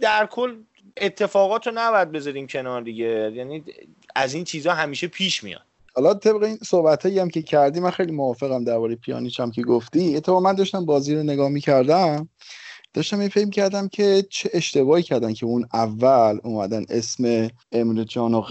[0.00, 0.54] در کل
[0.96, 3.32] اتفاقات رو نباید بذاریم کنار دیگه.
[3.34, 3.64] یعنی
[4.14, 5.62] از این چیزها همیشه پیش میاد.
[5.94, 10.16] حالا طبق این صحبت هم که کردی من خیلی موافقم درباره پیانیچ هم که گفتی.
[10.16, 12.28] اتفاقا من داشتم بازی رو نگاه می‌کردم.
[12.94, 18.34] داشتم این فکر کردم که چه اشتباهی کردن که اون اول اومدن اسم امر جان
[18.34, 18.42] و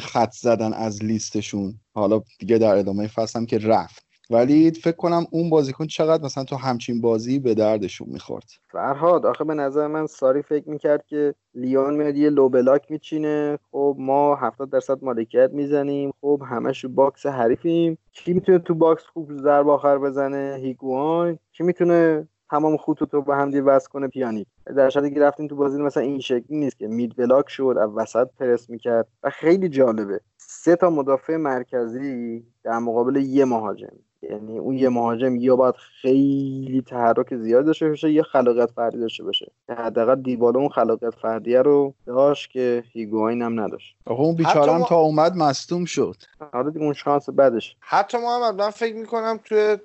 [0.00, 1.80] خط زدن از لیستشون.
[1.94, 4.03] حالا دیگه در ادامه فصل هم که رفت.
[4.30, 8.44] ولی فکر کنم اون بازیکن چقدر مثلا تو همچین بازی به دردشون می‌خورد.
[8.72, 13.58] فرهاد آخه به نظر من ساری فکر می‌کرد که لیون میاد یه low block میچینه.
[13.72, 16.12] خب ما 70 درصد مالکیت می‌زنیم.
[16.20, 17.98] خب همش box حریفیم.
[18.12, 21.38] کی می‌تونه تو box خوب ضرب آخر بزنه؟ هیگوان.
[21.52, 24.46] کی می‌تونه تمام خطوط رو به هم وصل کنه؟ پیانیک
[24.76, 27.90] در شرطی که رفتیم تو بازی مثلا این شکلی نیست که mid block شد از
[27.96, 29.08] وسط پرس می‌کرد.
[29.22, 30.20] و خیلی جالبه.
[30.36, 33.96] سه تا مدافع مرکزی در مقابل یه مهاجم.
[34.30, 39.24] یعنی اون یه مهاجم یا باید خیلی تحرک زیاد داشته باشه یا خلاقیت فردی داشته
[39.24, 39.50] باشه.
[39.68, 43.96] حداقل دیبالا اون خلاقیت فردیه رو داشت که هیگواین هم نداشت.
[44.06, 44.86] آقا اون بیچاره ما...
[44.86, 46.16] تا اومد مصدوم شد.
[46.52, 49.76] آره دیگه اون شانس بعدش حتی محمد من فکر می‌کنم توی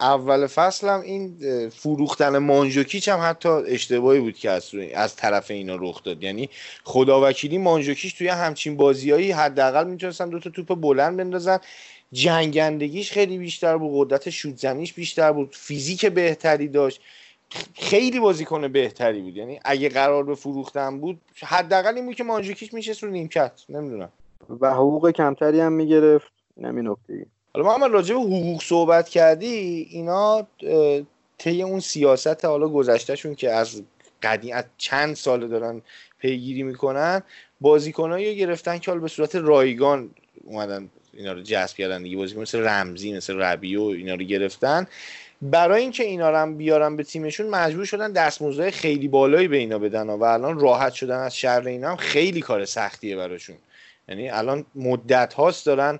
[0.00, 1.38] اول فصلم این
[1.68, 6.22] فروختن مانجوکیچ هم حتی اشتباهی بود که از, از طرف اینا رخ داد.
[6.22, 6.48] یعنی
[6.84, 11.58] خداوکیلی مانجوکیچ توی همچین بازیایی حداقل می‌تونستن دو تا توپ بلند بندازن.
[12.12, 17.00] جنگندگیش خیلی بیشتر بود قدرت شوت زنیش بیشتر بود فیزیک بهتری داشت.
[17.74, 19.36] خیلی بازیکن بهتری بود.
[19.36, 23.52] یعنی اگه قرار به فروختن بود حداقل این بود که مانجوکیچ میشه رو نیمکت.
[23.68, 24.12] نمی‌دونم.
[24.60, 26.32] و حقوق کمتری هم می‌گرفت.
[26.56, 30.46] نمی نکته حالا ما هم راجع به حقوق صحبت کردی اینا
[31.38, 33.82] طی اون سیاست حالا گذشتهشون که از
[34.22, 35.82] قدیم از چند سال دارن
[36.18, 37.22] پیگیری می‌کنن
[37.60, 40.10] بازیکنایی گرفتن که حالا به صورت رایگان
[40.44, 42.16] اومدن اینا رو جذب کردن دیگه.
[42.16, 44.86] بازیکن مثل رمزی مثل ربیو اینا رو گرفتن.
[45.42, 49.78] برای اینکه اینا رو هم بیارن به تیمشون مجبور شدن دستمزدهای خیلی بالایی به اینا
[49.78, 53.56] بدن و الان راحت شدن از شر اینا هم خیلی کار سختیه براشون.
[54.08, 55.98] یعنی الان مدت هاست دارن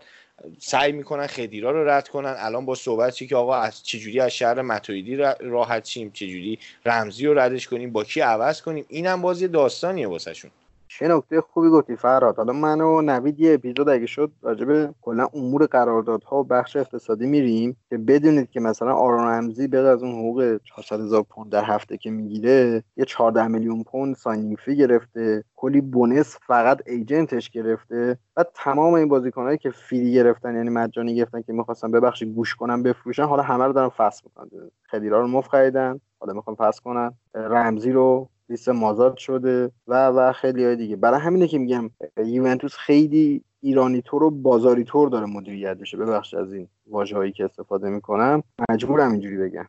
[0.58, 2.34] سعی می‌کنن خدیرا رو رد کنن.
[2.38, 7.26] الان با صحبت چی که آقا از چجوری از شهر متویدی راحت شیم چجوری رمزی
[7.26, 10.50] رو ردش کنیم با کی عوض کنیم؟ اینم بازی داستانیه واسهشون.
[10.98, 15.28] چه نکته خوبی گفتی فرهاد حالا من و نوید یه اپیزود اگه شد راجب کلا
[15.34, 20.12] امور قراردادها و بخش اقتصادی میریم که بدونید که مثلا آرون رمزی به از اون
[20.12, 25.44] حقوق 400 هزار پوند در هفته که می‌گیره یه 14 میلیون پوند signing fee گرفته
[25.56, 31.14] کلی bonus فقط agent ش گرفته و تمام این بازیکنایی که free گرفتن یعنی مجانی
[31.14, 34.70] گرفتن که می‌خواستن ببخشید گوش کنن بفروشن حالا همه رو دارن فسخ می‌کنن.
[34.90, 37.12] خدیرا رو مفت خریدن حالا می‌خوان فسخ کنن.
[37.34, 40.96] رمزی رو لیست مازاد شده و و خیلی های دیگه.
[40.96, 46.34] برای همینه که میگم یوونتوس خیلی ایرانی طور و بازاری طور داره مدیریت بشه ببخش
[46.34, 48.42] از این واژه هایی که استفاده می‌کنم.
[48.68, 49.68] مجبورم اینجوری بگم.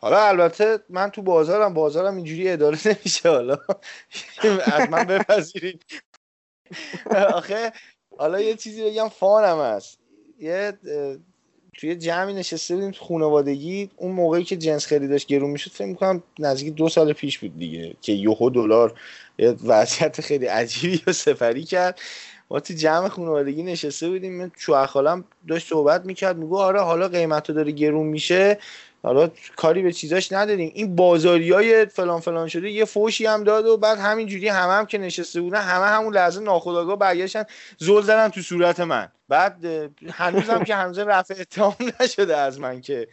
[0.00, 3.58] حالا البته من تو بازارم بازارم اینجوری اداره نمیشه حالا.
[4.72, 5.82] از من بپذیرید.
[7.34, 7.72] آخه
[8.18, 9.98] حالا یه چیزی بگم فانم هست.
[10.38, 10.72] یه
[11.76, 13.90] توی جمعی نشسته بودیم خانوادگی.
[13.96, 17.58] اون موقعی که جنس خیلی داشت گرون می‌شد فکر می‌کنم نزدیک دو سال پیش بود
[17.58, 18.94] دیگه که یوهو دلار
[19.38, 22.00] یه وضعیت خیلی عجیبی رو سفری کرد.
[22.50, 27.50] ما تو جمع خانوادگی نشسته بودیم من خالم داشت صحبت می‌کرد میگو آره حالا قیمت
[27.50, 28.58] داره گرون میشه
[29.02, 30.72] حالا کاری به چیزاش نداریم.
[30.74, 34.86] این بازاری های فلان فلان شده یه فوشی هم داد و بعد همینجوری همه هم
[34.86, 37.44] که نشسته بودن همه همون لحظه ناخداگاه برگشتن
[37.78, 39.08] زل زدن تو صورت من.
[39.28, 39.64] بعد
[40.12, 43.08] هنوزم که هنوز رفع اتهام نشده از من که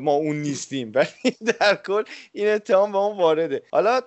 [0.00, 0.92] ما اون نیستیم.
[0.94, 2.02] ولی در کل
[2.32, 3.62] این اتهام به اون وارده.
[3.72, 4.00] حالا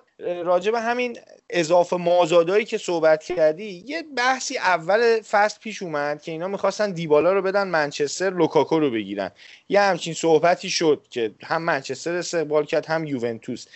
[0.44, 1.18] راجع به همین
[1.50, 7.32] اضافه مازادایی که صحبت کردی یه بحثی اول فصل پیش اومد که اینا می‌خواستن دیبالا
[7.32, 9.30] رو بدن منچستر لوکاکو رو بگیرن.
[9.68, 13.66] یه همچین صحبتی شد که هم منچستر استقبال کرد هم یوونتوس.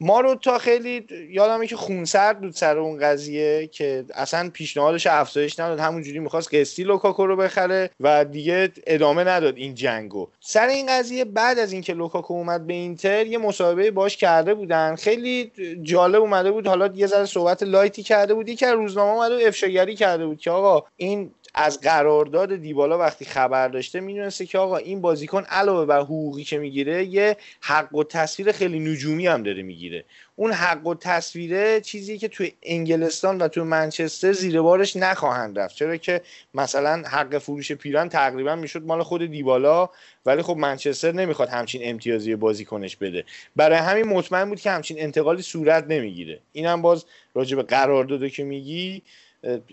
[0.00, 5.80] ماروتا خیلی یادمه که خونسرد بود سر اون قضیه که اصلا پیشنهادش افزایش نداد.
[5.80, 10.28] همونجوری می‌خواست قسطی لوکاکو رو بخره و دیگه ادامه نداد این جنگو.
[10.40, 14.94] سر این قضیه بعد از اینکه لوکاکو اومد به اینتر یه مصاحبه باش کرده بودن.
[14.96, 15.52] خیلی
[15.82, 16.66] جالب اومده بود.
[16.66, 18.48] حالا یه ذره صحبت لایتی کرده بود.
[18.48, 23.68] یکی روزنامه اومده و افشاگری کرده بود که آقا این از قرارداد دیبالا وقتی خبر
[23.68, 28.52] داشته می‌دونسته که آقا این بازیکن علاوه بر حقوقی که می‌گیره یه حق و تصویر
[28.52, 30.04] خیلی نجومی هم داره می‌گیره.
[30.36, 35.76] اون حق و تصویره چیزی که توی انگلستان و توی منچستر زیر بارش نخواهند رفت.
[35.76, 36.20] چرا که
[36.54, 39.88] مثلا حق فروش پیران تقریبا می‌شد مال خود دیبالا
[40.26, 43.24] ولی خب منچستر نمی‌خواد همچین امتیازی بازیکنش بده.
[43.56, 46.40] برای همین مطمئن بود که همچین انتقالی صورت نمی‌گیره.
[46.52, 47.04] اینم باز
[47.34, 49.02] راجع به قرارداد که میگی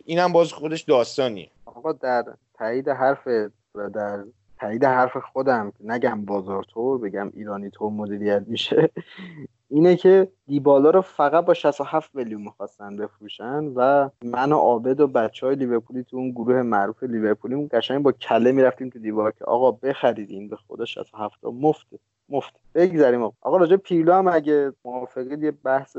[0.05, 1.47] اینم باز خودش داستانیه.
[1.75, 3.27] آقا در تایید حرف
[3.75, 4.23] و در
[4.59, 8.89] تایید حرف خودم نگم بازار طور بگم ایرانی طور مدیریت میشه
[9.69, 15.07] اینه که دیبالا رو فقط با 67 میلیون می‌خواستن بفروشن و من و عابد و
[15.07, 19.45] بچه های لیورپولی تو اون گروه معروف لیورپولی قشنگ با کله می‌رفتیم تو دیوار که
[19.45, 21.99] آقا بخریدین به خدا 67 مفته
[22.29, 25.97] مفت بگذاریم آقا, آقا راجع پیرلو هم اگه موافقید یه بحث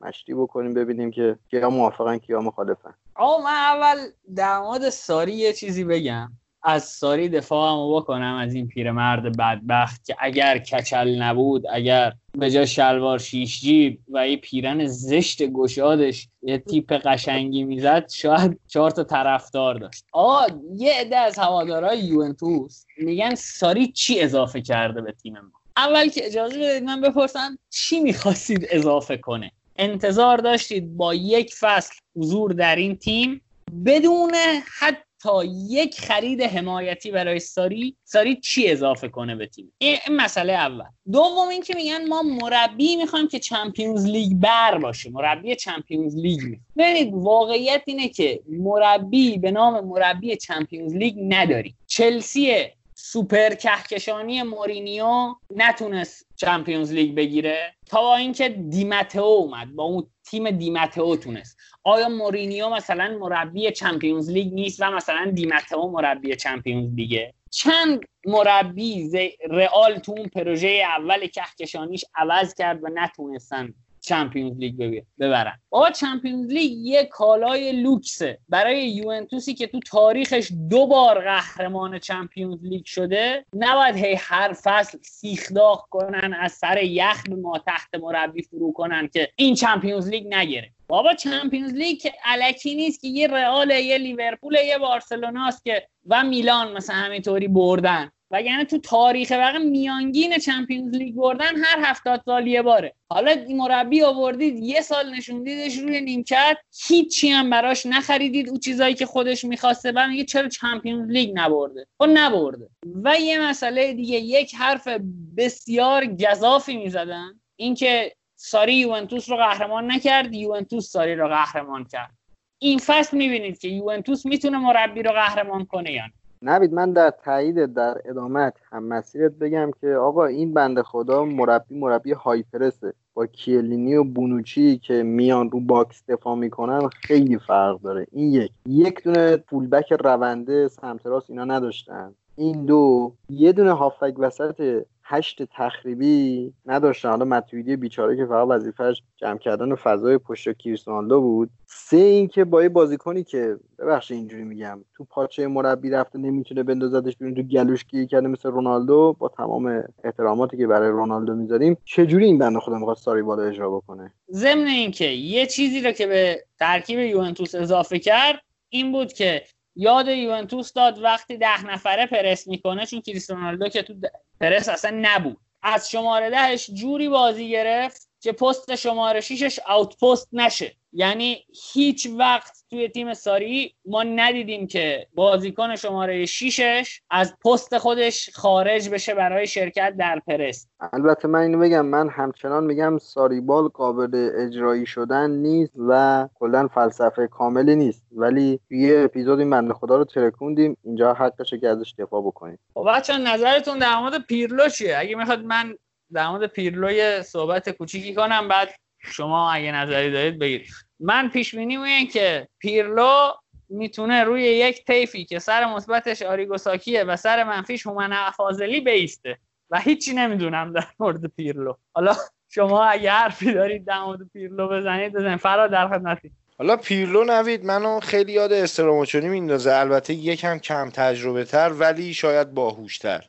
[0.00, 2.94] مشتی بکنیم ببینیم که کیا موافقن کیا مخالفن.
[3.14, 3.96] آقا من اول
[4.36, 6.32] در مورد ساری یه چیزی بگم.
[6.62, 12.66] از ساری دفاعمو بکنم از این پیرمرد بدبخت که اگر کچل نبود اگر به جای
[12.66, 19.04] شلوار شیش جیب و یه پیرن زشت گشادش یه تیپ قشنگی می‌زد شاید چهار تا
[19.04, 20.04] طرفدار داشت.
[20.12, 26.08] آقا یه عده از هوادارهای یوونتوس میگن ساری چی اضافه کرده به تیم ما؟ اول
[26.08, 32.52] که اجازه بدید من بپرسم چی می‌خواستید اضافه کنه؟ انتظار داشتید با یک فصل حضور
[32.52, 33.40] در این تیم
[33.84, 34.34] بدون
[34.78, 40.84] حتی یک خرید حمایتی برای ساری ساری چی اضافه کنه به تیم؟ این مسئله اول.
[41.12, 45.10] دوم اینکه میگن ما مربی می‌خوایم که چمپیونز لیگ بر باشه.
[45.10, 46.40] مربی چمپیونز لیگ
[46.76, 52.66] ببینید واقعیت اینه که مربی به نام مربی Champions League نداری چلسی
[53.00, 61.16] سوپر کهکشانی مورینیو نتونست Champions League بگیره تا اینکه دیمتئو اومد با اون تیم دیمتئو
[61.16, 61.56] تونست.
[61.84, 68.00] آیا مورینیو مثلا مربی Champions League نیست و مثلا دیمتئو مربی Champions League ه؟ چند
[68.26, 69.10] مربی
[69.50, 76.52] رئال تو اون پروژه اول کهکشانیش عوض کرد و نتونستن Champions League ببرن با Champions
[76.52, 78.38] League یه کالای لوکسه.
[78.48, 84.98] برای یوونتوسی که تو تاریخش دو بار قهرمان Champions League شده نباید هی هر فصل
[85.02, 90.08] سیخ داغ کنن از سر یخ به ما تحت مربی فرو کنن که این Champions
[90.08, 90.72] League نگیره.
[90.88, 96.24] بابا Champions League که الکی نیست که یه رئال یه لیورپول یه بارسلوناست که و
[96.24, 98.10] میلان مثلا همینطوری بردن.
[98.30, 102.94] وگرنه تو تاریخ واقع میانگین Champions League بردن هر هفتاد سال یه باره.
[103.10, 106.56] حالا مربی آوردید یه سال نشوندیدش روی نیمکت
[106.88, 111.86] هیچی هم براش نخریدید او چیزایی که خودش می‌خواسته بعد میگه چرا Champions League نبرده؟
[111.98, 112.68] خب نبرده.
[113.04, 114.88] و یه مسئله دیگه یک حرف
[115.36, 122.14] بسیار گزافی می‌زدن اینکه ساری یوونتوس رو قهرمان نکرد یوونتوس ساری رو قهرمان کرد.
[122.58, 126.02] این فصل می‌بینید که یوونتوس می‌تونه مربی رو قهرمان کنه یا
[126.42, 131.74] نوید من در تایید در ادامت هم مسیرت بگم که آقا این بنده خدا مربی
[131.74, 132.92] مربی high press ه.
[133.14, 138.06] با کیه‌لینی و بونوچی که میان رو box دفاع می‌کنن خیلی فرق داره.
[138.12, 138.50] این یک.
[138.66, 142.14] یک دونه fullback رونده سمت راست اینا نداشتن.
[142.36, 147.08] این دو یه دونه هافبک وسط هشت تخریبی نداشتن.
[147.08, 151.50] حالا متویدی بیچاره که فقط وظیفش جمع کردن فضای پشت کریستیانو بود.
[151.66, 157.16] سه اینکه با یه بازیکنی که ببخشید اینجوری میگم تو پاچه مربی رفته نمی‌تونه بندازدش
[157.16, 162.24] بیرون تو گلوش گیر کرده مثل رونالدو با تمام احتراماتی که برای رونالدو می‌ذاریم چجوری
[162.24, 166.44] این بنده خدا می‌خواد ساری بالا اجرا بکنه؟ ضمن اینکه یه چیزی رو که به
[166.58, 169.42] ترکیب یوونتوس اضافه کرد این بود که
[169.76, 173.94] یاد یوونتوس داد وقتی ده نفره پرس می‌کنه چون کریستیانو که تو
[174.40, 175.38] پرس اصلا نبود.
[175.62, 179.60] از شماره دهش جوری بازی گرفت که پست شماره شیشش
[180.02, 180.72] پست نشه.
[180.92, 188.30] یعنی هیچ وقت توی تیم ساری ما ندیدیم که بازیکن شماره شیشش از پست خودش
[188.34, 194.30] خارج بشه برای شرکت در پرس البته من اینو بگم من همچنان میگم ساریبال قابل
[194.34, 198.06] اجرایی شدن نیست و کلا فلسفه کاملی نیست.
[198.12, 202.58] ولی یه اپیزود این بنده خدا رو ترکوندیم اینجا حقشه که ازش دفاع بکنیم.
[202.74, 205.74] خب بچه نظرتون در مورد پیرلو چیه؟ اگه می‌خواد من
[206.12, 208.68] در مورد پیرلو صحبت کوچیکی کنم بعد
[208.98, 210.66] شما اگه نظری دارید بگید.
[211.00, 213.32] من پیش بینی اینه که پیرلو
[213.68, 219.38] می‌تونه روی یک تیفی که سر مثبتش آریگوساکیه و سر منفیش هومن فاضلی بیسته.
[219.70, 221.74] و هیچی نمی‌دونم در مورد پیرلو.
[221.92, 222.14] حالا
[222.48, 225.38] شما اگه حرفی دارید در مورد پیرلو بزنید بزنید.
[225.38, 226.30] فرا در خدمتی.
[226.58, 229.72] حالا پیرلو نوید منو خیلی یاد استراموچونی میندازه.
[229.72, 233.24] البته یکم کم تجربه تر ولی شاید باهوشتر.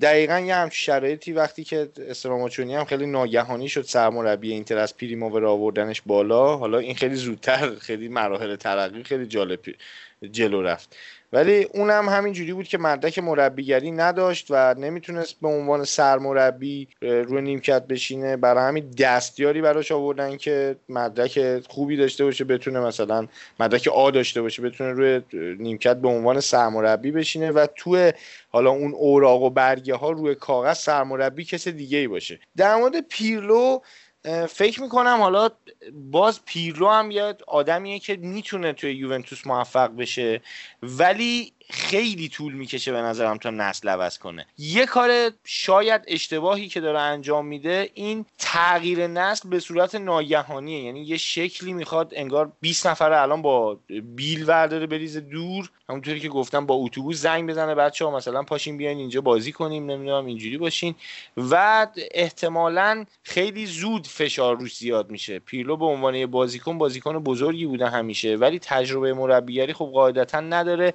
[0.00, 5.46] دقیقا یه همچین شرایطی وقتی که استراماچونی هم خیلی ناگهانی شد سرمربی اینتر از پریمو
[5.46, 6.56] آوردنش بالا.
[6.56, 9.60] حالا این خیلی زودتر خیلی مراحل ترقی خیلی جالب
[10.30, 10.96] جلو رفت.
[11.32, 17.42] ولی اونم همین جوری بود که مدرک مربیگری نداشت و نمی‌تونست به عنوان سرمربی روی
[17.42, 18.36] نیمکت بشینه.
[18.36, 23.26] برای همین دستیاری براش آوردن که مدرک خوبی داشته باشه بتونه مثلا
[23.60, 25.20] مدرک آ داشته باشه بتونه روی
[25.58, 28.12] نیمکت به عنوان سرمربی بشینه و تو
[28.48, 32.40] حالا اون اوراق و برگه ها روی کاغذ سرمربی کس دیگه ای باشه.
[32.56, 33.78] در مورد پیرلو
[34.48, 35.48] فکر می‌کنم حالا
[35.92, 40.40] باز پیرلو هم یه آدمیه که می‌تونه توی یوونتوس موفق بشه.
[40.82, 44.46] ولی خیلی طول می‌کشه به نظرم تا نسل عوض کنه.
[44.58, 50.82] یه کار شاید اشتباهی که داره انجام میده این تغییر نسل به صورت ناگهانیه.
[50.82, 53.78] یعنی یه شکلی می‌خواد انگار 20 نفر الان با
[54.16, 55.70] بیل ورداره بریزه دور.
[55.88, 59.90] همونطوری که گفتم با اتوبوس زنگ بزنه بچه ها مثلا پاشین بیاین اینجا بازی کنیم
[59.90, 60.94] نمی‌دونم اینجوری باشین.
[61.36, 65.38] و احتمالا خیلی زود فشار روش زیاد میشه.
[65.38, 70.94] پیرلو به عنوان یه بازیکن بازیکن بزرگی بوده همیشه ولی تجربه مربیگری خب قاعدتا نداره.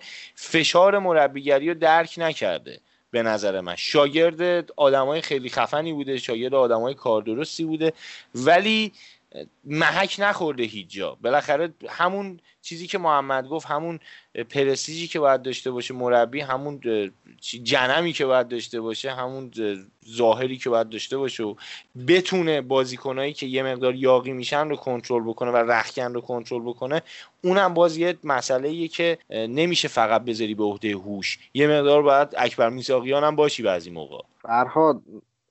[0.57, 2.79] فشار مربیگری رو درک نکرده
[3.11, 3.75] به نظر من.
[3.75, 7.93] شاگرد آدمای خیلی خفنی بوده شاگرد آدمای کار درستی بوده.
[8.35, 8.93] ولی
[9.63, 11.17] محک نخورده هیچ جا.
[11.21, 13.99] بالاخره همون چیزی که محمد گفت همون
[14.49, 16.81] پرستیجی که باید داشته باشه مربی همون
[17.63, 19.51] جنمی که باید داشته باشه همون
[20.09, 21.55] ظاهری که باید داشته باشه و
[22.07, 27.01] بتونه بازیکنایی که یه مقدار یاقی میشن رو کنترل بکنه و رخکن رو کنترل بکنه
[27.43, 31.39] اونم باز یه مسئله که نمیشه فقط بذاری به عهده هوش.
[31.53, 34.23] یه مقدار باید اکبر میساقیان هم باشی بعضی موقع.
[34.41, 35.01] فرهاد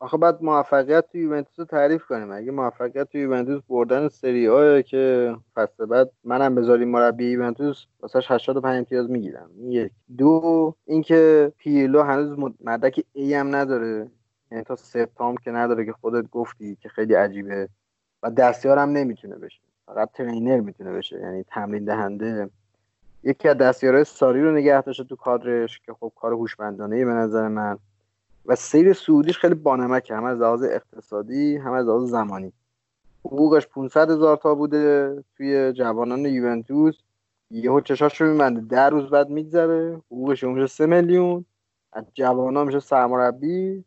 [0.01, 2.33] آخه بعد موفقیت تو یوونتوس رو تعریف کنیم.
[2.33, 8.31] اگه موفقیت تو یوونتوس بردن سری آه که فصل بعد منم بذاریم مربی یوونتوس واسش
[8.31, 9.51] 85 امتیاز می‌گیرم.
[9.69, 9.93] یک.
[10.19, 14.11] دو اینکه پیلو هنوز مدرک ای هم نداره.
[14.53, 17.69] یعنی تا سپتام که نداره که خودت گفتی که خیلی عجیبه
[18.23, 19.61] و دستیار هم نمی‌تونه بشه.
[19.87, 21.21] فقط ترینر می‌تونه بشه.
[21.21, 22.51] یعنی تمرین دهنده.
[23.23, 27.49] یکی از دستیارهای ساری رو نگه داشته تو کادرش که خب کار هوشمندانه به نظر
[27.49, 27.79] من.
[28.47, 30.15] و سیر سعودیش خیلی بانمکه.
[30.15, 32.53] هم از لحاظ اقتصادی هم از لحاظ زمانی.
[33.25, 36.99] حقوقش 500 هزار تا بوده توی جوانان یوونتوس.
[37.51, 38.61] یهو چشاش رو میبنده.
[38.61, 40.03] در روز بعد میگذره.
[40.11, 41.45] حقوقش میشه 3 میلیون.
[41.93, 43.85] از جوانان میشه سرمربی.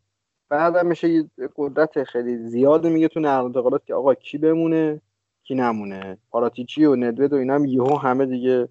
[0.48, 5.00] بعد هم میشه یه قدرت خیلی زیاد میگه تو نقل انتقالات که آقا کی بمونه
[5.42, 6.18] کی نمونه.
[6.30, 8.68] پاراتیچی و ندوید و اینا هم یهو همه دیگه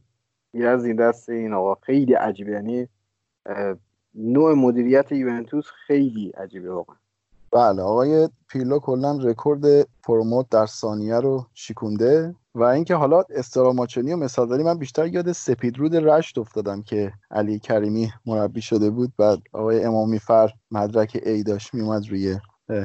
[0.53, 1.75] میرن زیر دست این آقا.
[1.75, 2.51] خیلی عجیبه.
[2.51, 2.87] یعنی
[4.15, 6.95] نوع مدیریت یوونتوس خیلی عجیبه واقعا.
[7.51, 14.17] بله آقای پیرلو کلا رکورد promote در ثانیه رو شیکونده و اینکه حالا استراماچونی و
[14.17, 19.13] مثال من بیشتر یاد سپیدرود رشت افتادم که علی کریمی مربی شده بود.
[19.17, 22.37] بعد آقای امامی فر مدرک A داشت میومد روی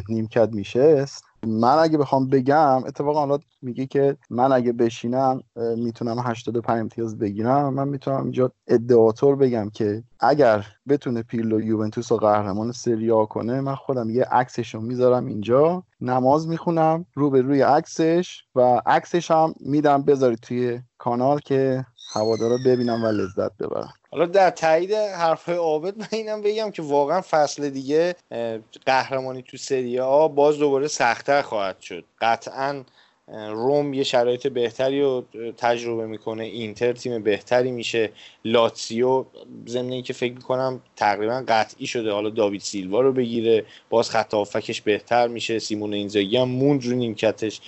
[0.08, 1.24] نیمکت میشست.
[1.46, 5.40] من اگه بخوام بگم اتفاقا حالا میگه که من اگه بشینم
[5.76, 7.74] می‌تونم 85 امتیاز بگیرم.
[7.74, 13.60] من می‌تونم اینجا ادعاتور بگم که اگر بتونه پیرلو یوونتوس رو قهرمان سری آ کنه
[13.60, 19.30] من خودم یه عکسش رو می‌ذارم اینجا نماز می‌خونم رو به روی عکسش و عکسش
[19.30, 23.94] هم میدم بذارید توی کانال که هوادارا ببینم و لذت ببرم.
[24.10, 28.14] حالا در تایید حرفهای عابد من اینم بگم که واقعا فصل دیگه
[28.86, 32.04] قهرمانی تو سری آ باز دوباره سختتر خواهد شد.
[32.20, 32.84] قطعا
[33.28, 35.24] روم یه شرایط بهتری رو
[35.56, 38.12] تجربه می‌کنه اینتر تیم بهتری میشه.
[38.44, 39.24] لاتسیو
[39.68, 42.12] ضمن که فکر می‌کنم تقریبا قطعی شده.
[42.12, 44.34] حالا داوید سیلوا رو بگیره باز خط
[44.84, 45.58] بهتر میشه.
[45.58, 47.60] سیمون اینزاگی هم موند رو نیمکتش.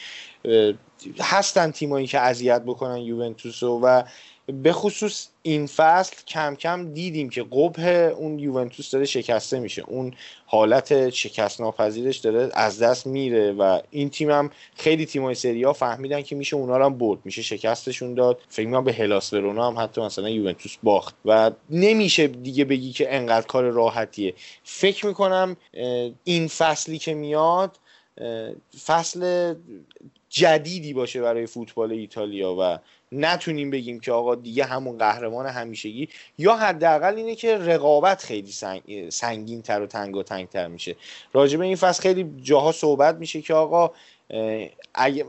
[1.21, 4.03] هستن تیمایی که اذیت بکنن یوونتوسو و
[4.47, 9.83] به خصوص این فصل کم کم دیدیم که قبه اون یوونتوس داره شکسته میشه.
[9.83, 10.15] اون
[10.47, 15.73] حالت شکست ناپذیرش داره از دست میره و این تیم هم خیلی تیمای سری ها
[15.73, 17.19] فهمیدن که میشه اونا هم برد.
[17.25, 18.41] میشه شکستشون داد.
[18.49, 21.15] فکر می‌کنم به هلاس ورونا هم حتی مثلا یوونتوس باخت.
[21.25, 24.35] و نمیشه دیگه بگی که انقدر کار راحتیه.
[24.65, 25.57] فکر می‌کنم
[26.25, 27.79] این فصلی که میاد
[28.87, 29.55] فصل
[30.29, 32.79] جدیدی باشه برای فوتبال ایتالیا و
[33.13, 36.09] نتونیم بگیم که آقا دیگه همون قهرمان همیشگی
[36.39, 39.11] یا حداقل اینه که رقابت خیلی سنگ...
[39.11, 40.97] سنگین تر و تنگ و تنگ تر میشه
[41.33, 43.91] راجبه این فصل خیلی جاها صحبت میشه که آقا
[44.95, 45.25] اگه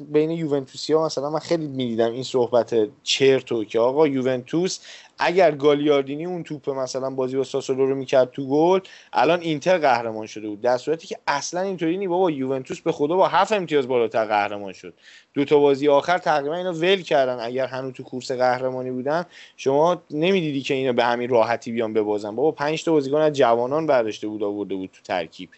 [0.00, 4.78] بین یوونتوسی ها مثلا من خیلی می‌دیدم این صحبت چرتو که آقا یوونتوس
[5.18, 8.80] اگر گالیاردینی اون توپ مثلا بازی با ساسولو رو می‌کرد تو گل
[9.12, 10.60] الان اینتر قهرمان شده بود.
[10.60, 14.72] در صورتی که اصلا اینطوری نی بابا یوونتوس به خدا با هفت امتیاز بالاتر قهرمان
[14.72, 14.94] شد.
[15.34, 17.38] دو تا بازی آخر تقریبا اینو ول کردن.
[17.40, 22.36] اگر هنوز تو کورس قهرمانی بودن شما نمی‌دیدی که اینو به همین راحتی بیان ببازن.
[22.36, 25.48] بابا پنج تا بازیکن از جوانان برداشته بود آورده بود تو ترکیب.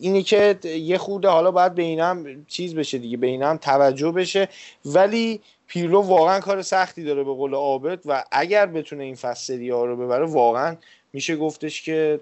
[0.00, 4.48] اینی که یه خورده حالا باید به اینم چیز بشه دیگه به اینم توجه بشه.
[4.84, 9.84] ولی پیرلو واقعا کار سختی داره به قول عابد و اگر بتونه این فصل ها
[9.84, 10.76] رو ببره واقعا
[11.12, 12.20] میشه گفتش که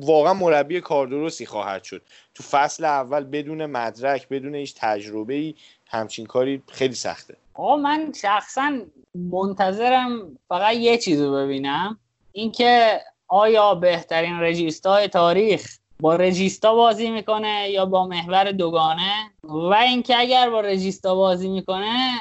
[0.00, 2.02] واقعا مربی کاردرستی خواهد شد.
[2.34, 5.54] تو فصل اول بدون مدرک بدون هیچ تجربه ای
[5.86, 7.36] همچین کاری خیلی سخته.
[7.54, 8.78] آقا من شخصا
[9.14, 11.98] منتظرم فقط یه چیز رو ببینم
[12.32, 19.12] اینکه آیا بهترین رژیستای تاریخ با رژیستا بازی می‌کنه یا با محور دوگانه؟
[19.44, 22.14] و اینکه اگر با رژیستا بازی می‌کنه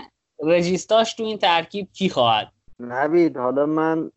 [0.43, 4.11] رژیستاش تو این ترکیب کی خواهد؟ نوید حالا من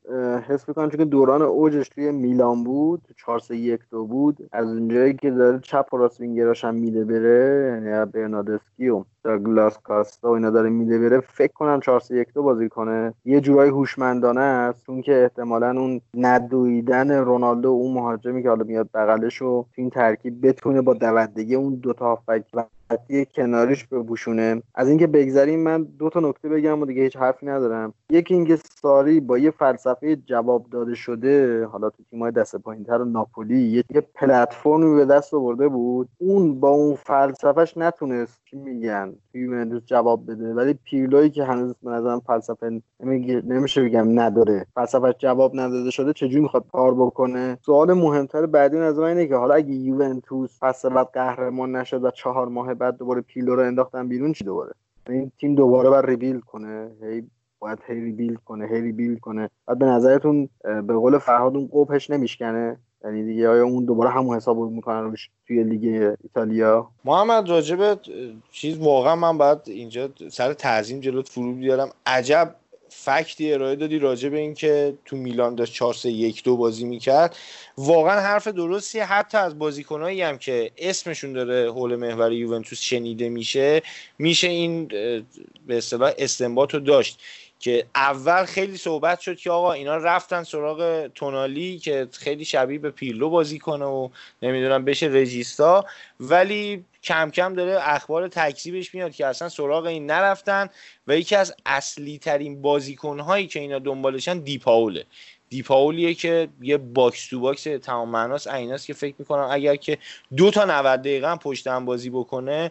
[0.48, 5.14] حس می‌کنم چون دوران اوجش توی میلان بود 4 3 1 2 بود از اونجایی
[5.14, 10.34] که داره چپ و راست وینگراش هم میده بره یعنی برنادسکی و داگلاس کاستا و
[10.34, 11.20] اینا داره میده بره.
[11.20, 13.14] فکر کنم 4 1 2 بازی کنه.
[13.24, 14.86] یه جورایی هوشمندانه است.
[14.86, 20.46] چون که احتمالا اون ندویدن رونالدو اون مهاجمی که حالا میاد بغلش تو این ترکیب
[20.46, 22.22] بتونه با دوندگی اون دو تا
[22.88, 24.62] خطی کناریش بپوشونه.
[24.74, 27.92] از اینکه بگذریم من دو تا نکته بگم و دیگه هیچ حرفی ندارم.
[28.10, 33.04] یکی اینکه ساری با یه فلسفه جواب داده شده حالا تو تیمای دست پایینتر و
[33.04, 36.08] ناپولی یه پلتفرمی به دست آورده بود.
[36.18, 40.54] اون با اون فلسفهش نتونست چی میگن؟ یوونتوس جواب بده.
[40.54, 42.82] ولی پیرلوی که هنوز به نظرم فلسفه
[43.44, 44.66] نمیشه بگم نداره.
[44.74, 49.54] فلسفهش جواب نداده شده چجوری می‌خواد کار بکنه؟ سوال مهمتر بعدی نظر اینه که حالا
[49.54, 54.32] اگه یوونتوس پس بعد قهرمان نشد و چهار ماه بعد دوباره پیلو رو انداختن بیرون
[54.32, 54.72] چی دوباره؟
[55.08, 56.90] این تیم دوباره باید ریبیل کنه.
[57.02, 59.50] هی باید هی ریبیل کنه هی ریبیل کنه.
[59.66, 64.36] بعد به نظرتون به قول فرهاد اون قوپش نمیشکنه؟ یعنی دیگه آیا اون دوباره همون
[64.36, 68.00] حساب می‌کنن روش توی لیگ ایتالیا؟ محمد راجب
[68.52, 71.90] چیز واقعا من باید اینجا سر تعظیم جلوت فرو بیارم.
[72.06, 72.54] عجب
[72.88, 77.36] فکتی ارائه دادی راجع به اینکه تو میلان داشت 4 3 1 2 بازی می‌کرد.
[77.78, 83.82] واقعا حرف درستی حتی از بازیکنایی هم که اسمشون داره حول محور یوونتوس شنیده میشه
[84.18, 84.86] میشه این
[85.66, 87.22] به اصطلاح استنباط رو داشت.
[87.66, 92.90] که اول خیلی صحبت شد که آقا اینا رفتن سراغ تونالی که خیلی شبیه به
[92.90, 94.08] پیرلو بازی کنه و
[94.42, 95.84] نمی‌دونم بشه regista
[96.20, 100.68] ولی کم کم داره اخبار تکذیبش میاد که اصلا سراغ این نرفتن
[101.06, 105.04] و یکی از اصلی ترین بازیکن هایی که اینا دنبالشن دیپاوله.
[105.48, 109.98] دیپاولیه که یه box to box تمام معناست ایناست که فکر می‌کنم اگر که
[110.36, 112.70] دو تا 90 دقیقه هم پشت هم بازی بکنه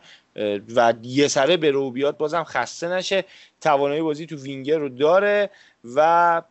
[0.76, 3.26] و یه سره به رو بیاد بازم خسته نشه.
[3.62, 5.49] توانایی بازی تو وینگر رو داره
[5.95, 6.41] و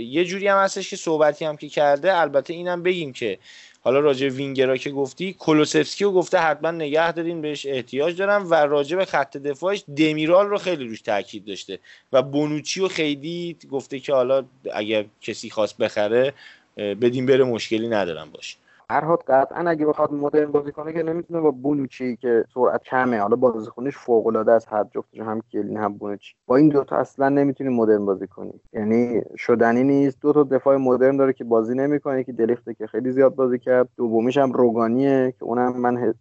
[0.00, 3.38] یه جوری هم هستش که صحبتی هم که کرده البته اینم بگیم که
[3.80, 8.54] حالا راجع وینگرا که گفتی کولوسفسکی رو گفته حتما نگه دارین بهش احتیاج دارم و
[8.54, 11.78] راجع به خط دفاعش دمیرال رو خیلی روش تاکید داشته
[12.12, 16.32] و بونوچی رو خیلی گفته که حالا اگر کسی خواست بخره
[16.76, 18.56] بدین بره مشکلی ندارم باشه
[18.90, 23.20] فرهاد قطعا اگه بخواد مدرن بازی کنه که نمی‌تونه با بونوچی که سرعت کمه.
[23.20, 26.34] حالا بازیکنش فوق العاده است هر جفتش هم کلین هم بونوچی.
[26.46, 28.60] با این دوتا اصلا نمی‌تونی مدرن بازی کنی.
[28.72, 30.20] یعنی شدنی نیست.
[30.20, 33.88] دو تا دفاع مدرن داره که بازی نمی‌کنه که دلیفته که خیلی زیاد بازی کرد.
[33.96, 36.14] دومیش هم روگانیه که اونم من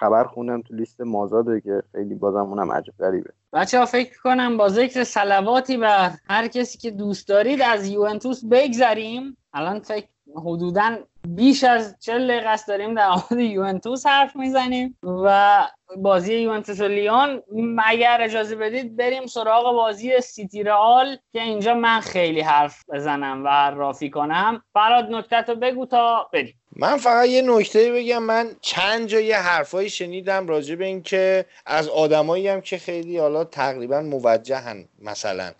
[0.00, 3.30] خبر خوندم تو لیست مازاده که خیلی بازم اونم عجب غریبه.
[3.52, 8.44] بچه ها فکر کنم با ذکر سلواتی بر هر کسی که دوست دارید از یوونتوس
[8.50, 9.36] بگذریم.
[9.54, 10.98] الان فکر حدودا
[11.28, 15.60] بیش از چل دقیقه است داریم در مورد یوونتوس حرف می‌زنیم و
[15.96, 17.42] بازی یوونتوس و لیون.
[17.84, 23.48] اگر اجازه بدید بریم سراغ بازی سیتی رئال که اینجا من خیلی حرف بزنم و
[23.70, 24.62] رافی کنم.
[24.72, 26.54] فراد نکته تو بگو تا بریم.
[26.76, 28.22] من فقط یه نکته بگم.
[28.22, 33.44] من چند جا یه حرفایی شنیدم راجع به اینکه از آدمایی هم که خیلی حالا
[33.44, 35.50] تقریبا موجهن مثلا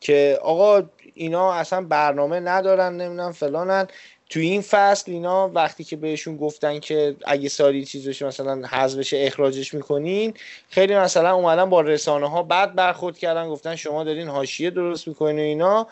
[0.00, 0.82] که آقا
[1.14, 3.86] اینا اصلا برنامه ندارن نمی‌دونم فلانن.
[4.30, 9.74] تو این فصل اینا وقتی که بهشون گفتن که اگه ساری چیزش مثلا حذفش اخراجش
[9.74, 10.34] می‌کنین
[10.68, 15.38] خیلی مثلا اومدن با رسانه ها بعد برخورد کردن گفتن شما دارین حاشیه درست می‌کنین
[15.38, 15.86] و اینا.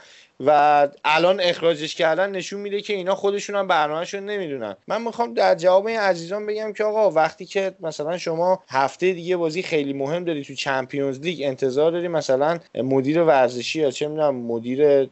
[0.47, 4.77] و الان اخراجش کردن نشون میده که اینا خودشون هم برنامهشون نمی‌دونن.
[4.89, 9.37] من می‌خوام در جواب این عزیزان بگم که آقا وقتی که مثلا شما هفته دیگه
[9.37, 14.37] بازی خیلی مهم داری تو چمپیونز لیگ انتظار داری مثلا مدیر ورزشی یا چه می‌دونم
[14.37, 15.09] مدیر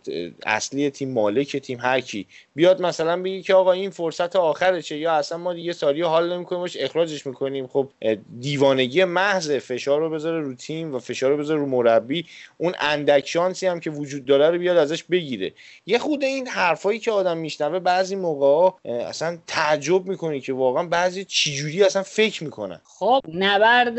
[0.46, 5.12] اصلی تیم مالک تیم هر کی بیاد مثلا بگی که آقا این فرصت آخرشه یا
[5.12, 7.66] اصلا ما دیگه سالی حال نمی‌کنیم اخراجش می‌کنیم.
[7.66, 7.88] خب
[8.40, 12.24] دیوانگی محض فشار رو بذاره رو تیم و فشار رو بذاره رو مربی.
[12.58, 15.52] اون اندک شانسی هم که وجود داره رو بیاد ازش بگیره.
[15.86, 21.24] یه خود این حرفایی که آدم میشنوه بعضی موقع اصلا تعجب می‌کنی که واقعا بعضی
[21.24, 22.80] چجوری اصلا فکر می‌کنن.
[22.84, 23.98] خب نبرد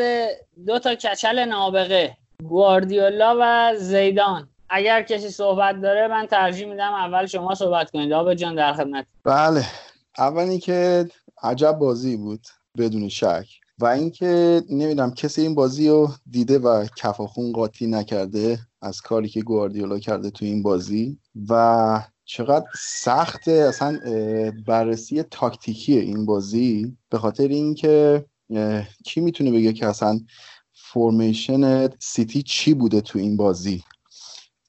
[0.65, 4.49] دو تا کچل نابغه گواردیولا و زیدان.
[4.69, 8.13] اگر کسی صحبت داره من ترجیح میدم اول شما صحبت کنید.
[8.13, 9.05] آب جان در خدمت.
[9.23, 9.65] بله.
[10.17, 11.09] اولی که
[11.43, 12.41] عجب بازی بود
[12.77, 13.45] بدون شک.
[13.79, 19.41] و اینکه نمی‌دونم کسی این بازی رو دیده و کفاخون قاطی نکرده از کاری که
[19.41, 21.19] گواردیولا کرده تو این بازی
[21.49, 22.65] و چقدر
[23.01, 23.99] سخته اصلا
[24.67, 28.25] بررسی تاکتیکی این بازی به خاطر اینکه
[29.05, 30.19] کی می‌تونه بگه که اصلا
[30.73, 33.83] formation سیتی چی بوده تو این بازی؟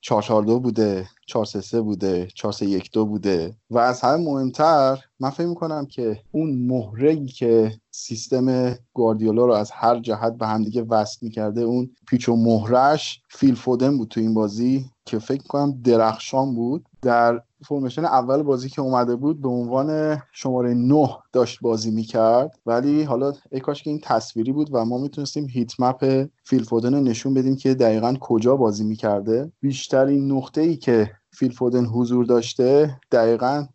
[0.00, 3.56] 442 بوده 433 بوده 4312 بوده.
[3.70, 9.70] و از همه مهمتر من فکر می‌کنم که اون مهرهی که سیستم گواردیولا رو از
[9.70, 14.34] هر جهت به همدیگه وصل می‌کرده اون پیچ و مهرش فیل فودن بود تو این
[14.34, 16.86] بازی که فکر کنم درخشان بود.
[17.02, 22.58] در formation اول بازی که اومده بود به عنوان شماره 9 داشت بازی می‌کرد.
[22.66, 26.94] ولی حالا ای کاش که این تصویری بود و ما می‌تونستیم heat map فیل فودن
[26.94, 29.52] رو نشون بدیم که دقیقا کجا بازی می‌کرده.
[29.60, 33.66] بیشترین نقطه ای که فیل فودن حضور داشته دقیقا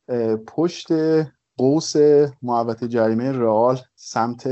[0.47, 0.87] پشت
[1.57, 1.93] قوس
[2.41, 4.47] محوطه جریمه رئال سمت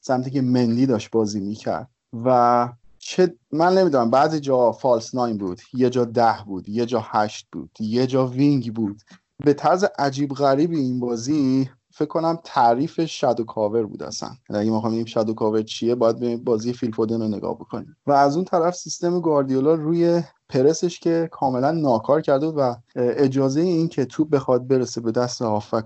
[0.00, 1.88] سمتی که مندی داشت بازی می‌کرد.
[2.24, 2.68] و
[3.10, 7.48] چه من نمی‌دونم بعضی جا false nine بود یه جا ده بود یه جا هشت
[7.52, 9.02] بود یه جا wing بود.
[9.44, 14.28] به طرز عجیب غریبی این بازی فکر کنم تعریف shadow cover بود اصلا.
[14.50, 17.96] یعنی اگه ما ببینیم shadow cover چیه باید به بازی فیل فودن رو نگاه بکنیم.
[18.06, 23.88] و از اون طرف سیستم گواردیولا روی پرسش که کاملا ناکار کرده و اجازه این
[23.88, 25.84] که توپ بخواد برسه به دست هافک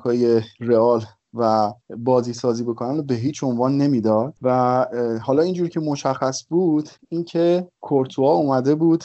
[0.60, 4.34] رئال و بازی سازی بکنن به هیچ عنوان نمی‌داد.
[4.42, 4.86] و
[5.22, 9.04] حالا اینجور که مشخص بود اینکه کورتوا اومده بود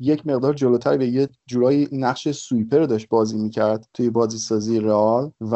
[0.00, 5.30] یک مقدار جلوتر به یه جورایی نقش سویپر داشت بازی می‌کرد توی بازی سازی رئال
[5.40, 5.54] و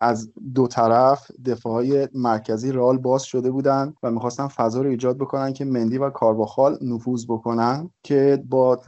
[0.00, 5.18] از دو طرف دفاع های مرکزی رئال باز شده بودن و می‌خواستن فضا رو ایجاد
[5.18, 8.80] بکنن که مندی و کارواخال نفوذ بکنن که با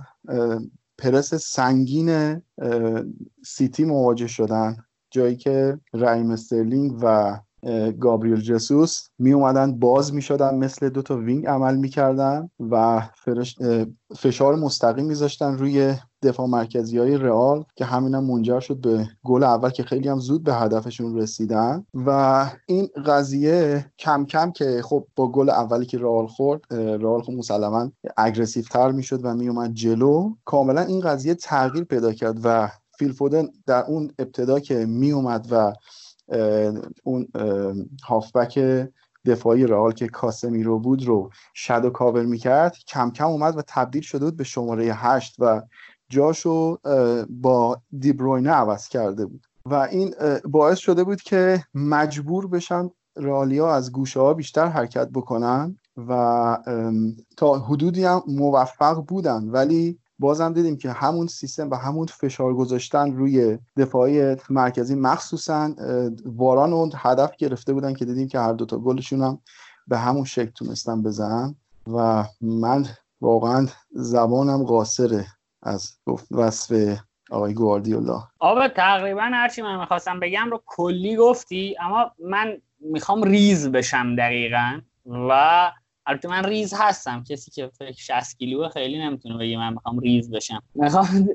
[0.98, 2.42] پرس سنگین
[3.44, 4.76] سیتی مواجه شدن.
[5.14, 7.38] جایی که رحیم استرلینگ و
[8.00, 13.02] گابریل جسوس می اومدن باز می شدن مثل دو تا wing عمل می کردن و
[14.16, 19.44] فشار مستقیم میذاشتن روی دفاع مرکزی های رئال که همین هم منجر شد به گل
[19.44, 21.86] اول که خیلی هم زود به هدفشون رسیدن.
[22.06, 27.32] و این قضیه کم کم که خب با گل اولی که رئال خورد رئال خب
[27.32, 30.34] مسلما aggressive تر می‌شد و میومد جلو.
[30.44, 32.68] کاملا این قضیه تغییر پیدا کرد و
[32.98, 35.72] فیل فودن در اون ابتدا که می اومد و
[37.04, 37.28] اون
[38.04, 38.58] هافبک
[39.26, 44.24] دفاعی رئال که کاسمیرو بود رو شادو کاور می‌کرد کم کم اومد و تبدیل شده
[44.24, 45.62] بود به شماره هشت و
[46.08, 46.78] جاشو
[47.30, 49.46] با دیبروینه عوض کرده بود.
[49.66, 50.14] و این
[50.44, 55.76] باعث شده بود که مجبور بشن رالیا از گوشه ها بیشتر حرکت بکنن
[56.08, 56.58] و
[57.36, 59.48] تا حدودی هم موفق بودن.
[59.48, 65.74] ولی بازم دیدیم که همون سیستم و همون فشار گذاشتن روی دفاعی مرکزی مخصوصا
[66.24, 69.38] واران اون هدف گرفته بودن که دیدیم که هر دوتا گلشون هم
[69.86, 71.54] به همون شکل تونستن بزنن.
[71.92, 72.86] و من
[73.20, 75.26] واقعا زبانم قاصره
[75.62, 75.98] از
[76.30, 76.98] وصف
[77.30, 78.22] آقای گواردیولا.
[78.38, 84.80] آره تقریبا هرچی من می‌خواستم بگم رو کلی گفتی اما من می‌خوام ریز بشم دقیقا.
[85.06, 85.72] و
[86.06, 87.24] البته من ریز هستم.
[87.28, 90.62] کسی که فکر 60 کیلو خیلی نمی‌تونه بگه من می‌خوام ریز بشم.
[90.74, 91.28] می‌خوام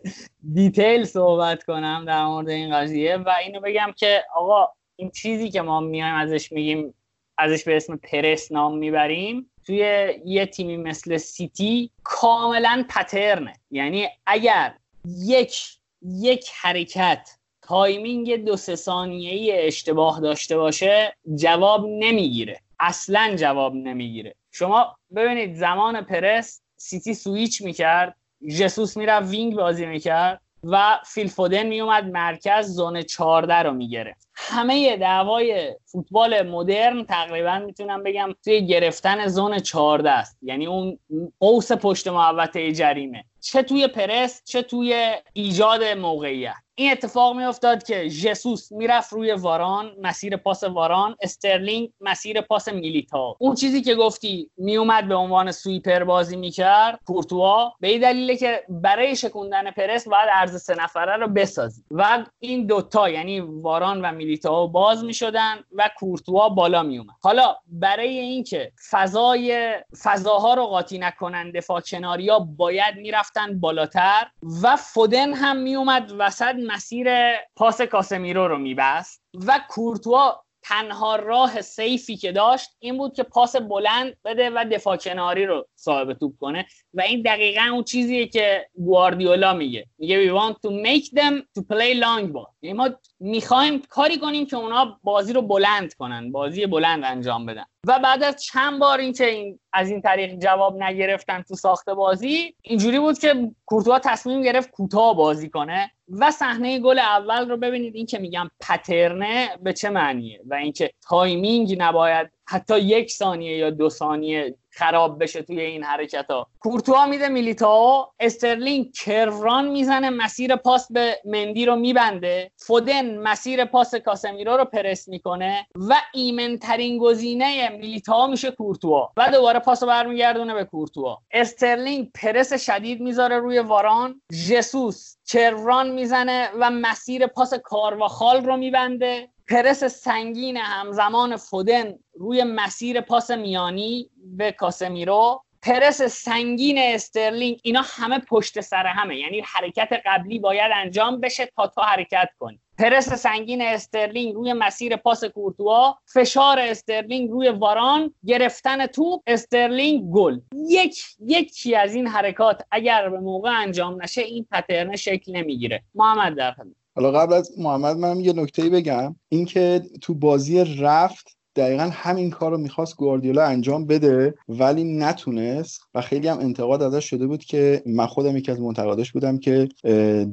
[0.53, 5.61] detail صحبت کنم در مورد این قضیه و اینو بگم که آقا این چیزی که
[5.61, 6.93] ما میایم ازش میگیم
[7.37, 9.51] ازش به اسم پرس نام می‌بریم.
[9.65, 13.53] توی یه تیمی مثل سیتی کاملا pattern ه.
[13.71, 14.73] یعنی اگر
[15.19, 15.57] یک
[16.03, 17.29] یک حرکت
[17.61, 22.61] timing دو سه ثانیه‌ای اشتباه داشته باشه جواب نمی‌گیره.
[22.79, 24.35] اصلا جواب نمی‌گیره.
[24.51, 28.15] شما ببینید زمان پرس سیتی سویچ می‌کرد
[28.59, 34.97] جسوس می‌رفت wing بازی می‌کرد و فیل فودن میومد مرکز zone 14 رو می‌گیره همه
[34.97, 40.38] دعوای فوتبال مدرن تقریبا می‌تونم بگم توی گرفتن zone 14 است.
[40.41, 40.99] یعنی اون
[41.39, 43.23] قوس پشت محوطه جریمه.
[43.39, 46.53] چه توی پرس چه توی ایجاد موقعیت.
[46.80, 52.68] این اتفاق می افتاد که جسوس می‌رفت روی واران مسیر پاس واران استرلینگ مسیر پاس
[52.67, 58.38] میلیتائو اون چیزی که گفتی میومد به عنوان sweeper بازی می‌کرد کورتوا به این دلیله
[58.38, 61.84] که برای شکوندن پرس باید عرض سه نفره رو بسازی.
[61.91, 68.19] و این دوتا یعنی واران و میلیتائو باز می‌شدن و کورتوا بالا میومد حالا برای
[68.19, 69.73] اینکه فضای
[70.03, 74.27] فضاها رو قاطی نکنن دفاع کناریا باید می‌رفتن بالاتر
[74.64, 77.07] و فودن هم میومد وسط مسیر
[77.55, 83.55] پاس کاسمیرو رو میبست و کورتوا تنها راه سیفی که داشت این بود که پاس
[83.55, 86.65] بلند بده و دفاع کناری رو صاحب توپ کنه.
[86.93, 89.85] و این دقیقا اون چیزیه که گواردیولا میگه.
[89.97, 92.53] میگه we want to make them to play long ball.
[92.61, 92.89] یعنی ما
[93.19, 97.63] می‌خوایم کاری کنیم که اونا بازی رو بلند کنن بازی بلند انجام بدن.
[97.87, 101.89] و بعد از چند بار این که این از این طریق جواب نگرفتن تو ساخت
[101.89, 107.57] بازی اینجوری بود که کورتوا تصمیم گرفت کوتاه بازی کنه و صحنه گل اول رو
[107.57, 107.95] ببینید.
[107.95, 113.69] این که میگم پترنه به چه معنیه؟ و اینکه timing نباید حتی یک ثانیه یا
[113.69, 120.09] دو ثانیه خراب بشه توی این حرکت ها کورتوا میده میلیتاو استرلینگ curve run می‌زنه
[120.09, 122.51] مسیر پاس به مندی رو میبنده.
[122.57, 129.11] فودن مسیر پاس کاسمیرو رو پرس می‌کنه و ایمنترین گزینه میلیتاو میشه کورتوا.
[129.17, 131.17] و دوباره پاس رو برمیگردونه به کورتوا.
[131.31, 134.21] استرلینگ پرس شدید می‌ذاره روی واران.
[134.49, 139.29] جسوس curve run می‌زنه و مسیر پاس کارواخال رو میبنده.
[139.49, 145.43] پرس سنگین همزمان فودن روی مسیر پاس میانی به کاسمیرو.
[145.61, 149.17] پرس سنگین استرلینگ اینا همه پشت سر همه.
[149.17, 152.59] یعنی حرکت قبلی باید انجام بشه تا تا حرکت کنی.
[152.77, 155.97] پرس سنگین استرلینگ روی مسیر پاس کورتوا.
[156.13, 158.13] فشار استرلینگ روی واران.
[158.26, 160.39] گرفتن توپ استرلینگ گل.
[160.69, 165.84] یک یکی از این حرکات اگر به موقع انجام نشه این pattern شکل نمی‌گیره.
[165.95, 166.51] محمد در
[166.95, 169.15] حالا قبل از محمد منم یه نکته بگم.
[169.29, 176.01] اینکه تو بازی رفت دقیقا همین کار رو می‌خواست گواردیولا انجام بده ولی نتونست و
[176.01, 179.69] خیلی هم انتقاد ازش شده بود که من خودم یکی از منتقداش بودم که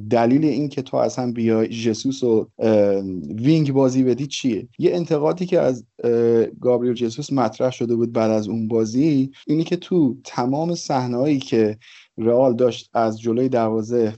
[0.09, 2.49] دلیل این که تو اصلا بیای جسوس و
[3.35, 5.85] wing بازی بدی چیه؟ یه انتقادی که از
[6.61, 11.77] گابریل جسوس مطرح شده بود بعد از اون بازی اینی که تو تمام صحنه‌ای که
[12.17, 14.13] رئال داشت از جلوی دروازه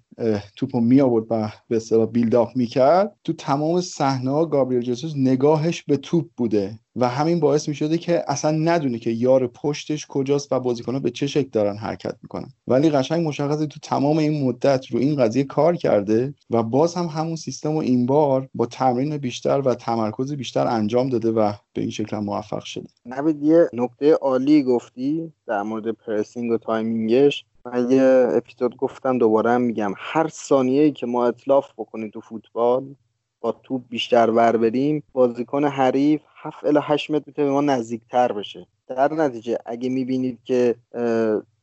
[0.55, 3.15] توپو می آورد و به اصطلاح build-up می‌کرد.
[3.23, 7.97] تو تمام صحنه ها گابریل جسوس نگاهش به توپ بوده و همین باعث می شده
[7.97, 12.49] که اصلا ندونه که یار پشتش کجاست و بازیکنها به چه شکل دارن حرکت می‌کنن.
[12.67, 17.05] ولی قشنگ مشخصه تو تمام این مدت رو این قضیه کار کرده و باز هم
[17.05, 21.81] همون سیستم و این بار با تمرین بیشتر و تمرکز بیشتر انجام داده و به
[21.81, 22.87] این شکل موفق شده.
[23.05, 27.45] نوید یه نکته عالی گفتی در مورد pressing و timing ش.
[27.65, 29.93] من یه اپیزود گفتم دوباره هم میگم.
[29.97, 32.95] هر ثانیه که ما اتلاف بکنیم تو فوتبال
[33.41, 38.67] با توپ بیشتر ور بریم بازیکن حریف 7 الی 8 متر به ما نزدیکتر بشه.
[38.87, 40.75] در نتیجه اگه می‌بینید که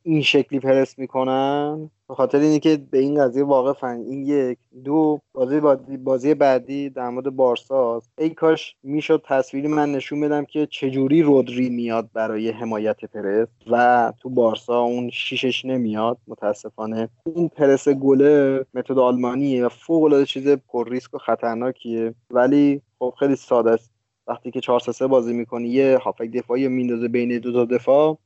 [0.07, 5.19] این شکلی پرس می‌کنن؟ به خاطر اینه که به این قضیه واقع این یک دو
[5.33, 5.59] بازی
[5.97, 11.69] بازی بعدی در مورد بارساست ای کاش می‌شد تصویری من نشون بدم که چجوری رودری
[11.69, 17.09] میاد برای حمایت پرس و تو بارسا اون شیشش نمیاد متاسفانه.
[17.35, 22.13] این پرس گله متد آلمانیه و فوق العاده چیز پر ریسک و خطرناکیه.
[22.31, 23.91] ولی خب خیلی ساده است.
[24.27, 28.17] وقتی که 4 3 بازی می‌کنی یه هافک دفاعی میندازه بین دو تا دفاع.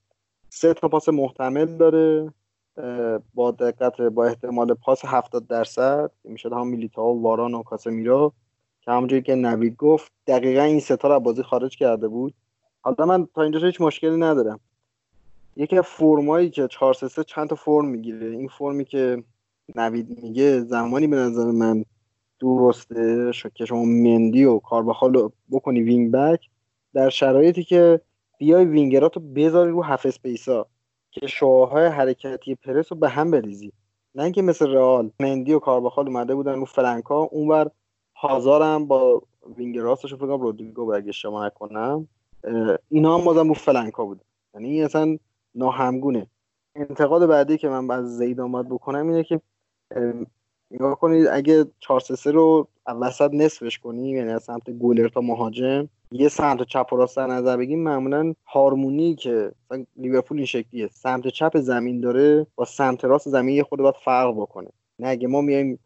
[0.53, 2.33] سه تا پاس محتمل داره
[3.33, 8.33] با دقت با احتمال پاس 70 درصد که می‌شد هم میلیتا و واران و کاسمیرو.
[8.81, 12.33] که همونجوری که نوید گفت دقیقا این ستا رو بازی خارج کرده بود.
[12.81, 14.59] حالا من تا اینجا هیچ مشکلی ندارم.
[15.55, 18.27] یکی از فرمایی که 4 3 چند تا فرم می‌گیره.
[18.27, 19.23] این فرمی که
[19.75, 21.85] نوید میگه زمانی به نظر من
[22.39, 26.49] درسته که شما مندی و کارواخال بکنی wing back
[26.93, 28.01] در شرایطی که
[28.41, 30.67] بیای وینگراتو بذاری رو half space ا
[31.11, 33.73] که شعاع‌های حرکتی پرس رو به هم بریزی.
[34.15, 37.71] نه اینکه مثل رئال مندی و کارواخال اومده بودن رو flank ا اونور
[38.15, 39.21] هازار هم با
[39.57, 42.07] wing راستش فکر کنم رودریگو اگه اشتباه نکنم.
[42.89, 44.21] اینا هم بازم رو فلنکا بود
[44.53, 45.17] یعنی اصلا
[45.55, 46.27] ناهمگونه.
[46.75, 49.41] انتقاد بعدی که من از زید آمد بکنم اینه که
[50.71, 55.89] نگاه کنید اگه 4 3 رو وسط نصفش کنیم یعنی از سمت گولر تا مهاجم.
[56.11, 59.51] یه سمت چپ و راست در نظر بگیم معمولا هارمونی که
[59.97, 60.89] لیورپول این شکلیه.
[60.93, 64.69] سمت چپ زمین داره با سمت راست زمین یه خود باید فرق بکنه.
[64.99, 65.79] نه اگه ما میایم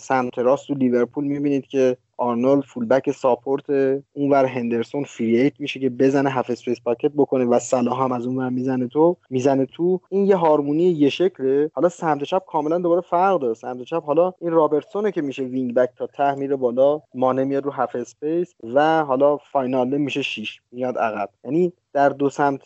[0.00, 3.64] سمت راست تو لیورپول می‌بینید که آرنولد full back support
[4.12, 8.26] اونور هندرسون free eight میشه که بزنه half space pocket بکنه و صلاح هم از
[8.26, 10.00] اونور می‌زنه تو می‌زنه تو.
[10.10, 11.70] این یه هارمونی یه شکله.
[11.74, 13.54] حالا سمت چپ کاملا دوباره فرق داره.
[13.54, 17.64] سمت چپ حالا این رابرتسونه که میشه wing back تا ته میره بالا مانه میاد
[17.64, 21.28] رو half space و حالا واینالدوم میشه 6 میاد عقب.
[21.44, 22.62] یعنی در دو سمت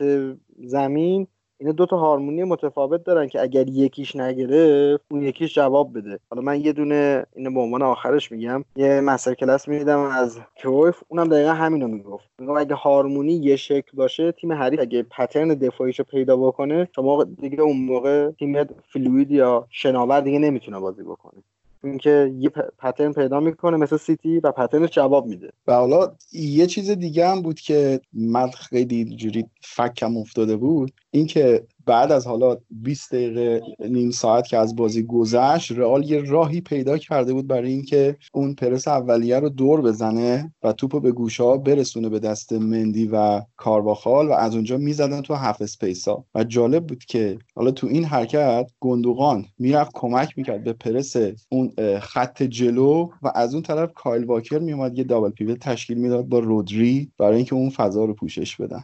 [0.64, 1.26] زمین
[1.60, 6.18] اینا دو تا هارمونی متفاوت دارن که اگر یکیش نگرفت اون یکیش جواب بده.
[6.30, 8.64] حالا من یه دونه اینو به عنوان آخرش میگم.
[8.76, 12.30] یه master class می‌دیدم از کرویف اونم دقیقا همینو می‌گفت.
[12.38, 17.60] میگم اگه هارمونی یه شکل باشه تیم حریف اگه pattern دفاعیشو پیدا بکنه شما دیگه
[17.60, 21.42] اون موقع تیم فلوید یا شناور دیگه نمی‌تونه بازی بکنه.
[21.86, 22.48] اینکه یه
[22.78, 25.52] پترن پیدا می‌کنه مثل سیتی و پترنش جواب میده.
[25.66, 31.66] و حالا یه چیز دیگه هم بود که من خیلی جوری فکم افتاده بود اینکه
[31.86, 36.98] بعد از حالا 20 دقیقه نیم ساعت که از بازی گذشت رئال یه راهی پیدا
[36.98, 41.56] کرده بود برای اینکه اون پرس اولیه رو دور بزنه و توپو به گوشه ها
[41.56, 46.24] برسونه به دست مندی و کارواخال و از اونجا می‌زدن تو هفت اسپیسا.
[46.34, 51.16] و جالب بود که حالا تو این حرکت گندوقان می‌رفت کمک می‌کرد به پرس
[51.48, 56.24] اون خط جلو و از اون طرف کایل واکر میومد یه دابل پیوت تشکیل می‌داد
[56.24, 58.82] با رودری برای اینکه اون فضا رو پوشش بدن.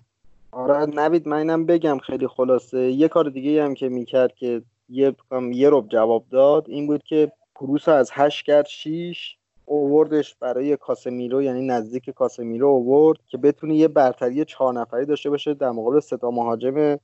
[0.52, 2.78] آره نوید من اینم بگم خیلی خلاصه.
[2.78, 5.14] یه کار دیگه هم که می‌کرد که یه
[5.52, 11.42] یه رب جواب داد این بود که کروس از هشت کرد شیش اووردش برای کاسمیرو
[11.42, 16.30] یعنی نزدیک کاسمیرو اوورد که بتونه یه برتری چهار نفری داشته باشه در مقابل ستا
[16.30, 16.96] مهاجم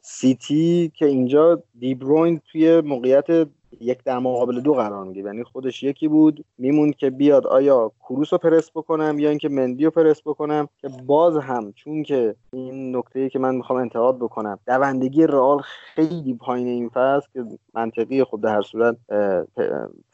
[0.00, 3.26] سیتی که اینجا دیبروین توی موقعیت
[3.80, 5.26] یک در مقابل دو قرار می‌گیره.
[5.26, 9.84] یعنی خودش یکی بود میموند که بیاد آیا کروس رو پرس بکنم یا اینکه مندی
[9.84, 14.58] رو پرس بکنم که باز هم چون که این نکته که من می‌خوام انتقاد بکنم
[14.66, 15.62] دوندگی رئال
[15.94, 17.44] خیلی پایین این فصل که
[17.74, 18.96] منطقی خود در هر صورت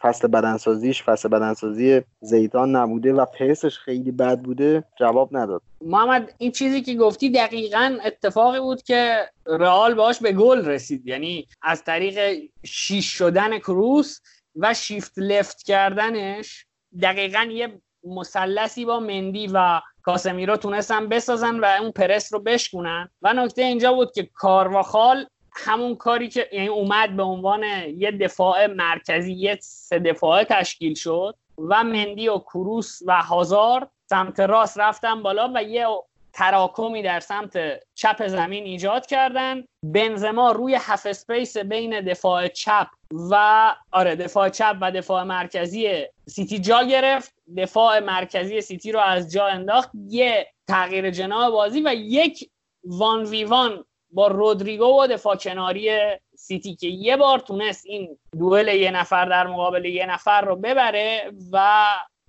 [0.00, 5.62] فصل بدنسازیش فصل بدنسازی زیدان نبوده و پرسش خیلی بد بوده جواب نداد.
[5.84, 9.16] محمد این چیزی که گفتی دقیقا اتفاقی بود که
[9.46, 11.06] رئال باش به گل رسید.
[11.06, 14.20] یعنی از طریق شیش شدن کروس
[14.56, 16.66] و شیفت لفت کردنش
[17.02, 23.32] دقیقا یه مثلثی با مندی و کاسمیرو تونستن بسازن و اون پرس رو بشکنن و
[23.32, 27.62] نکته اینجا بود که کارواخال همون کاری که یعنی اومد به عنوان
[27.96, 34.40] یه دفاع مرکزی یه سه دفاعه تشکیل شد و مندی و کروس و هازار سمت
[34.40, 35.86] راست رفتن بالا و یه
[36.32, 37.58] تراکمی در سمت
[37.94, 39.64] چپ زمین ایجاد کردن.
[39.82, 42.86] بنزما روی half space بین دفاع چپ
[43.30, 47.34] و آره دفاع چپ و دفاع مرکزی سیتی جا گرفت.
[47.56, 49.90] دفاع مرکزی سیتی رو از جا انداخت.
[50.08, 52.50] یه تغییر جناح بازی و یک
[52.84, 55.90] وان وی وان با رودریگو و دفاع کناری
[56.36, 61.32] سیتی که یه بار تونست این دوئل یه نفر در مقابل یه نفر رو ببره
[61.52, 61.86] و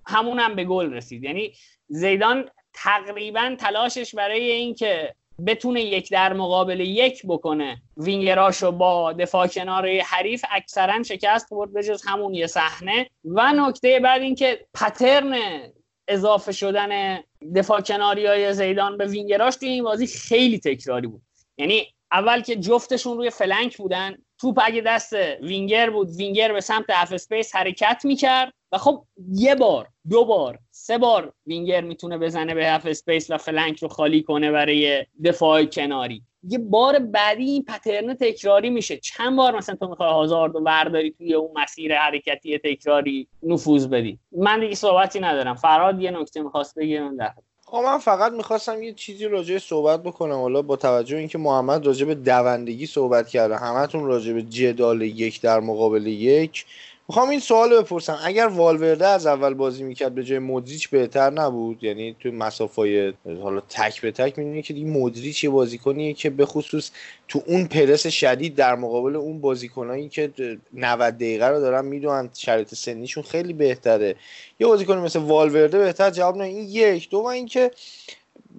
[0.07, 1.23] همون هم به گل رسید.
[1.23, 1.53] یعنی
[1.87, 7.81] زیدان تقریبا تلاشش برای اینکه بتونه یک در مقابل یک بکنه.
[7.97, 13.09] وینگراشو با دفاع کنار حریف اکثرا شکست خورد به جز همون یه صحنه.
[13.25, 15.35] و نکته بعد اینکه pattern
[16.07, 17.23] اضافه شدن
[17.55, 21.21] دفاع کناری های زیدان به وینگراش توی این بازی خیلی تکراری بود.
[21.57, 26.85] یعنی اول که جفتشون روی flank بودن توپ اگه دست وینگر بود وینگر به سمت
[26.89, 28.53] half space حرکت می‌کرد.
[28.73, 33.37] و خب یه بار دو بار سه بار وینگر می‌تونه بزنه به half space و
[33.37, 36.23] flank رو خالی کنه برای دفاع کناری.
[36.43, 38.97] یه بار بعدی این pattern تکراری میشه.
[38.97, 44.19] چند بار مثلا تو می‌خوای هازارد و برداری توی اون مسیر حرکتی تکراری نفوذ بدی؟
[44.37, 45.55] من دیگه صحبتی ندارم.
[45.55, 47.31] فرهاد یه نکته می‌خواست من در
[47.65, 50.41] خب من فقط می‌خواستم یه چیزی راجع صحبت بکنم.
[50.41, 55.41] حالا با توجه اینکه محمد راجع به دوندگی صحبت کرده همتون راجع به جدال یک
[55.41, 56.65] در مقابل یک.
[57.07, 58.19] می‌خوام این سوال بپرسم.
[58.23, 63.61] اگر والورده از اول بازی می‌کرد به جای مودریچ بهتر نبود؟ یعنی تو مسافای حالا
[63.69, 66.91] تک به تک می‌دونی که این مودریچ یه بازیکنیه که به خصوص
[67.27, 70.31] تو اون پرس شدید در مقابل اون بازیکنایی که
[70.73, 74.15] 90 دقیقه رو دارن می‌دونن شرایط سنیشون خیلی بهتره.
[74.59, 76.43] یه بازیکن مثل والورده بهتر جواب نه.
[76.43, 77.09] این یک.
[77.09, 77.71] دو اینکه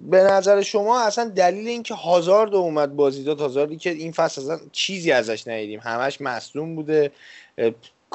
[0.09, 4.59] به نظر شما اصلا دلیل اینکه هازارد اومد بازی داد هازاردی که این فصل اصلا
[4.71, 5.79] چیزی ازش ندیدیم.
[5.83, 7.11] همش مصدوم بوده.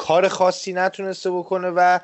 [0.00, 1.98] کار خاصی نتونسته بکنه و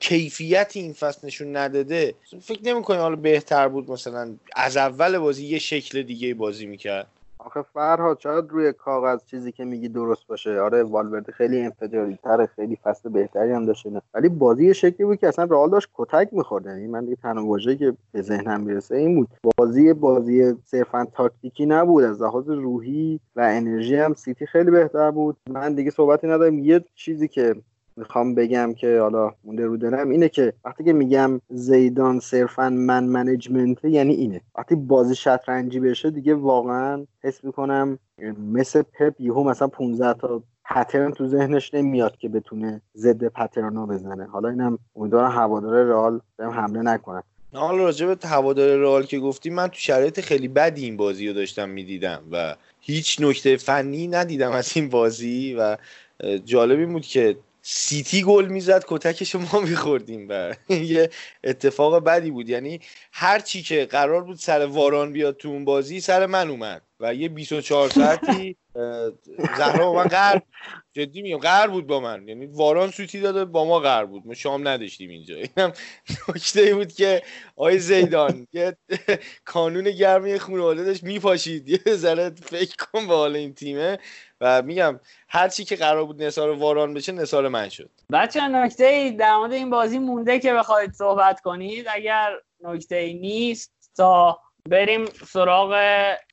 [0.00, 2.14] کیفیت این فصل نشون نداده.
[2.42, 7.06] فکر نمی‌کنی حالا بهتر بود مثلا از اول بازی یه شکل دیگه بازی می‌کرد؟
[7.46, 10.60] آخه فرهاد شاید روی کاغذ چیزی که میگی درست باشه.
[10.60, 15.28] آره والورده خیلی انفجاری تره خیلی فصل بهتری هم داشته ولی بازی شکلی بود که
[15.28, 16.66] اصلا رئال داشت کتک می‌خورد.
[16.66, 19.28] یعنی من دیگه تنها واژه‌ای که به ذهنم می‌رسه این بود.
[19.56, 22.04] بازی بازی صرفا تاکتیکی نبود.
[22.04, 25.36] از لحاظ روحی و انرژی هم سیتی خیلی بهتر بود.
[25.50, 26.58] من دیگه صحبتی ندارم.
[26.58, 27.54] یه چیزی که
[27.96, 33.04] می‌خوام بگم که حالا مونده رو دارم اینه که وقتی که میگم زیدان صرفا من
[33.04, 34.40] منیجمنت یعنی اینه.
[34.54, 37.98] وقتی بازی شطرنجی بشه دیگه واقعا حس می‌کنم
[38.52, 43.86] مثل پپ یهو مثلا 15 تا پترن تو ذهنش نمیاد که بتونه ضد پترن رو
[43.86, 44.26] بزنه.
[44.26, 47.22] حالا اینم امیدوارم هوادار رئال بهم حمله نکنن
[47.54, 51.34] حالا راجع به هوادار رئال که گفتی من تو شرایط خیلی بدی این بازی رو
[51.34, 55.76] داشتم می‌دیدم و هیچ نکته فنی ندیدم از این بازی و
[56.44, 57.36] جالب این بود که
[57.68, 60.54] سیتی گل می‌زد کتکش ما میخوردیم و
[60.94, 61.10] یه
[61.44, 62.48] اتفاق بدی بود.
[62.48, 62.80] یعنی
[63.12, 66.82] هر چی که قرار بود سر واران بیاد تو اون بازی سر من اومد.
[67.00, 68.56] و یه 24 ساعتی
[69.56, 70.42] زهرا با من قرب
[70.92, 72.28] جدی میگم قرب بود با من.
[72.28, 74.26] یعنی واران سوتی داده با ما قرب بود.
[74.26, 75.34] ما شام نداشتیم اینجا.
[75.56, 75.72] اینم
[76.28, 77.22] نکته بود که
[77.56, 78.76] آی زیدان یه
[79.44, 81.68] کانون گرمی خانواده داشت میپاشید.
[81.68, 83.98] یه ذره فکر کن به حال این تیمه.
[84.40, 87.90] و میگم هر چی که قرار بود نثار واران بشه نثار من شد.
[88.12, 91.86] بچه نکته ای در مورد این بازی مونده که بخواید صحبت کنید.
[91.90, 92.30] اگر
[92.64, 94.38] نکته ای نیست تا
[94.68, 95.76] بریم سراغ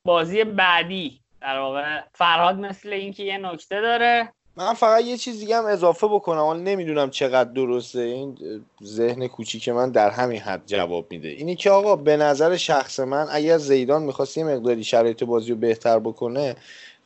[0.05, 1.19] بازی بعدی.
[1.41, 4.33] در واقع فرهاد مثل اینکه یه نکته داره.
[4.55, 6.39] من فقط یه چیز دیگه هم اضافه بکنم.
[6.39, 7.99] حالا نمی‌دونم چقدر درسته.
[7.99, 8.37] این
[8.83, 11.27] ذهن کوچیک من در همین حد جواب میده.
[11.27, 15.57] اینی که آقا به نظر شخص من اگر زیدان می‌خواست یه مقداری شرایط بازی رو
[15.57, 16.55] بهتر بکنه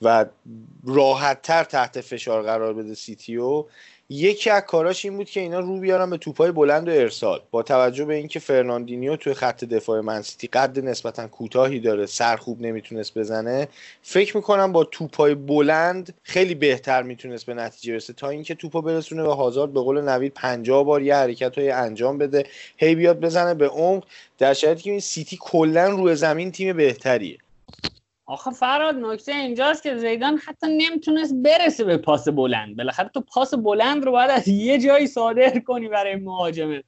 [0.02, 0.26] و
[0.88, 3.66] راحتتر تحت فشار قرار بده سیتیو
[4.10, 7.42] یکی از کاراش این بود که اینا رو بیارن به توپای بلند و ارسال.
[7.52, 12.62] با توجه به اینکه فرناندینیو توی خط دفاع من‌سیتی قد نسبتا کوتاهی داره سر خوب
[12.62, 13.68] نمی‌تونست بزنه
[14.02, 19.24] فکر می‌کنم با توپای بلند خیلی بهتر می‌تونست به نتیجه برسه تا اینکه توپو برسونه
[19.24, 22.44] به هازارد به قول نوید 50 بار یه حرکت های انجام بده
[22.78, 24.04] هی بیاد بزنه به عمق.
[24.38, 27.38] در شرایطی که این سیتی کلا روی زمین تیم بهتریه.
[28.30, 32.78] آخه فراد نکته اینجاست که زیدان حتی نمی‌تونست برسه به پاس بلند.
[32.78, 36.84] بالاخره تو پاس بلند رو باید از یه جایی صادر کنی برای مهاجمه.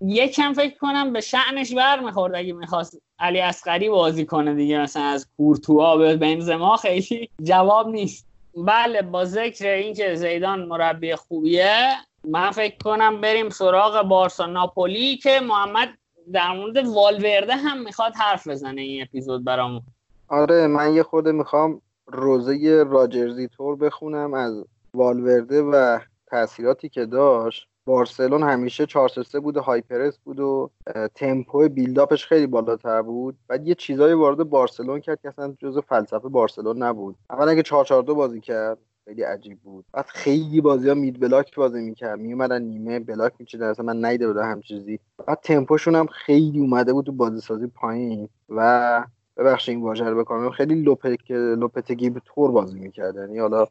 [0.00, 5.28] یکم فکر کنم به شعنش برمیخورد اگه می‌خواست علی اسقری بازی کنه دیگه مثلا از
[5.36, 8.28] کورتوا به بنزما خیلی جواب نیست.
[8.56, 11.92] بله با ذکر اینکه زیدان مربی خوبیه
[12.24, 15.88] من فکر کنم بریم سراغ بارسا ناپولی که محمد
[16.32, 19.82] در مورد والورده هم می‌خواد حرف بزنه این اپیزود برامون.
[20.28, 24.64] آره من یه خورده می‌خوام روزه راجرزی تور بخونم از
[24.94, 27.68] والورده و تاثیراتی که داشت.
[27.86, 30.70] بارسلون همیشه 4 3 بود و هایپرس بود و
[31.14, 33.38] تمپو بیلداپش خیلی بالاتر بود.
[33.48, 37.16] بعد یه چیزایی وارد بارسلون کرد که اصلا جزو فلسفه بارسلون نبود.
[37.30, 39.84] اول اگه 4 4 2 بازی کرد خیلی عجیب بود.
[39.92, 42.18] بعد خیلی بازی ها مید بلاک بازی می‌کرد.
[42.18, 46.92] میومدن نیمه بلاک میچیدن اصلا من نیده بودم هم چیزی بعد تمپوشون هم خیلی اومده
[46.92, 49.04] بود تو بازی سازی پایین و
[49.38, 50.50] ببخشید این واژه رو بکنم.
[50.50, 53.20] خیلی لوپک لوپتگی به تور بازی می‌کردن.
[53.20, 53.66] یعنی حالا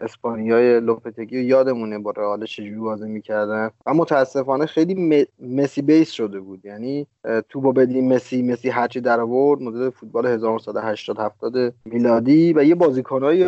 [0.00, 3.70] اسپانیای لوپتگی یادمونه با رئال چجوری بازی می‌کردن.
[3.86, 6.64] و متاسفانه خیلی مسی بیس شده بود.
[6.64, 7.06] یعنی
[7.48, 12.74] تو با بدی مسی مسی هرچی در آورد مدل فوتبال 1980 70 میلادی و یه
[12.74, 13.46] بازیکنایی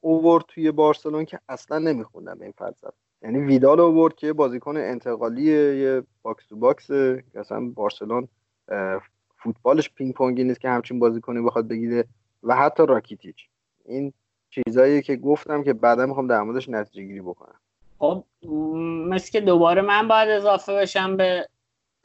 [0.00, 2.92] اوورد توی بارسلون که اصلا نمیخوندن به این فلسفه.
[3.22, 6.90] یعنی ویدال آورد که بازیکن انتقالی یه box to box
[7.34, 8.28] اصلا بارسلون
[9.44, 12.04] فوتبالش پینگ پونگی نیست که همچین بازیکنی بخواد بگیره.
[12.42, 13.46] و حتی راکیتیچ.
[13.84, 14.12] این
[14.50, 17.60] چیزایی که گفتم که بعدا می‌خوام در موردش نتیجه گیری بکنم.
[17.98, 18.24] خب
[19.08, 21.48] مثل که دوباره من باید اضافه بشم به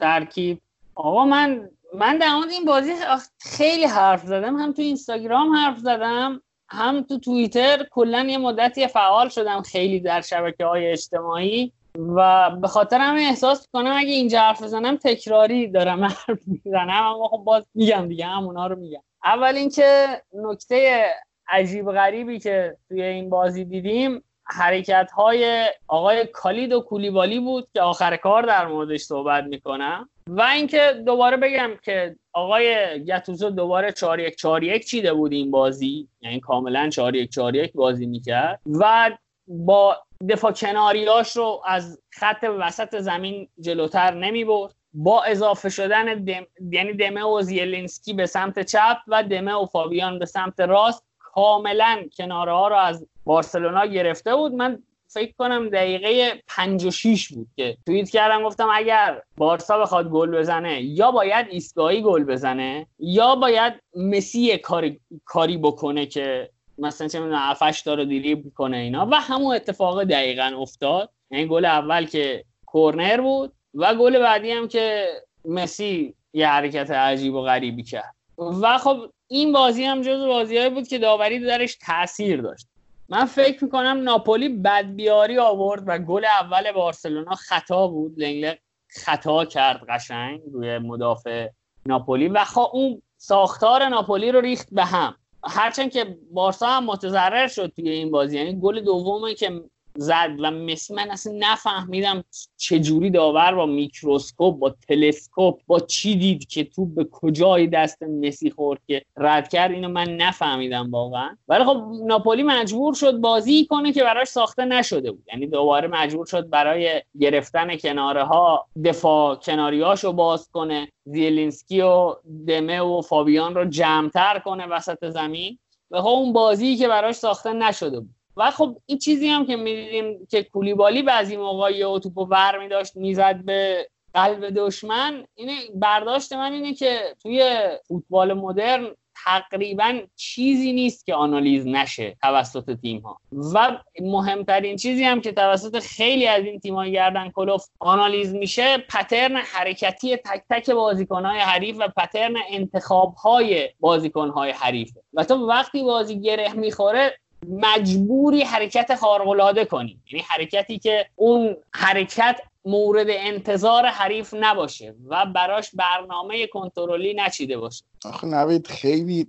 [0.00, 0.60] ترکیب.
[0.94, 2.92] آقا من من در مورد این بازی
[3.38, 4.56] خیلی حرف زدم.
[4.56, 7.86] هم تو اینستاگرام حرف زدم هم تو توییتر.
[7.90, 11.72] کلا یه مدتی فعال شدم خیلی در شبکه های اجتماعی.
[11.98, 17.28] و به خاطر همین احساس کنم اگه اینجا حرف بزنم تکراری دارم حرف می‌زنم اما
[17.28, 19.02] خب باز میگم دیگه همونا رو میگم.
[19.24, 21.04] اول اینکه نکته
[21.48, 27.80] عجیب غریبی که توی این بازی دیدیم حرکت های آقای کالید و کولیبالی بود که
[27.80, 30.08] آخر کار در موردش صحبت می‌کنم.
[30.28, 35.50] و اینکه دوباره بگم که آقای گتوزو دوباره 4 1 4 1 چیده بود این
[35.50, 38.60] بازی یعنی کاملا 4 1 4 1 بازی می‌کرد.
[38.80, 39.10] و
[39.46, 39.96] با
[40.28, 44.74] دفاع کناریاش رو از خط وسط زمین جلوتر نمی برد.
[44.94, 46.46] با اضافه شدن دم...
[46.72, 52.04] یعنی دمه و زیلینسکی به سمت چپ و دمه و فابیان به سمت راست کاملا
[52.16, 54.52] کناره ها رو از بارسلونا گرفته بود.
[54.52, 54.82] من
[55.12, 61.10] فکر کنم دقیقه 56 بود که توییت کردم گفتم اگر بارسا بخواد گل بزنه یا
[61.10, 67.82] باید ایستگاهی گل بزنه یا باید مسی کاری, کاری بکنه که مثلا چه می‌دونم افش
[67.86, 69.08] داره دیریب کنه اینا.
[69.10, 71.10] و همون اتفاق دقیقا افتاد.
[71.30, 75.06] این گل اول که کورنر بود و گل بعدی هم که
[75.44, 78.14] مسی یه حرکت عجیب و غریبی کرد.
[78.38, 82.66] و خب این بازی هم جز بازیهایی بود که داوری درش تاثیر داشت.
[83.08, 88.14] من فکر می‌کنم ناپولی بدبیاری آورد و گل اول بارسلونا خطا بود.
[88.16, 88.54] لنگلر
[88.88, 91.48] خطا کرد قشنگ روی مدافع
[91.86, 92.28] ناپولی.
[92.28, 95.14] و خب اون ساختار ناپولی رو ریخت به هم.
[95.44, 99.62] هرچند که بارسا هم متضرر شد توی این بازی یعنی گل دومه که
[99.96, 102.24] زد و مسی من اصلا نفهمیدم
[102.56, 108.50] چجوری داور با میکروسکوپ با تلسکوپ با چی دید که تو به کجای دست مسی
[108.50, 111.36] خورد که رد کرد اینو من نفهمیدم واقعا.
[111.48, 115.24] ولی خب ناپولی مجبور شد بازی کنه که براش ساخته نشده بود.
[115.32, 120.88] یعنی دوباره مجبور شد برای گرفتن کناره ها دفاع کناریاشو باز کنه.
[121.04, 122.14] زیلینسکی و
[122.46, 125.58] دمه و فابیان رو جمعتر کنه وسط زمین.
[125.90, 128.19] و خب اون بازی که براش ساخته نشده بود.
[128.40, 132.96] و خب این چیزی هم که می‌دیدیم که کولیبالی بعضی موقع یه توپو ور میداشت
[132.96, 138.86] می‌زد به قلب دشمن اینه برداشت من اینه که توی فوتبال مدرن
[139.24, 143.20] تقریبا چیزی نیست که آنالیز نشه توسط تیم ها
[143.54, 148.78] و مهمترین چیزی هم که توسط خیلی از این تیم های گردن کلوف آنالیز میشه
[148.78, 155.24] پترن حرکتی تک تک بازیکن های حریف و پترن انتخاب های بازیکن های حریف و
[155.24, 157.18] تو وقتی بازی گره می‌خوره
[157.48, 160.00] مجبوری حرکت خارق کنی.
[160.12, 167.84] یعنی حرکتی که اون حرکت مورد انتظار حریف نباشه و براش برنامه کنترلی نچیده باشه.
[168.04, 169.26] آخه نوید خیلی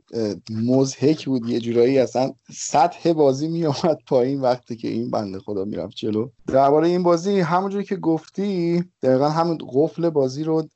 [0.49, 1.49] مزهک بود.
[1.49, 6.29] یه جورایی اصلا سطح بازی می اومد پایین وقتی که این بنده خدا می‌رفت جلو.
[6.47, 10.67] درباره این بازی همونجوری که گفتی دقیقا همون قفل بازی رو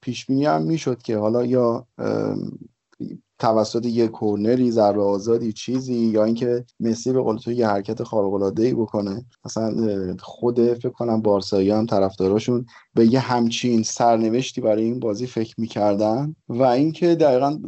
[0.00, 1.86] پیش بینی هم می‌شد که حالا یا
[3.38, 8.34] توسط یه کورنری ضربه آزادی چیزی یا اینکه مسی به قول تو یه حرکت خارق
[8.34, 9.24] العاده ای بکنه.
[9.44, 15.54] مثلا خود فکر کنم بارسایی هم طرفداراشون به یه همچین سرنوشتی برای این بازی فکر
[15.58, 17.58] می‌کردن و اینکه دقیقا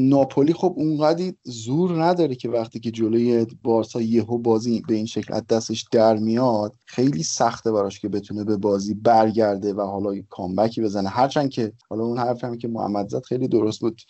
[0.00, 5.34] ناپولی خب اونقدی زور نداره که وقتی که جلوی بارسا یهو بازی به این شکل
[5.34, 10.80] از دستش در میاد خیلی سخته براش که بتونه به بازی برگرده و حالا کامبکی
[10.80, 11.08] بزنه.
[11.08, 14.00] هرچند که حالا اون حرفی هم که محمد زد خیلی درست بود.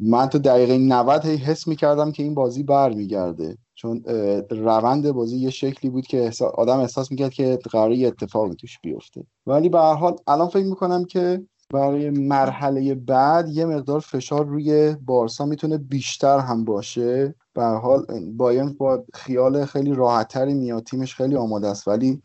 [0.00, 3.58] من تو دقیقه 90 هی حس می‌کردم که این بازی برمیگرده.
[3.74, 4.02] چون
[4.50, 9.24] روند بازی یه شکلی بود که آدم احساس می‌کرد که قراره یه اتفاقی توش بیفته.
[9.46, 11.42] ولی به هر حال الان فکر می‌کنم که
[11.72, 17.34] برای مرحله بعد یه مقدار فشار روی بارسا می‌تونه بیشتر هم باشه.
[17.54, 21.88] به هر حال بایرن با خیال خیلی راحتتری میاد تیمش خیلی آماده است.
[21.88, 22.22] ولی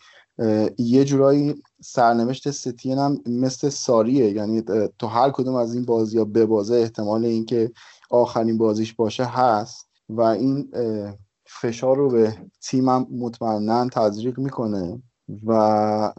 [0.78, 4.32] یه جورایی سرنوشت ستین هم مثل ساریه.
[4.32, 4.64] یعنی
[5.00, 7.72] تو هر کدوم از این بازی ها ببازه احتمال اینکه
[8.10, 9.88] آخرین بازیش باشه هست.
[10.10, 10.72] و این
[11.46, 15.02] فشار رو به تیمم مطمئنا تزریق می‌کنه.
[15.46, 16.14] و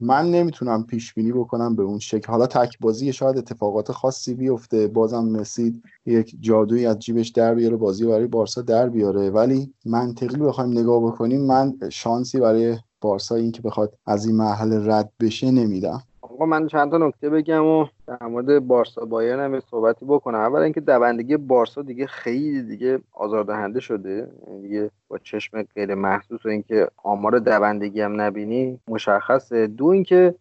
[0.00, 2.32] من نمی‌تونم پیش بینی بکنم به اون شکل.
[2.32, 4.88] حالا تک بازی شاید اتفاقات خاصی بیفته.
[4.88, 9.30] بازم مسید یک جادویی از جیبش در بیاره بازی برای بارسا در بیاره.
[9.30, 14.86] ولی منطقی بخوایم نگاه بکنیم من شانسی برای بارسا این که بخواد از این مرحله
[14.86, 16.02] رد بشه نمیدم.
[16.22, 20.38] آقا من چند تا نکته بگم و در مورد بارسا بایرن هم صحبتی بکنم.
[20.38, 24.30] اول اینکه دوندگی بارسا دیگه خیلی دیگه آزاردهنده شده.
[24.46, 29.66] یعنی دیگه با چشم غیر محسوس و اینکه آمار دوندگی هم نبینی مشخصه.
[29.66, 30.34] دو اینکه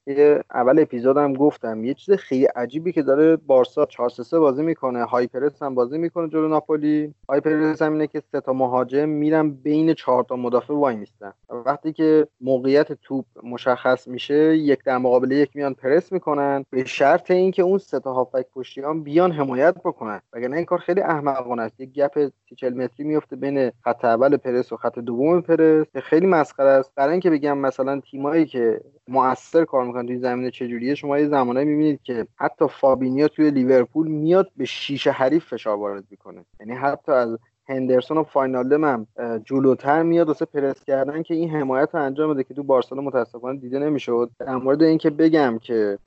[0.53, 5.63] اول اپیزودم گفتم یه چیز خیلی عجیبی که داره بارسا 4 3 بازی می‌کنه هایپرس
[5.63, 7.13] هم بازی می‌کنه جلو ناپولی.
[7.29, 11.33] هایپرس هم اینه که سه تا مهاجم میرن بین چهار تا مدافع وای میستن.
[11.49, 16.65] وقتی که موقعیت توپ مشخص میشه یک در مقابل یک میان پرس می‌کنن.
[16.69, 20.21] به شرط این که اون سه تا هافک پشتیان بیان حمایت بکنن.
[20.33, 21.79] وگرنه این کار خیلی احمقانه است.
[21.79, 26.25] یک گپ 40 متری میفته بین خط اول پرس و خط دوم پرس که خیلی
[26.25, 26.91] مسخره است.
[26.95, 31.65] برای اینکه بگم مثلا تیمایی که موثر کار می‌کنن توی زمینه چجوریه شما یه زمانایی
[31.65, 36.45] می‌بینید که حتی فابینیا توی لیورپول میاد به شیشه حریف فشار وارد می‌کنه.
[36.59, 37.37] یعنی حتی از
[37.69, 39.07] هندرسون و فاینالدم هم
[39.45, 43.59] جلوتر میاد واسه پرس کردن که این حمایت رو انجام بده که تو بارسلونا متاسفانه
[43.59, 44.31] دیده نمی‌شد.
[44.39, 45.97] در مورد اینکه بگم که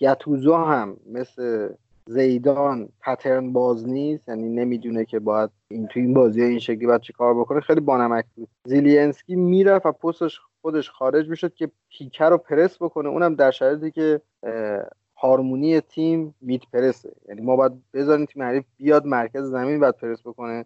[0.00, 1.68] گتوزو هم مثل
[2.08, 7.12] زیدان پترن باز نیست یعنی نمی‌دونه که باید این تو این بازی این شکلی باید
[7.18, 7.60] کار بکنه.
[7.60, 8.48] خیلی بانمک بود.
[8.64, 13.08] زیلینسکی می‌رفت و پستش خودش خارج می‌شد که پیکر رو پرس بکنه.
[13.08, 14.20] اونم در شرایطی که
[15.16, 17.12] هارمونی تیم میت پرسه.
[17.28, 20.64] یعنی ما باید بذاریم تیم حریف بیاد مرکز زمین بعد پرس بکنه.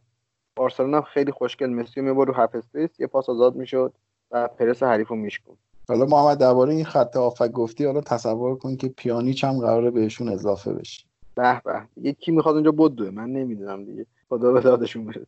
[0.56, 1.70] بارسلونا خیلی خوشگل.
[1.70, 2.56] مسی می‌برد رو هاف
[2.98, 3.92] یه پاس آزاد می‌شد
[4.30, 5.56] و پرس حریف رو میشکن.
[5.88, 10.28] حالا محمد درباره این خط آفک گفتی حالا تصور کن که پیانیچ هم قراره بهشون
[10.28, 11.09] اضافه بشه.
[11.34, 11.82] به به.
[11.94, 14.06] دیگه کی می‌خواد اونجا بدوه من نمی‌دونم دیگه.
[14.28, 15.26] خدا به دادشون برسه.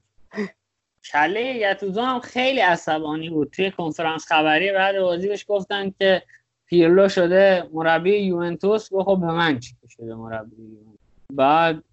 [1.12, 3.50] کله یتوزو هم خیلی عصبانی بود.
[3.50, 6.22] توی کنفرانس خبری بعد بازی بهش گفتن که
[6.66, 8.92] پیرلو شده مربی یوونتوس.
[8.92, 10.98] گفت خب به من چی شده مربی یوونتوس؟
[11.32, 11.84] بعد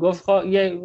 [0.00, 0.80] گفت خب یه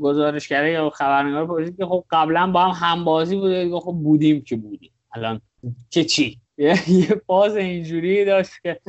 [0.00, 3.68] گزارشگره یا خبرنگار پرسید که خب قبلا با هم هم بازی بوده.
[3.68, 4.92] گفت خب بودیم که بودیم.
[5.12, 5.40] الان
[5.90, 6.40] که چی؟
[6.88, 8.80] یه پاز اینجوری داشت که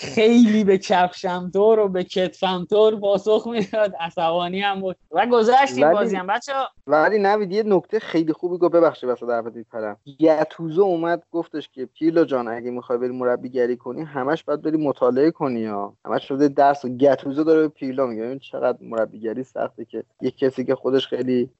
[0.00, 3.94] خیلی به کفشم طور و به کتفم طور پاسخ می‌داد.
[4.00, 4.96] عصبانی هم بود.
[5.10, 6.26] و گذشت این بازی هم.
[6.26, 6.52] بچه
[6.86, 8.74] ولی نوید یه نکته خیلی خوبی گفت.
[8.74, 9.96] ببخشید واسه دعوت پرم.
[10.20, 15.30] گتوزو اومد گفتش که پیلو جان اگه می‌خوای بری مربیگری کنی همش باید بری مطالعه
[15.30, 15.94] کنی ها.
[16.04, 16.84] همش شده درس.
[16.84, 18.22] و گتوزو داره به پیلو میگه.
[18.22, 21.50] این چقدر مربیگری سخته که یه کسی که خودش خیلی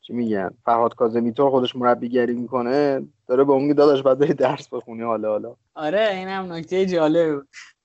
[0.00, 5.28] چی میگن فرهاد کاظمی خودش مربیگری می‌کنه داره به اون داداش بعد درس بخونی حالا
[5.28, 5.56] حالا.
[5.74, 7.42] آره اینم نکته جالب.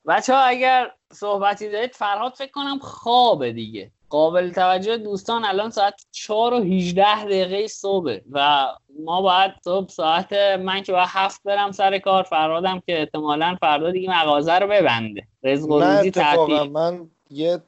[0.07, 3.91] بچه ها اگر صحبتی دارید فرهاد فکر کنم خوابه دیگه.
[4.09, 8.67] قابل توجه دوستان الان ساعت 4 و 18 دقیقه صبح و
[9.05, 13.91] ما باید صبح ساعت من که باید هفت برم سر کار فرهادم که احتمالا فردا
[13.91, 15.27] دیگه مغازه رو ببنده.
[15.43, 16.11] رزق و روزی
[16.73, 17.59] من یه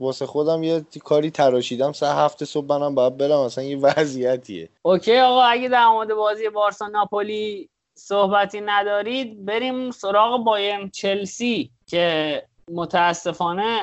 [0.00, 4.68] واسه خودم یه کاری تراشیدم سه هفته صبح منم باید برم مثلا یه وضعیتیه.
[4.82, 12.42] اوکی آقا اگه در مورد بازی بارسا ناپولی صحبتی ندارید بریم سراغ بایرن چلسی که
[12.72, 13.80] متاسفانه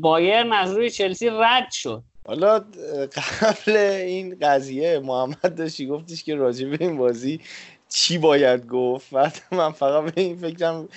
[0.00, 2.02] بایرن از روی چلسی رد شد.
[2.26, 2.64] حالا
[3.16, 7.40] قبل این قضیه محمد داشتی گفتش که راجع به این بازی
[7.88, 10.88] چی باید گفت؟ بعد من فقط به این فکرم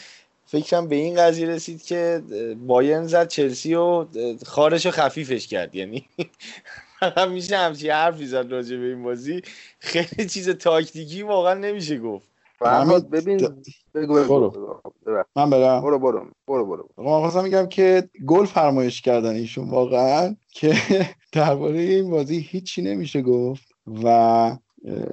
[0.47, 2.23] فکرم به این قضیه رسید که
[2.67, 4.05] بایرن زد چلسی و
[4.45, 5.75] خارش خفیفش کرد.
[5.75, 6.05] یعنی
[6.99, 9.41] فقط میشه همچی حرفی زد راجع به این بازی.
[9.79, 12.27] خیلی چیز تاکتیکی واقعا نمیشه گفت.
[12.59, 13.63] فرهاد ببین
[13.95, 14.81] بگو برو.
[15.35, 15.81] من برم.
[15.81, 20.73] برو برو برو برو من خواستم میگم که گل فرمایش کردن ایشون واقعا که
[21.31, 23.67] درباره این بازی هیچی نمیشه گفت
[24.03, 24.57] و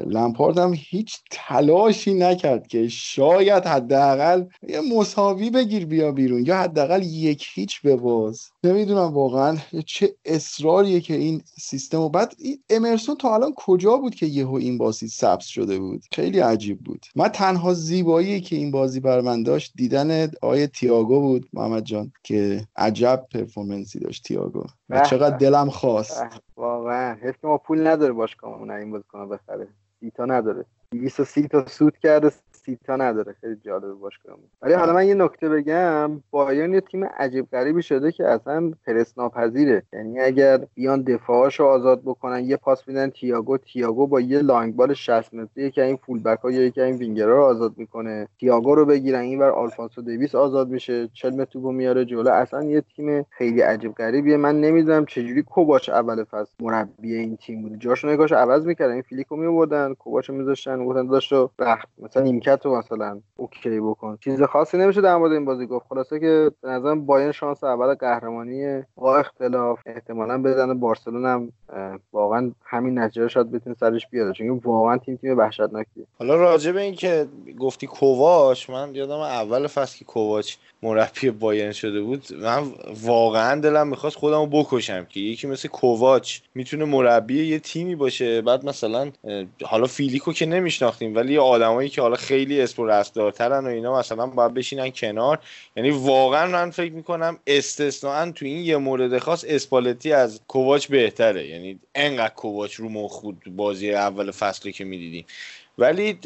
[0.07, 7.03] لمپارد هم هیچ تلاشی نکرد که شاید حداقل یه مساوی بگیر بیا بیرون یا حداقل
[7.03, 8.51] یک هیچ بباز.
[8.65, 14.15] نمی‌دونم واقعا چه اصراریه که این سیستم و بعد این امرسون تا الان کجا بود
[14.15, 17.07] که یهو این بازی سبز شده بود؟ خیلی عجیب بود.
[17.17, 22.13] من تنها زیبایی که این بازی بر من داشت دیدن آیه تیاگو بود محمد جان
[22.23, 24.65] که عجب پرفورمنسی داشت تیاگو.
[24.89, 26.25] و چقدر دلم خواست.
[26.57, 27.15] واقعا.
[27.15, 29.69] حس ما پول نداره باشگاهمون این بازیکن بخره.
[30.01, 30.65] سی تا نداره.
[30.99, 32.31] 230 تا سود کرده
[32.65, 33.35] سی تا نداره.
[33.41, 36.23] خیلی جالب باشگاهمون ولی حالا من یه نکته بگم.
[36.31, 42.03] بایرن یه تیم عجیب غریبی شده که اصلا پرس ناپذیره یعنی اگر بیان دفاعاشو آزاد
[42.05, 46.23] بکنن یه پاس میدن تیاگو تیاگو با یه long ball 60 متری که این full
[46.23, 48.29] back ها یا یکی این وینگرها رو آزاد می‌کنه.
[48.41, 51.09] تیاگو رو بگیرن اینور آلفونسو دیویس آزاد میشه.
[51.13, 52.31] 40 متر توپو میاره جلو.
[52.31, 54.37] اصلا یه تیم خیلی عجیب غریبیه.
[54.37, 58.93] من نمی‌دونم چجوری کواچ اول فصل مربی این تیم بود جاشو نگاش عوض می‌کردن.
[58.93, 61.51] این فلیکو میوردن کواچو میذاشتن گفتن داشتو
[61.99, 64.19] مثلا نیمکت رو مثلا اوکی بکن.
[64.25, 65.87] چیز خاصی نمیشه در مورد این بازی گفت.
[65.89, 71.53] خلاصه که به نظرم بایرن شانس اول قهرمانی با اختلاف احتمالا بزنه بارسلون هم
[72.13, 76.81] واقعا همین نتیجه شاید بتونه سرش بیاد چون واقعا تیم تیم وحشتناکیه حالا راجع به
[76.81, 77.27] این که
[77.59, 82.63] گفتی کوواچ من یادم اول فصل که کوواچ مربی بایرن شده بود من
[83.05, 88.43] واقعا دلم می‌خواست خودمو بکشم که یکی مثل کوواچ می‌تونه مربی یه تیمی باشه.
[88.43, 89.11] بعد مثلا
[89.65, 94.55] حالا فیلیکو که نمیشناختیم ولی آدمایی که حالا خیلی اسم رستارترن و اینا مثلا باید
[94.55, 95.39] بشینن کنار.
[95.77, 101.49] یعنی واقعا من فکر می‌کنم استثناا تو این یه مورد خاص اسپالتی از کوواچ بهتره.
[101.49, 105.27] یعنی انقدر کوواچ رو مخ بازی اول فصلی که می‌دیدیم.
[105.79, 106.19] ولی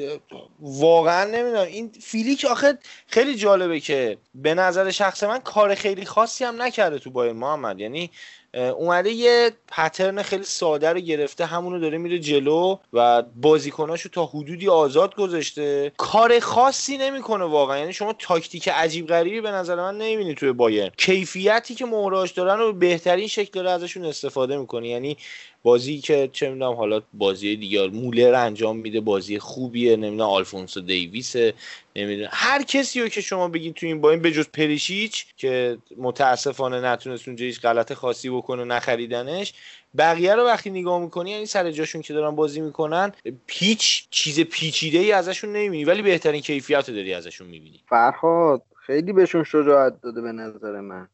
[0.61, 6.45] واقعا نمی‌دونم این فیلیک آخه خیلی جالبه که به نظر شخص من کار خیلی خاصی
[6.45, 7.81] هم نکرده تو بایر محمد.
[7.81, 8.11] یعنی
[8.59, 14.69] اومده یه پترن خیلی ساده رو گرفته همونو داره میره جلو و بازیکناشو تا حدودی
[14.69, 15.93] آزاد گذاشته.
[15.97, 17.79] کار خاصی نمی‌کنه واقعا.
[17.79, 22.61] یعنی شما تاکتیک عجیب غریبی به نظر من نمی‌بینی توی بایر کیفیتی که مهراش دارن
[22.61, 24.89] و بهترین شکل داره ازشون استفاده می‌کنه.
[24.89, 25.17] یعنی
[25.63, 31.37] بازی که چه می‌دونم حالا بازی دیگر مولر انجام میده بازی خوبیه نمی‌دونم آلفونسو دیویس
[31.97, 32.29] نمی‌دونم.
[32.33, 37.29] هر کسی رو که شما بگید تو این با این بجز پریشیچ که متاسفانه نتونست
[37.29, 39.55] اونجا هیچ غلط خاصی بکنه نخریدنش
[39.99, 43.13] بقیه رو وقتی نگاه می‌کنی یعنی سر جاشون که دارن بازی می‌کنن
[43.49, 47.81] هیچ چیز پیچیده ای ازشون نمی‌بینی ولی بهترین کیفیت رو داری ازشون می‌بینی.
[47.89, 51.09] فرهاد خیلی بهشون شجاعت داده به نظر من.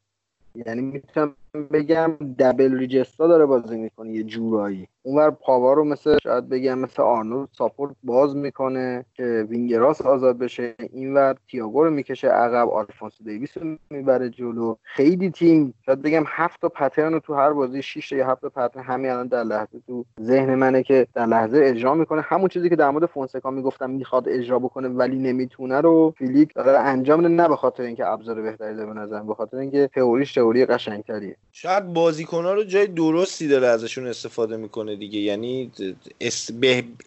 [0.66, 4.88] یعنی می‌تونم بگم double regista داره بازی می‌کنه یه جورایی.
[5.02, 10.74] اونور پاوار رو مثل شاید بگم مثل آرنولد support بازی می‌کنه که وینگراس آزاد بشه.
[10.92, 14.76] اینور تیاگو رو می‌کشه عقب آلفونسو دیویس رو می‌بره جلو.
[14.82, 18.48] خیلی تیم شاید بگم هفت تا pattern رو تو هر بازی 6 یا هفت تا
[18.48, 22.20] pattern همین الان در لحظه تو ذهن منه که در لحظه اجرا می‌کنه.
[22.20, 26.78] همون چیزی که در مورد فونسکا می‌گفتم می‌خواد اجرا بکنه ولی نمی‌تونه رو فلیک داره
[26.78, 30.66] انجام نه به خاطر اینکه ابزار بهتری داره به نظر به خاطر اینکه تئوریش تئوری
[30.66, 31.36] قشنگتریه.
[31.52, 35.18] شاید بازیکن‌ها رو جای درستی داره ازشون استفاده می‌کنه دیگه.
[35.18, 35.72] یعنی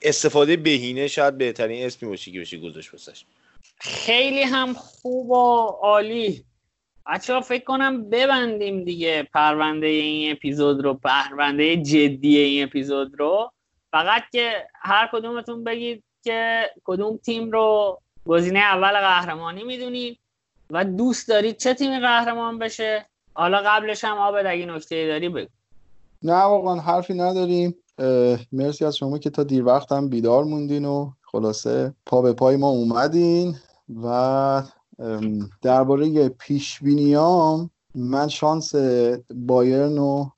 [0.02, 3.26] استفاده بهینه شاید بهترین اسمی باشه که بشه گذاشت واسش.
[3.80, 6.44] خیلی هم خوب و عالی.
[7.06, 13.52] بچه فکر کنم ببندیم دیگه پرونده این اپیزود رو پرونده جدی این اپیزود رو.
[13.92, 20.20] فقط که هر کدومتون بگید که کدوم تیم رو گزینه اول قهرمانی می‌دونید
[20.70, 23.06] و دوست دارید چه تیمی قهرمان بشه.
[23.38, 25.48] حالا قبلش هم آبد اگه نکته داری بگو.
[26.24, 27.76] نه واقعا حرفی نداریم.
[28.52, 32.56] مرسی از شما که تا دیر وقت هم بیدار موندین و خلاصه پا به پای
[32.56, 33.56] ما اومدین.
[34.04, 34.64] و
[35.62, 38.76] درباره پیش بینیام من شانس
[39.36, 40.32] بایرن رو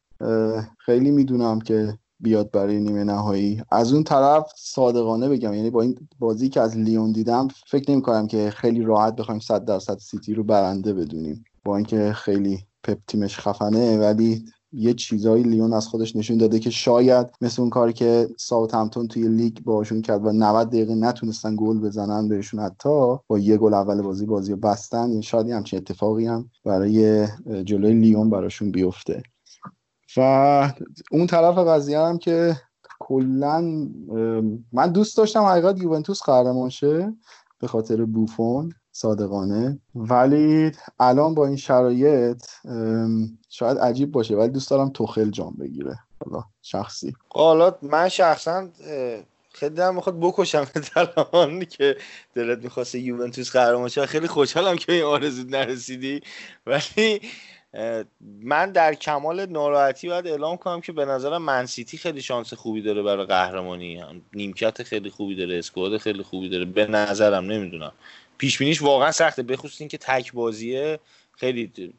[0.78, 3.64] خیلی می‌دونم که بیاد برای نیمه نهایی.
[3.72, 8.02] از اون طرف صادقانه بگم یعنی با این بازی که از لیون دیدم فکر نمی
[8.02, 11.46] کنم که خیلی راحت بخوایم 100 درصد سیتی رو برنده بدونیم.
[11.64, 16.70] با اینکه خیلی پپ تیمش خفنه ولی یه چیزایی لیون از خودش نشون داده که
[16.70, 21.56] شاید مثل اون کاری که ساوت همتون توی لیگ باشون کرد و 90 دقیقه نتونستن
[21.56, 26.26] گل بزنن بهشون حتی با یه گل اول بازی بازی بستن این شاید همچین اتفاقی
[26.26, 27.28] هم برای
[27.64, 29.24] جلوی لیون براشون بیفته.
[30.18, 30.74] و
[31.12, 32.56] اون طرف قضیه هم که
[33.00, 33.62] کلا
[34.72, 37.14] من دوست داشتم حقیقت یوونتوس قهرمان شه
[37.60, 38.74] به خاطر بوفون.
[39.00, 39.80] صادقانه.
[39.96, 42.46] ولی الان با این شرایط
[43.50, 46.00] شاید عجیب باشه ولی دوست دارم توخل جام بگیره.
[46.26, 47.14] حالا شخصی.
[47.30, 48.70] حالا من شخصا
[49.54, 51.98] خیلی دلم می‌خواد بکشم الان که
[52.36, 54.06] دلت می‌خواست یوونتوس قهرمان شه.
[54.06, 56.22] خیلی خوشحالم که این آرزو نرسیدی.
[56.68, 57.22] ولی
[58.42, 63.04] من در کمال ناراحتی باید اعلام کنم که به نظرم منسیتی خیلی شانس خوبی داره
[63.04, 64.04] برای قهرمانی.
[64.34, 66.66] نیمکت خیلی خوبی داره اسکواد خیلی خوبی داره.
[66.66, 67.92] به نظرم نمی‌دونم.
[68.40, 71.00] پیش بینیش واقعا سخته بخصوص اینکه تک بازیه
[71.32, 71.94] خیلی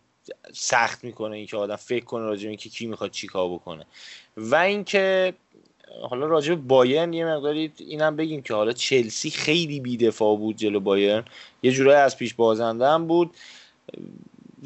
[0.52, 3.86] سخت می‌کنه اینکه آدم فکر کنه راجع اینکه کی می‌خواد چیکار بکنه.
[4.36, 5.34] و اینکه
[6.10, 10.80] حالا راجع به بایرن یه مقداری اینم بگیم که حالا چلسی خیلی بیدفاع بود جلو
[10.80, 11.24] بایرن.
[11.62, 13.36] یه جورایی از پیش بازنده هم بود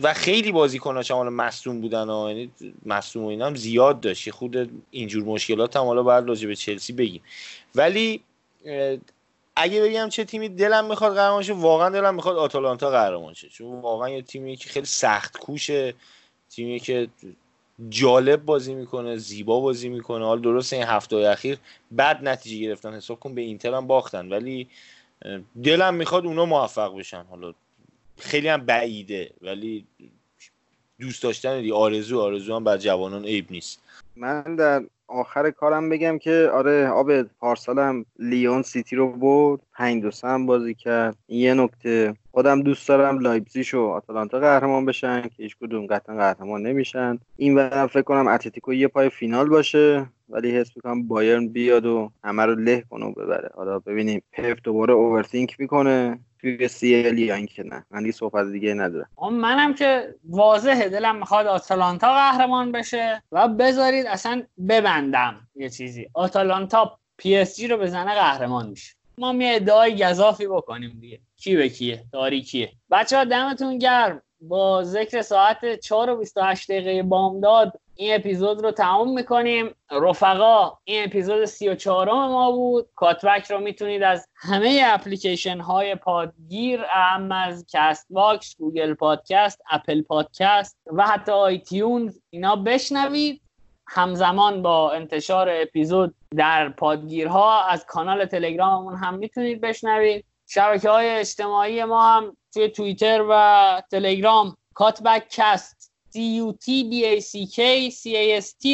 [0.02, 2.50] و خیلی بازیکن‌ها حالا مصدوم بودن و یعنی
[2.86, 4.30] مصدوم و اینا هم زیاد داشت.
[4.30, 7.22] خود اینجور مشکلات هم حالا باید راجع به چلسی بگیم.
[7.74, 8.20] ولی
[9.56, 13.48] اگه بگم چه تیمی دلم می‌خواد قهرمان شه واقعا دلم می‌خواد آتالانتا قهرمان شه.
[13.48, 15.94] چون واقعا یه تیمی که خیلی سخت کوشه
[16.50, 17.08] تیمی که
[17.88, 20.24] جالب بازی می‌کنه زیبا بازی می‌کنه.
[20.24, 21.58] حالا درست این هفته اخیر
[21.98, 24.28] بد نتیجه گرفتن حساب کن به اینتر هم باختن.
[24.32, 24.68] ولی
[25.64, 27.24] دلم می‌خواد اونا موفق بشن.
[27.30, 27.54] حالا
[28.18, 29.86] خیلی هم بعیده ولی
[31.00, 33.82] دوست داشتن دی آرزو آرزو هم بر جوانان عیب نیست.
[34.16, 40.10] من در آخر کارم بگم که آره آب پارسالم لیون سیتی رو برد پنج دو
[40.28, 41.16] هم بازی کرد.
[41.28, 42.14] یه نکته.
[42.32, 47.18] خودم دوست دارم لایپزیش و آتالانتا قهرمان بشن که هیچ کدوم قطعا قهرمان نمیشن.
[47.36, 50.06] این برم فکر کنم اتلتیکو یه پای فینال باشه.
[50.28, 53.50] ولی حس می‌کنم بایرن بیاد و همه رو له کنه و ببره.
[53.54, 54.22] حالا ببینیم.
[54.32, 56.18] پپ دوباره overthink می‌کنه.
[56.40, 57.84] توی CL یا اینکه نه.
[57.90, 59.08] من دیگه صحبت دیگه ندارم.
[59.32, 60.88] منم که واضحه.
[60.88, 66.08] دلم می‌خواد آتالانتا قهرمان بشه و بذارید اصلا ببندم یه چیزی.
[66.14, 68.94] آتالانتا پی اس جی رو بزنه قهرمان میشه.
[69.18, 71.20] ما یه ادعای گزافی بکنیم دیگه.
[71.36, 72.72] کی به کیه؟ تاریکیه.
[72.90, 74.22] بچه ها دمتون گرم.
[74.40, 79.74] با ذکر ساعت 4 و 28 دقیقه بامداد این اپیزود رو تموم می‌کنیم.
[79.90, 82.88] رفقا این اپیزود 34 ما بود.
[82.94, 90.78] Cutback رو می‌تونید از همه اپلیکیشن های پادگیر اعم از Castbox Google Podcast Apple Podcast
[90.86, 93.40] و حتی iTunes اینا بشنوید.
[93.88, 100.24] همزمان با انتشار اپیزود در پادگیرها از کانال تلگراممون هم می‌تونید بشنوید.
[100.46, 104.56] شبکه های اجتماعی ما هم توی توییتر و تلگرام.
[104.74, 105.93] Cutback Cast.
[106.14, 108.66] C U T B A C K C A S T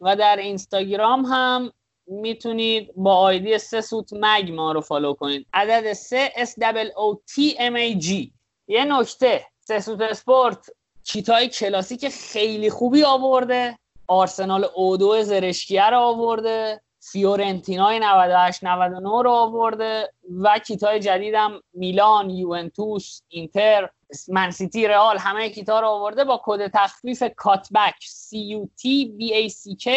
[0.00, 1.72] و در اینستاگرام هم
[2.06, 5.46] می‌تونید با آیدی سه سوت مگ ما رو فالو کنید.
[5.52, 6.50] عدد سه S
[6.90, 8.30] O T M A G.
[8.68, 10.70] یه نکته سه سوت اسپورت
[11.02, 13.78] کیتای کلاسیک خیلی خوبی آورده.
[14.08, 16.80] آرسنال O2 زرشکیه رو آورده.
[17.12, 20.12] فیورنتینای 98 99 رو آورده
[20.42, 23.88] و کیتای جدیدم میلان یوونتوس اینتر
[24.28, 28.86] من سیتی رئال همه کیتا رو آورده با کد تخفیف Cutback C U T
[29.18, 29.88] B A C K.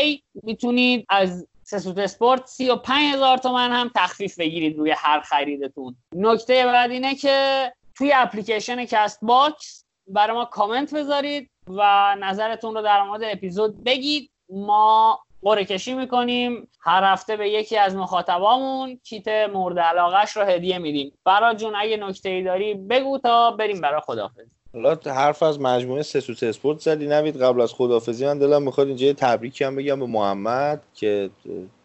[0.43, 5.95] می‌تونید از سه سوت اسپورت 35 هزار تومن هم تخفیف بگیرید روی هر خریدتون.
[6.15, 13.03] نکته بعد اینه که توی اپلیکیشن Castbox برای ما کامنت بذارید و نظرتون رو در
[13.03, 14.31] مورد اپیزود بگید.
[14.49, 16.67] ما قرعه کشی می‌کنیم.
[16.79, 21.11] هر هفته به یکی از مخاطبامون کیت مورد علاقهش رو هدیه میدیم.
[21.25, 26.03] برا جون اگه نکته ای داری بگو تا بریم برای خدافزی حالا حرف از مجموعه
[26.03, 27.07] سسوت اسپورت زدی.
[27.07, 31.29] نوید قبل از خدافزی من دلم می‌خواد اینجا تبریکی هم بگم به محمد که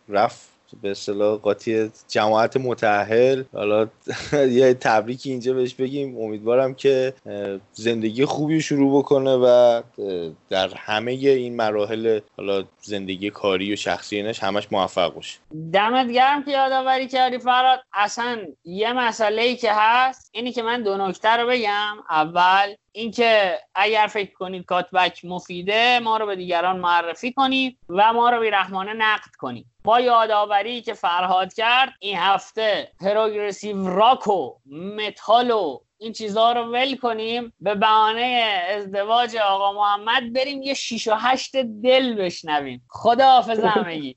[0.09, 0.52] رفت
[0.83, 3.43] به اصطلاح قاطی جماعت متأهل.
[3.53, 3.89] حالا
[4.59, 6.19] یه تبریکی اینجا بهش بگیم.
[6.19, 7.15] امیدوارم که
[7.73, 9.83] زندگی خوبی شروع بکنه و
[10.51, 15.39] در همه این مراحل حالا زندگی کاری و شخصی اینش همش موفق باشه.
[15.73, 17.81] دمت گرم که یادآوری کردی فراد.
[17.93, 21.97] اصلا یه مسئله ای که هست اینی که من دو نکته رو بگم.
[22.11, 28.31] اول اینکه اگر فکر کنید کاتبک مفیده ما رو به دیگران معرفی کنید و ما
[28.31, 29.67] رو بیرحمانه نقد کنید.
[29.85, 34.55] با یادآوری که فرهاد کرد این هفته پروگرسیو راک و
[34.97, 37.53] متال و این چیزها رو ول کنیم.
[37.61, 42.83] به بهانه ازدواج آقا محمد بریم یه شیش و هشت دل بشنویم.
[42.89, 44.17] خدا حافظ همگی.